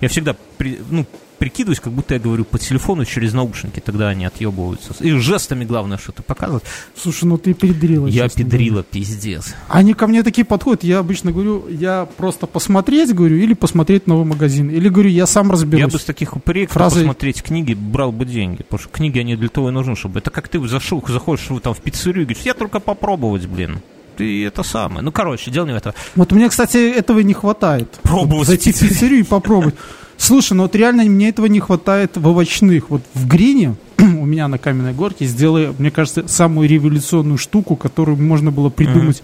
Я 0.00 0.08
всегда, 0.08 0.36
при- 0.58 0.80
ну, 0.90 1.06
прикидываюсь, 1.38 1.80
как 1.80 1.92
будто 1.92 2.14
я 2.14 2.20
говорю 2.20 2.44
по 2.44 2.58
телефону 2.58 3.04
через 3.04 3.32
наушники, 3.32 3.80
тогда 3.80 4.08
они 4.08 4.24
отъебываются. 4.24 4.94
И 5.00 5.10
жестами 5.12 5.64
главное 5.64 5.98
что-то 5.98 6.22
показывать. 6.22 6.64
Слушай, 6.96 7.24
ну 7.24 7.38
ты 7.38 7.54
педрила. 7.54 8.06
Я 8.06 8.28
педрила, 8.28 8.82
пиздец. 8.82 9.54
Они 9.68 9.94
ко 9.94 10.06
мне 10.06 10.22
такие 10.22 10.44
подходят, 10.44 10.84
я 10.84 10.98
обычно 10.98 11.32
говорю, 11.32 11.66
я 11.68 12.08
просто 12.16 12.46
посмотреть, 12.46 13.14
говорю, 13.14 13.36
или 13.36 13.54
посмотреть 13.54 14.06
новый 14.06 14.24
магазин. 14.24 14.70
Или 14.70 14.88
говорю, 14.88 15.10
я 15.10 15.26
сам 15.26 15.50
разберусь. 15.50 15.80
Я 15.80 15.88
бы 15.88 15.98
с 15.98 16.04
таких 16.04 16.36
упырей, 16.36 16.66
Фразой- 16.66 17.02
посмотреть 17.02 17.42
книги, 17.42 17.74
брал 17.74 18.12
бы 18.12 18.24
деньги. 18.24 18.62
Потому 18.62 18.80
что 18.80 18.88
книги, 18.88 19.18
они 19.18 19.36
для 19.36 19.48
того 19.48 19.68
и 19.68 19.72
нужны, 19.72 19.96
чтобы... 19.96 20.18
Это 20.20 20.30
как 20.30 20.48
ты 20.48 20.66
зашел, 20.66 21.02
заходишь 21.06 21.48
там, 21.62 21.74
в 21.74 21.80
пиццерию 21.80 22.22
и 22.22 22.26
говоришь, 22.26 22.44
я 22.44 22.54
только 22.54 22.80
попробовать, 22.80 23.46
блин. 23.46 23.80
Ты 24.16 24.46
это 24.46 24.62
самое. 24.62 25.02
Ну, 25.02 25.12
короче, 25.12 25.50
дело 25.50 25.66
не 25.66 25.72
в 25.72 25.76
этом. 25.76 25.92
Вот 26.14 26.32
мне, 26.32 26.48
кстати, 26.48 26.78
этого 26.90 27.20
не 27.20 27.34
хватает. 27.34 27.92
Пробовать 28.02 28.48
Зайти 28.48 28.72
в 28.72 28.78
пиццерию 28.80 29.20
и 29.20 29.22
попробовать. 29.24 29.74
Слушай, 30.18 30.54
ну 30.54 30.64
вот 30.64 30.74
реально 30.74 31.04
мне 31.04 31.28
этого 31.28 31.46
не 31.46 31.60
хватает 31.60 32.16
в 32.16 32.26
овощных. 32.26 32.90
Вот 32.90 33.02
в 33.14 33.26
Грине 33.26 33.74
у 33.98 34.24
меня 34.24 34.48
на 34.48 34.58
каменной 34.58 34.92
горке 34.92 35.26
сделали, 35.26 35.72
мне 35.78 35.90
кажется, 35.90 36.26
самую 36.26 36.68
революционную 36.68 37.38
штуку, 37.38 37.76
которую 37.76 38.16
можно 38.16 38.50
было 38.50 38.70
придумать 38.70 39.22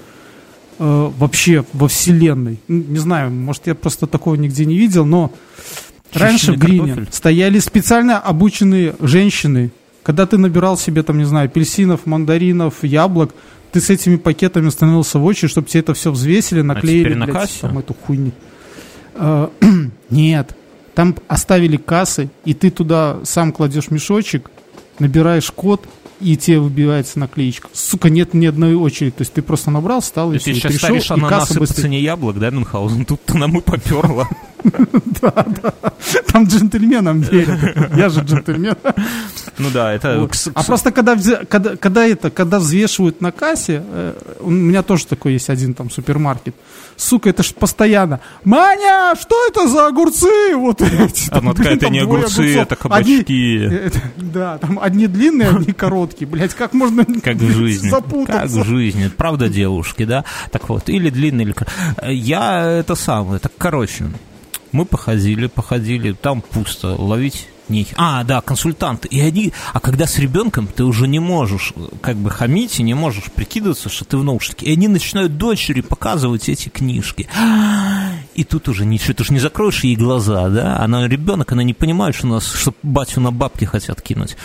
э, 0.79 1.11
вообще 1.19 1.65
во 1.73 1.89
вселенной. 1.89 2.59
Не 2.69 2.99
знаю, 2.99 3.31
может 3.31 3.67
я 3.67 3.75
просто 3.75 4.07
такого 4.07 4.35
нигде 4.35 4.65
не 4.65 4.77
видел, 4.77 5.05
но 5.07 5.33
раньше 6.13 6.53
в 6.53 6.55
Чищенный 6.55 6.59
Грине 6.59 6.87
картофель? 6.95 7.13
стояли 7.13 7.59
специально 7.59 8.19
обученные 8.19 8.95
женщины. 9.01 9.71
Когда 10.03 10.27
ты 10.27 10.37
набирал 10.37 10.77
себе 10.77 11.03
там, 11.03 11.19
не 11.19 11.25
знаю, 11.25 11.47
апельсинов, 11.47 12.07
мандаринов, 12.07 12.83
яблок, 12.83 13.35
ты 13.71 13.81
с 13.81 13.89
этими 13.89 14.17
пакетами 14.17 14.69
становился 14.69 15.19
в 15.19 15.25
очередь, 15.25 15.51
чтобы 15.51 15.69
тебе 15.69 15.81
это 15.81 15.95
все 15.95 16.11
взвесили, 16.11 16.61
наклеили, 16.61 17.05
теперь 17.05 17.17
на 17.17 17.27
блядь, 17.27 17.37
кассе? 17.37 17.61
там 17.63 17.79
эту 17.79 17.95
хуйню. 17.95 18.33
Э, 19.15 19.49
Нет, 20.11 20.57
там 20.95 21.15
оставили 21.29 21.77
кассы, 21.77 22.29
и 22.45 22.55
ты 22.55 22.71
туда 22.71 23.19
сам 23.25 23.53
кладешь 23.53 23.91
мешочек, 23.91 24.51
набираешь 24.99 25.51
код, 25.51 25.87
и 26.21 26.37
тебе 26.37 26.61
выбивается 26.61 27.19
наклеечка. 27.19 27.69
Сука, 27.73 28.09
нет 28.09 28.33
ни 28.33 28.47
одной 28.47 28.75
очереди. 28.75 29.13
То 29.13 29.23
есть 29.23 29.33
ты 29.33 29.43
просто 29.43 29.71
набрал, 29.71 30.01
стал 30.03 30.33
и 30.33 30.35
Ты 30.39 30.53
все. 30.53 30.55
сейчас 30.55 30.73
пришел, 30.73 30.87
ставишь 30.89 31.11
и 31.11 31.15
ананасы 31.15 31.59
по 31.59 31.67
цене 31.67 32.01
яблок, 32.01 32.39
да, 32.39 32.51
Мюнхгаузен? 32.51 33.05
Тут-то 33.05 33.37
нам 33.37 33.59
и 33.59 33.61
поперло. 33.61 34.29
Там 36.33 36.45
джентльменам 36.45 37.21
верят. 37.21 37.59
Я 37.97 38.09
же 38.09 38.21
джентльмен. 38.21 38.77
Ну 39.59 39.69
да, 39.73 39.93
это... 39.93 40.29
А 40.55 40.63
просто 40.63 40.93
когда, 40.93 41.17
когда, 41.49 41.77
когда 41.77 42.07
это, 42.07 42.31
когда 42.31 42.59
взвешивают 42.59 43.21
на 43.21 43.33
кассе, 43.33 43.83
э, 43.87 44.15
у 44.41 44.51
меня 44.51 44.83
тоже 44.83 45.07
такой 45.07 45.35
есть 45.35 45.51
один 45.51 45.75
там 45.75 45.91
супермаркет. 45.91 46.55
Сука, 46.97 47.31
это 47.31 47.43
ж 47.43 47.53
постоянно. 47.55 48.21
Маня, 48.45 49.15
что 49.21 49.35
это 49.49 49.69
за 49.69 49.87
огурцы? 49.87 50.55
Вот 50.57 50.81
эти. 50.83 51.29
Там, 51.29 51.53
блин, 51.53 51.73
это 51.73 51.89
не 51.91 52.01
огурцы, 52.01 52.41
огурцов. 52.41 52.63
это 52.63 52.77
кабачки. 52.77 53.13
Одни- 53.23 53.59
э, 53.59 53.87
это- 53.87 54.01
да, 54.17 54.59
там 54.59 54.79
одни 54.81 55.07
длинные, 55.07 55.49
одни 55.51 55.73
короткие. 55.73 56.27
Блять, 56.27 56.55
как 56.55 56.73
можно 56.73 57.05
Как 57.23 57.37
в 57.37 57.51
жизни. 57.53 57.91
Как 57.91 58.03
запутаться? 58.03 58.61
в 58.61 58.65
жизни. 58.67 59.11
Правда, 59.17 59.49
девушки, 59.49 60.05
да? 60.05 60.25
Так 60.51 60.69
вот, 60.69 60.89
или 60.89 61.11
длинный, 61.11 61.45
или... 61.45 61.53
кор- 61.53 61.69
Я 62.09 62.65
это 62.67 62.95
самое, 62.95 63.39
так, 63.39 63.53
короче, 63.59 64.07
мы 64.73 64.85
походили, 64.85 65.47
походили, 65.47 66.13
там 66.13 66.43
пусто, 66.43 66.95
ловить 66.95 67.49
не... 67.69 67.87
А, 67.97 68.25
да, 68.25 68.41
консультанты. 68.41 69.09
И 69.09 69.21
они... 69.21 69.53
А 69.73 69.81
когда 69.81 70.07
с 70.07 70.19
ребенком, 70.19 70.67
ты 70.67 70.85
уже 70.85 71.09
не 71.09 71.21
можешь 71.21 71.73
э, 71.75 71.89
как 72.01 72.17
бы 72.17 72.31
хамить 72.31 72.79
и 72.81 72.83
не 72.83 72.95
можешь 72.95 73.25
прикидываться, 73.33 73.89
что 73.89 74.05
ты 74.05 74.17
в 74.17 74.25
наушнике. 74.25 74.67
И 74.67 74.73
они 74.73 74.89
начинают 74.89 75.39
дочери 75.39 75.81
показывать 75.81 76.49
эти 76.49 76.69
книжки. 76.69 77.29
И 78.35 78.45
тут 78.45 78.69
уже 78.69 78.87
ничего, 78.87 79.15
ты 79.15 79.25
же 79.25 79.33
не 79.33 79.41
закроешь 79.41 79.85
ей 79.85 79.95
глаза, 79.95 80.49
да? 80.49 80.79
Она 80.79 81.07
ребенок, 81.07 81.53
она 81.53 81.63
не 81.63 81.75
понимает, 81.75 82.15
что 82.15 82.27
нас, 82.27 82.51
что 82.51 82.75
батю 82.83 83.21
на 83.21 83.31
бабки 83.31 83.65
хотят 83.65 84.01
кинуть. 84.01 84.37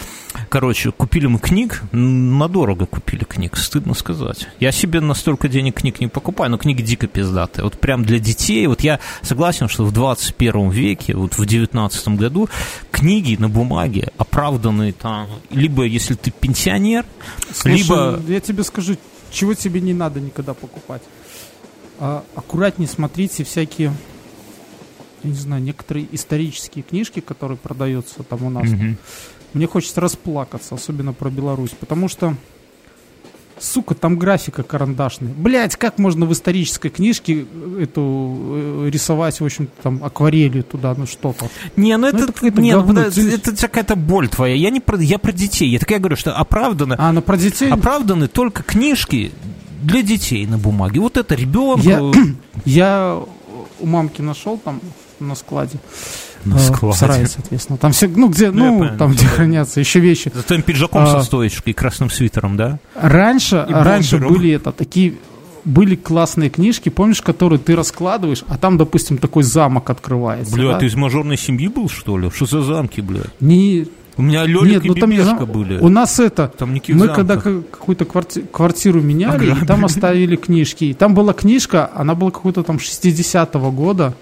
Короче, 0.50 0.92
купили 0.92 1.28
мы 1.28 1.40
книг, 1.40 1.84
надорого 1.92 2.86
купили 2.86 3.24
книг, 3.24 3.56
стыдно 3.56 3.94
сказать. 3.94 4.48
Я 4.60 4.72
себе 4.72 5.00
настолько 5.00 5.48
денег 5.48 5.76
книг 5.76 6.02
не 6.02 6.08
покупаю, 6.08 6.52
но 6.52 6.58
книги 6.58 6.82
дико 6.82 7.08
пиздатые. 7.08 7.64
Вот 7.64 7.80
прям 7.80 8.04
для 8.04 8.20
детей, 8.20 8.68
вот 8.68 8.82
я 8.82 9.00
согласен, 9.22 9.70
что 9.70 9.86
в 9.86 9.94
21 9.94 10.70
веке, 10.70 11.16
вот 11.16 11.38
в 11.38 11.46
19 11.46 12.08
году, 12.10 12.50
книги 12.92 13.38
на 13.40 13.48
бумаге 13.48 14.12
оправданные 14.18 14.92
там, 14.92 15.28
либо 15.50 15.84
если 15.84 16.16
ты 16.16 16.32
пенсионер, 16.32 17.06
Слушай, 17.54 17.78
либо... 17.78 18.20
я 18.28 18.42
тебе 18.42 18.64
скажу, 18.64 18.98
чего 19.32 19.54
тебе 19.54 19.82
не 19.82 19.94
надо 19.94 20.20
никогда 20.20 20.54
покупать. 20.54 21.02
А, 22.00 22.24
аккуратнее 22.36 22.88
смотрите 22.88 23.44
всякие, 23.44 23.92
я 25.24 25.30
не 25.30 25.36
знаю, 25.36 25.64
некоторые 25.64 26.08
исторические 26.12 26.84
книжки, 26.84 27.20
которые 27.20 27.58
продаются 27.58 28.24
там 28.24 28.44
у 28.44 28.50
нас. 28.50 28.70
Мгм. 28.70 28.98
Мне 29.54 29.66
хочется 29.66 30.00
расплакаться, 30.02 30.76
особенно 30.76 31.14
про 31.14 31.30
Беларусь, 31.32 31.72
потому 31.72 32.08
что, 32.08 32.36
сука, 33.58 33.96
там 33.96 34.20
графика 34.20 34.62
карандашная. 34.62 35.34
Блять, 35.34 35.76
как 35.76 35.98
можно 35.98 36.28
в 36.28 36.34
исторической 36.34 36.90
книжке 36.90 37.48
э, 37.52 37.80
эту 37.84 38.38
э, 38.86 38.90
рисовать, 38.92 39.40
в 39.40 39.46
общем, 39.46 39.70
там 39.82 40.04
акварелью 40.04 40.64
туда, 40.64 40.94
ну 40.96 41.08
что-то. 41.08 41.50
Не, 41.76 41.98
ну 41.98 42.08
это, 42.08 42.26
это 42.26 42.34
какое-то 42.34 42.62
не, 42.62 42.74
ну, 42.74 42.82
говно. 42.82 42.96
подожди, 43.02 43.28
это, 43.30 43.56
какая-то 43.56 43.96
боль 43.96 44.30
твоя. 44.30 44.54
Я 44.54 44.70
не 44.70 44.82
про, 44.82 45.00
я 45.00 45.18
про 45.18 45.32
детей. 45.32 45.70
Я 45.70 45.80
так 45.80 45.90
я 45.90 45.98
говорю, 45.98 46.18
что 46.18 46.36
оправдано, 46.36 46.96
А, 47.00 47.12
ну 47.12 47.24
про 47.24 47.38
детей... 47.38 47.72
оправданы 47.72 48.28
только 48.28 48.62
книжки 48.62 49.32
для 49.82 50.02
детей 50.02 50.46
на 50.46 50.58
бумаге. 50.58 51.00
Вот 51.00 51.18
это 51.18 51.36
ребенку 51.36 51.82
Я, 51.88 52.02
я 52.66 53.20
у 53.80 53.86
мамки 53.86 54.22
нашел 54.22 54.58
там 54.58 54.82
на 55.20 55.36
складе. 55.36 55.78
на 56.46 56.56
э, 56.56 56.60
складе. 56.60 56.96
В 56.96 57.00
сарае, 57.00 57.28
соответственно. 57.28 57.78
Там 57.78 57.92
все, 57.92 58.08
ну 58.08 58.30
где, 58.30 58.52
Ну, 58.52 58.72
ну, 58.72 58.80
понял, 58.80 58.98
там 58.98 59.12
где 59.12 59.24
да. 59.24 59.30
хранятся 59.30 59.80
еще 59.80 60.00
вещи. 60.00 60.32
За 60.34 60.44
твоим 60.44 60.62
пиджаком 60.62 61.04
А. 61.04 61.08
со 61.08 61.24
стоечкой 61.24 61.72
и 61.72 61.74
красным 61.74 62.10
свитером, 62.10 62.58
да? 62.58 62.80
Раньше, 62.96 63.66
И 63.68 63.74
раньше 63.74 64.18
бомбером. 64.18 64.34
были 64.34 64.52
это 64.52 64.72
такие 64.72 65.16
были 65.66 65.96
классные 65.96 66.50
книжки, 66.50 66.88
помнишь, 66.88 67.22
которые 67.22 67.60
ты 67.60 67.76
раскладываешь, 67.76 68.44
а 68.48 68.58
там, 68.58 68.78
допустим, 68.78 69.18
такой 69.18 69.44
замок 69.44 69.90
открывается. 69.90 70.56
Бля, 70.56 70.74
да? 70.74 70.80
ты 70.80 70.86
из 70.86 70.96
мажорной 70.96 71.38
семьи 71.38 71.68
был, 71.68 71.90
что 71.90 72.18
ли? 72.18 72.30
Что 72.30 72.46
за 72.46 72.62
замки, 72.62 73.02
бля? 73.02 73.24
Не, 73.42 73.88
У 74.18 74.22
меня 74.24 74.46
Лёлик 74.46 74.74
нет, 74.74 74.86
и 74.86 74.88
ну 74.90 74.96
там 74.96 75.12
зам- 75.16 75.46
были. 75.46 75.78
У 75.80 75.90
нас 75.90 76.20
это, 76.20 76.52
Там 76.58 76.74
никаких 76.74 76.96
мы 76.96 77.06
замков. 77.08 77.16
когда 77.16 77.38
ка- 77.38 77.62
какую-то 77.62 78.06
кварти- 78.06 78.46
квартиру 78.48 79.02
меняли, 79.02 79.46
и 79.46 79.50
Ограбили. 79.50 79.66
там 79.68 79.86
оставили 79.86 80.36
книжки. 80.36 80.86
И 80.86 80.94
там 80.94 81.14
была 81.14 81.34
книжка, 81.34 81.92
она 81.94 82.16
была 82.16 82.32
какой-то 82.32 82.64
там 82.64 82.80
60-го 82.80 83.72
года, 83.72 84.16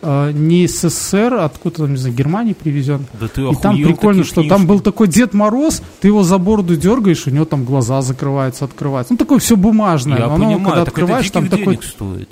э, 0.00 0.30
не 0.32 0.66
СССР, 0.66 1.34
а 1.34 1.44
откуда 1.44 1.76
там, 1.78 1.90
не 1.90 1.96
знаю, 1.98 2.14
Германии 2.14 2.54
привезен. 2.54 3.04
Да 3.20 3.28
ты 3.28 3.42
И 3.42 3.54
там 3.56 3.76
прикольно, 3.76 4.24
что 4.24 4.36
книжки. 4.36 4.48
там 4.48 4.66
был 4.66 4.80
такой 4.80 5.08
Дед 5.08 5.34
Мороз, 5.34 5.82
ты 6.00 6.08
его 6.08 6.22
за 6.22 6.38
бороду 6.38 6.76
дергаешь, 6.76 7.26
у 7.26 7.30
него 7.30 7.44
там 7.44 7.64
глаза 7.64 8.00
закрываются, 8.00 8.64
открываются. 8.64 9.12
Ну, 9.12 9.18
такое 9.18 9.40
все 9.40 9.56
бумажное. 9.56 10.18
Я 10.18 10.26
но 10.28 10.34
оно, 10.36 10.44
понимаю, 10.44 10.64
когда 10.64 10.78
так 10.84 10.88
открываешь, 10.88 11.26
это 11.26 11.34
там 11.34 11.48
такой... 11.48 11.78
стоит. 11.82 12.30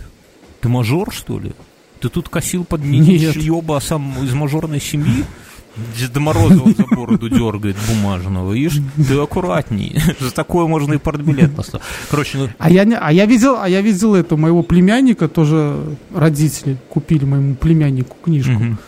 Ты 0.60 0.68
мажор, 0.68 1.12
что 1.12 1.38
ли? 1.38 1.52
Ты 2.00 2.08
тут 2.08 2.28
косил 2.28 2.64
под 2.64 2.84
Нет. 2.84 3.36
ёба, 3.36 3.76
а 3.78 3.80
сам 3.80 4.14
из 4.22 4.32
мажорной 4.32 4.80
семьи? 4.80 5.24
Деда 5.98 6.20
Мороза 6.20 6.56
вот 6.56 6.76
за 6.76 6.84
бороду 6.84 7.28
дергает 7.28 7.76
бумажного. 7.88 8.52
Видишь, 8.52 8.80
ты 9.08 9.18
аккуратней. 9.18 10.00
За 10.20 10.30
такое 10.32 10.66
можно 10.66 10.94
и 10.94 10.98
портбилет 10.98 11.54
поставить. 11.54 11.84
Короче, 12.10 12.38
ну, 12.38 12.48
А 12.58 12.70
я, 12.70 12.82
а 13.00 13.12
я 13.12 13.26
видел, 13.26 13.56
а 13.60 13.68
я 13.68 13.80
видел 13.82 14.14
это 14.14 14.36
моего 14.36 14.62
племянника, 14.62 15.28
тоже 15.28 15.76
родители 16.14 16.76
купили 16.88 17.24
моему 17.24 17.54
племяннику 17.54 18.16
книжку. 18.24 18.78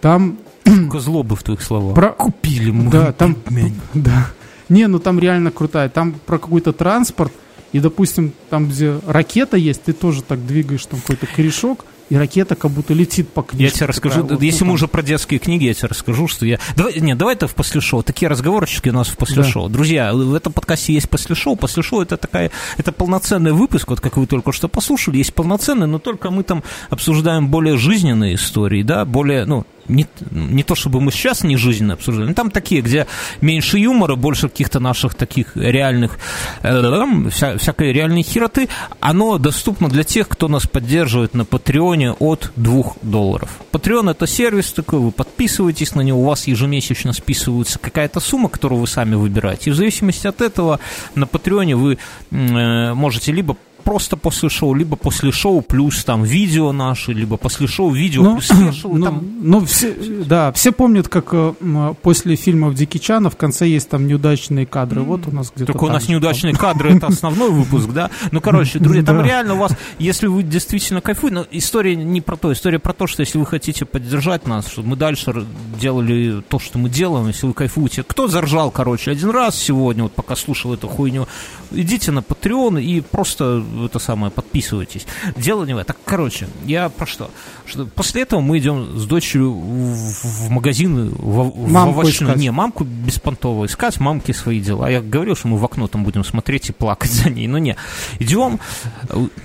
Там, 0.00 0.38
Сколько 0.64 1.00
злобы 1.00 1.36
в 1.36 1.42
твоих 1.42 1.62
словах. 1.62 1.94
Про- 1.94 2.12
Купили 2.12 2.70
мы. 2.70 2.90
да, 2.90 3.12
там, 3.12 3.34
племянника. 3.34 3.80
да. 3.94 4.26
Не, 4.68 4.86
ну 4.86 4.98
там 5.00 5.18
реально 5.18 5.50
крутая. 5.50 5.88
Там 5.88 6.14
про 6.26 6.38
какой-то 6.38 6.72
транспорт, 6.72 7.32
И, 7.72 7.80
допустим, 7.80 8.32
там, 8.50 8.68
где 8.68 8.98
ракета 9.06 9.56
есть, 9.56 9.82
ты 9.82 9.92
тоже 9.92 10.22
так 10.22 10.44
двигаешь 10.46 10.86
там 10.86 11.00
какой-то 11.00 11.26
корешок, 11.26 11.84
и 12.10 12.16
ракета 12.16 12.56
как 12.56 12.72
будто 12.72 12.92
летит 12.92 13.32
по 13.32 13.42
книжке. 13.42 13.64
Я 13.64 13.70
тебе 13.70 13.86
расскажу, 13.86 14.22
такая, 14.22 14.36
вот, 14.36 14.42
если 14.42 14.64
ну, 14.64 14.68
мы 14.68 14.74
уже 14.74 14.88
про 14.88 15.02
детские 15.02 15.38
книги, 15.38 15.64
я 15.64 15.74
тебе 15.74 15.88
расскажу, 15.88 16.26
что 16.28 16.44
я... 16.44 16.58
Давай, 16.76 16.98
нет, 17.00 17.16
давай 17.16 17.36
это 17.36 17.46
в 17.46 17.54
после 17.54 17.80
шоу. 17.80 18.02
Такие 18.02 18.28
разговорчики 18.28 18.88
у 18.88 18.92
нас 18.92 19.08
в 19.08 19.16
после 19.16 19.42
Да. 19.42 19.48
шоу. 19.48 19.68
Друзья, 19.68 20.12
в 20.12 20.34
этом 20.34 20.52
подкасте 20.52 20.92
есть 20.92 21.08
после 21.08 21.36
шоу. 21.36 21.54
После 21.54 21.82
шоу 21.84 22.02
это 22.02 22.16
такая, 22.16 22.50
это 22.76 22.90
полноценный 22.92 23.52
выпуск, 23.52 23.88
вот 23.88 24.00
как 24.00 24.16
вы 24.16 24.26
только 24.26 24.50
что 24.52 24.68
послушали, 24.68 25.18
есть 25.18 25.32
полноценный, 25.34 25.86
но 25.86 26.00
только 26.00 26.30
мы 26.30 26.42
там 26.42 26.64
обсуждаем 26.90 27.48
более 27.48 27.76
жизненные 27.76 28.34
истории, 28.34 28.82
да, 28.82 29.04
более, 29.04 29.44
ну, 29.44 29.64
не, 29.90 30.06
не 30.30 30.62
то 30.62 30.74
чтобы 30.74 31.00
мы 31.00 31.12
сейчас 31.12 31.44
не 31.44 31.56
жизненно 31.56 31.94
обсуждаем, 31.94 32.28
но 32.28 32.34
там 32.34 32.50
такие, 32.50 32.80
где 32.80 33.06
меньше 33.40 33.78
юмора, 33.78 34.16
больше 34.16 34.48
каких-то 34.48 34.80
наших 34.80 35.14
таких 35.14 35.56
реальных, 35.56 36.18
э, 36.62 37.28
вся, 37.30 37.58
всякой 37.58 37.92
реальной 37.92 38.22
хероты, 38.22 38.68
оно 39.00 39.38
доступно 39.38 39.88
для 39.88 40.04
тех, 40.04 40.28
кто 40.28 40.48
нас 40.48 40.66
поддерживает 40.66 41.34
на 41.34 41.44
Патреоне 41.44 42.12
от 42.12 42.52
2 42.56 42.82
долларов. 43.02 43.50
Patreon 43.72 44.10
это 44.10 44.26
сервис 44.26 44.72
такой, 44.72 45.00
вы 45.00 45.10
подписываетесь 45.10 45.94
на 45.94 46.00
него, 46.00 46.20
у 46.20 46.24
вас 46.24 46.46
ежемесячно 46.46 47.12
списывается 47.12 47.78
какая-то 47.78 48.20
сумма, 48.20 48.48
которую 48.48 48.80
вы 48.80 48.86
сами 48.86 49.14
выбираете. 49.14 49.70
И 49.70 49.72
в 49.72 49.76
зависимости 49.76 50.26
от 50.26 50.40
этого 50.40 50.80
на 51.14 51.26
Патреоне 51.26 51.76
вы 51.76 51.98
э, 52.30 52.94
можете 52.94 53.32
либо 53.32 53.56
просто 53.80 54.16
после 54.16 54.48
шоу, 54.48 54.74
либо 54.74 54.96
после 54.96 55.32
шоу 55.32 55.62
плюс 55.62 56.04
там 56.04 56.22
видео 56.22 56.72
наши, 56.72 57.12
либо 57.12 57.36
после 57.36 57.66
шоу 57.66 57.90
видео 57.90 58.22
Ну, 58.22 58.32
плюс 58.34 58.46
спешл, 58.46 58.88
ну, 58.94 59.04
там 59.04 59.22
ну, 59.40 59.64
все, 59.64 59.94
да, 60.26 60.52
все 60.52 60.72
помнят, 60.72 61.08
как 61.08 61.28
э, 61.32 61.94
после 62.02 62.36
фильмов 62.36 62.74
Дики 62.74 62.98
Чана 62.98 63.30
в 63.30 63.36
конце 63.36 63.66
есть 63.66 63.88
там 63.88 64.06
неудачные 64.06 64.66
кадры. 64.66 65.02
Вот 65.02 65.26
у 65.26 65.30
нас 65.30 65.52
где-то 65.54 65.72
Только 65.72 65.84
у 65.84 65.86
там 65.86 65.94
нас 65.94 66.08
неудачные 66.08 66.54
кадры, 66.54 66.96
это 66.96 67.06
основной 67.08 67.50
выпуск, 67.50 67.90
да? 67.90 68.10
Ну, 68.30 68.40
короче, 68.40 68.78
друзья, 68.80 69.02
там 69.02 69.22
реально 69.22 69.54
у 69.54 69.58
вас, 69.58 69.72
если 69.98 70.26
вы 70.26 70.42
действительно 70.42 71.00
кайфуете, 71.00 71.34
но 71.36 71.46
история 71.50 71.96
не 71.96 72.20
про 72.20 72.36
то, 72.36 72.52
история 72.52 72.78
про 72.78 72.92
то, 72.92 73.06
что 73.06 73.20
если 73.20 73.38
вы 73.38 73.46
хотите 73.46 73.84
поддержать 73.84 74.46
нас, 74.46 74.68
чтобы 74.68 74.88
мы 74.90 74.96
дальше 74.96 75.46
делали 75.80 76.42
то, 76.48 76.58
что 76.58 76.78
мы 76.78 76.88
делаем, 76.88 77.28
если 77.28 77.46
вы 77.46 77.54
кайфуете. 77.54 78.02
Кто 78.02 78.28
заржал, 78.28 78.70
короче, 78.70 79.10
один 79.10 79.30
раз 79.30 79.56
сегодня, 79.56 80.04
вот 80.04 80.12
пока 80.12 80.36
слушал 80.36 80.74
эту 80.74 80.88
хуйню, 80.88 81.26
идите 81.70 82.10
на 82.10 82.20
Patreon 82.20 82.82
и 82.82 83.00
просто 83.00 83.64
это 83.84 83.98
самое, 83.98 84.30
подписывайтесь. 84.30 85.06
Дело 85.36 85.64
не 85.64 85.74
в 85.74 85.78
этом. 85.78 85.94
Так, 85.94 85.98
короче, 86.04 86.48
я 86.64 86.88
про 86.88 87.06
что? 87.06 87.30
что 87.66 87.86
после 87.86 88.22
этого 88.22 88.40
мы 88.40 88.58
идем 88.58 88.98
с 88.98 89.06
дочерью 89.06 89.52
в, 89.52 90.24
в 90.24 90.50
магазин, 90.50 91.10
в, 91.10 91.50
в 91.50 91.70
Мамку 91.70 92.00
овощной. 92.00 92.30
искать. 92.30 92.36
Не, 92.40 92.50
мамку 92.50 92.84
беспонтово 92.84 93.66
искать, 93.66 94.00
мамке 94.00 94.34
свои 94.34 94.60
дела. 94.60 94.90
Я 94.90 95.00
говорил, 95.00 95.36
что 95.36 95.48
мы 95.48 95.56
в 95.56 95.64
окно 95.64 95.86
там 95.86 96.04
будем 96.04 96.24
смотреть 96.24 96.70
и 96.70 96.72
плакать 96.72 97.10
за 97.12 97.30
ней. 97.30 97.46
Но 97.46 97.58
не. 97.58 97.76
Идем. 98.18 98.58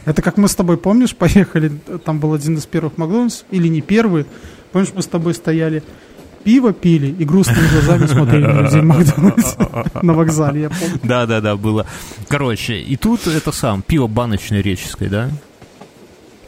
Это 0.06 0.22
как 0.22 0.38
мы 0.38 0.48
с 0.48 0.56
тобой, 0.56 0.78
помнишь, 0.78 1.16
поехали, 1.16 1.72
там 2.04 2.20
был 2.20 2.34
один 2.34 2.58
из 2.58 2.66
первых 2.66 2.98
Макдональдс, 2.98 3.44
или 3.52 3.68
не 3.68 3.82
первый, 3.82 4.26
помнишь, 4.72 4.92
мы 4.94 5.02
с 5.02 5.08
тобой 5.08 5.34
стояли, 5.34 5.84
пиво 6.46 6.72
пили 6.72 7.08
и 7.08 7.26
грустными 7.26 7.68
глазами 7.68 8.06
смотрели 8.06 8.46
на 8.46 8.62
людей 8.62 8.82
Макдональдс 8.82 9.56
на 10.02 10.14
вокзале, 10.14 10.62
я 10.62 10.70
помню. 10.70 11.00
Да, 11.04 11.26
да, 11.26 11.42
да, 11.42 11.58
было. 11.58 11.86
Короче, 12.30 12.80
и 12.80 12.96
тут 12.96 13.28
это 13.28 13.52
сам, 13.52 13.82
пиво 13.82 14.08
баночное 14.08 14.62
реческое, 14.62 15.10
да? 15.10 15.30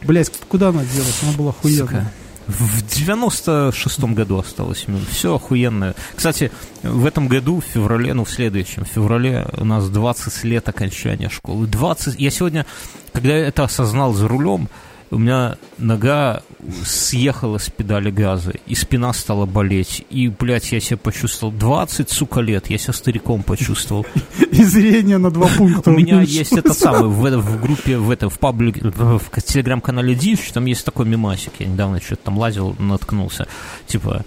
Блять, 0.02 0.32
куда 0.48 0.68
она 0.68 0.84
делась? 0.84 1.20
Она 1.22 1.32
была 1.32 1.50
охуенная. 1.50 2.10
В 2.46 2.82
96-м 2.82 4.14
году 4.14 4.38
осталось. 4.38 4.86
Все 5.10 5.34
охуенно. 5.34 5.94
Кстати, 6.14 6.50
в 6.82 7.04
этом 7.04 7.28
году, 7.28 7.60
в 7.60 7.64
феврале, 7.64 8.14
ну, 8.14 8.24
в 8.24 8.30
следующем, 8.30 8.86
в 8.86 8.88
феврале 8.88 9.46
у 9.58 9.66
нас 9.66 9.90
20 9.90 10.44
лет 10.44 10.66
окончания 10.66 11.28
школы. 11.28 11.66
20... 11.66 12.18
Я 12.18 12.30
сегодня, 12.30 12.64
когда 13.12 13.36
я 13.36 13.48
это 13.48 13.64
осознал 13.64 14.14
за 14.14 14.28
рулем, 14.28 14.70
у 15.10 15.18
меня 15.18 15.56
нога 15.78 16.42
съехала 16.84 17.58
с 17.58 17.70
педали 17.70 18.10
газа, 18.10 18.52
и 18.66 18.74
спина 18.74 19.12
стала 19.12 19.46
болеть. 19.46 20.04
И, 20.10 20.28
блядь, 20.28 20.72
я 20.72 20.80
себя 20.80 20.96
почувствовал 20.98 21.52
20, 21.52 22.10
сука, 22.10 22.40
лет. 22.40 22.68
Я 22.68 22.78
себя 22.78 22.92
стариком 22.92 23.42
почувствовал. 23.42 24.06
И 24.50 24.64
зрение 24.64 25.18
на 25.18 25.30
два 25.30 25.46
пункта 25.56 25.90
У 25.90 25.94
меня 25.94 26.20
есть 26.20 26.52
это 26.52 26.74
самое, 26.74 27.06
в, 27.06 27.60
группе, 27.60 27.96
в 27.96 28.10
этом, 28.10 28.28
в 28.28 28.38
паблик, 28.38 28.82
в, 28.82 29.20
телеграм-канале 29.40 30.14
Дичь, 30.14 30.50
там 30.52 30.66
есть 30.66 30.84
такой 30.84 31.06
мемасик, 31.06 31.52
я 31.58 31.66
недавно 31.66 32.00
что-то 32.00 32.24
там 32.24 32.38
лазил, 32.38 32.76
наткнулся, 32.78 33.46
типа, 33.86 34.24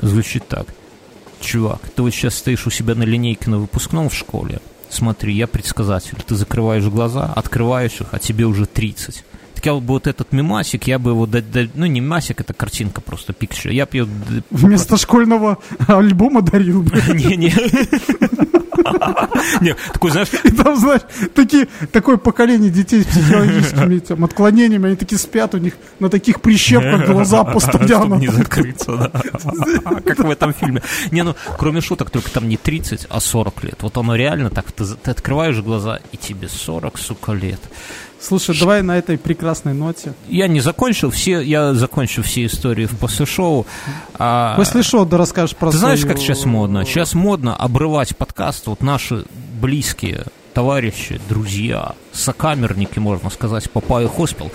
звучит 0.00 0.48
так, 0.48 0.66
чувак, 1.40 1.80
ты 1.94 2.02
вот 2.02 2.10
сейчас 2.10 2.36
стоишь 2.36 2.66
у 2.66 2.70
себя 2.70 2.94
на 2.94 3.02
линейке 3.02 3.50
на 3.50 3.58
выпускном 3.58 4.08
в 4.08 4.14
школе, 4.14 4.60
смотри, 4.88 5.34
я 5.34 5.46
предсказатель, 5.46 6.16
ты 6.26 6.34
закрываешь 6.34 6.84
глаза, 6.84 7.32
открываешь 7.34 8.00
их, 8.00 8.08
а 8.12 8.18
тебе 8.18 8.46
уже 8.46 8.66
30. 8.66 9.24
Я 9.64 9.74
бы 9.74 9.80
вот 9.86 10.06
этот 10.06 10.32
мемасик, 10.32 10.86
я 10.86 10.98
бы 10.98 11.10
его, 11.12 11.26
да- 11.26 11.40
да- 11.40 11.68
ну 11.74 11.86
не 11.86 12.00
мемасик, 12.00 12.40
это 12.40 12.52
картинка 12.52 13.00
просто, 13.00 13.32
пикчер, 13.32 13.70
я 13.72 13.86
бы 13.86 13.90
ее 13.96 14.08
Вместо 14.50 14.96
школьного 14.96 15.58
альбома 15.86 16.42
дарил, 16.42 16.82
блядь. 16.82 17.08
Не-не. 17.14 17.52
Не, 19.60 19.74
такой, 19.92 20.10
знаешь, 20.10 20.28
И 20.44 20.50
там, 20.50 20.76
знаешь, 20.76 21.02
такие, 21.34 21.68
такое 21.92 22.16
поколение 22.16 22.70
детей 22.70 23.02
с 23.02 23.06
психологическими 23.06 23.98
там, 24.00 24.24
отклонениями, 24.24 24.86
они 24.88 24.96
такие 24.96 25.18
спят, 25.18 25.54
у 25.54 25.58
них 25.58 25.74
на 26.00 26.08
таких 26.08 26.40
прищепках 26.40 27.06
глаза 27.10 27.44
постоянно. 27.44 28.14
не 28.16 28.28
закрыться, 28.28 28.96
да. 28.96 29.10
Как 30.04 30.18
в 30.18 30.30
этом 30.30 30.52
фильме. 30.52 30.82
Не, 31.10 31.22
ну, 31.22 31.34
кроме 31.58 31.80
шуток, 31.80 32.10
только 32.10 32.30
там 32.30 32.48
не 32.48 32.56
30, 32.56 33.06
а 33.08 33.20
40 33.20 33.64
лет. 33.64 33.76
Вот 33.82 33.96
оно 33.96 34.14
реально 34.16 34.50
так, 34.50 34.70
ты, 34.72 34.84
ты 34.84 35.10
открываешь 35.10 35.58
глаза, 35.60 36.00
и 36.10 36.16
тебе 36.16 36.48
40, 36.48 36.98
сука, 36.98 37.32
лет. 37.32 37.60
Слушай, 38.22 38.56
давай 38.58 38.82
на 38.82 38.96
этой 38.96 39.18
прекрасной 39.18 39.74
ноте. 39.74 40.14
Я 40.28 40.46
не 40.46 40.60
закончил 40.60 41.10
все, 41.10 41.40
я 41.40 41.74
закончу 41.74 42.22
все 42.22 42.46
истории 42.46 42.86
в 42.86 42.96
после 42.96 43.26
шоу. 43.26 43.66
А, 44.14 44.54
После 44.56 44.82
шоу 44.84 45.04
да 45.04 45.16
расскажешь 45.18 45.56
про 45.56 45.70
Ты 45.72 45.78
знаешь, 45.78 46.00
свою- 46.00 46.14
как 46.14 46.22
сейчас 46.22 46.44
модно? 46.44 46.84
Сейчас 46.84 47.14
модно 47.14 47.56
обрывать 47.56 48.16
подкаст. 48.16 48.68
Вот 48.68 48.80
наши 48.80 49.24
близкие 49.60 50.24
товарищи, 50.54 51.20
друзья, 51.28 51.94
сокамерники, 52.12 52.98
можно 53.00 53.28
сказать, 53.30 53.68
Папа 53.70 54.02
и 54.02 54.06
Хоспел, 54.06 54.52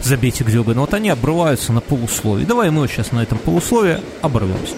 забейте 0.00 0.44
Но 0.74 0.82
вот 0.82 0.94
они 0.94 1.10
обрываются 1.10 1.72
на 1.72 1.80
полусловие. 1.80 2.46
Давай 2.46 2.70
мы 2.70 2.88
сейчас 2.88 3.12
на 3.12 3.20
этом 3.20 3.38
полусловие 3.38 4.00
оборвемся. 4.22 4.74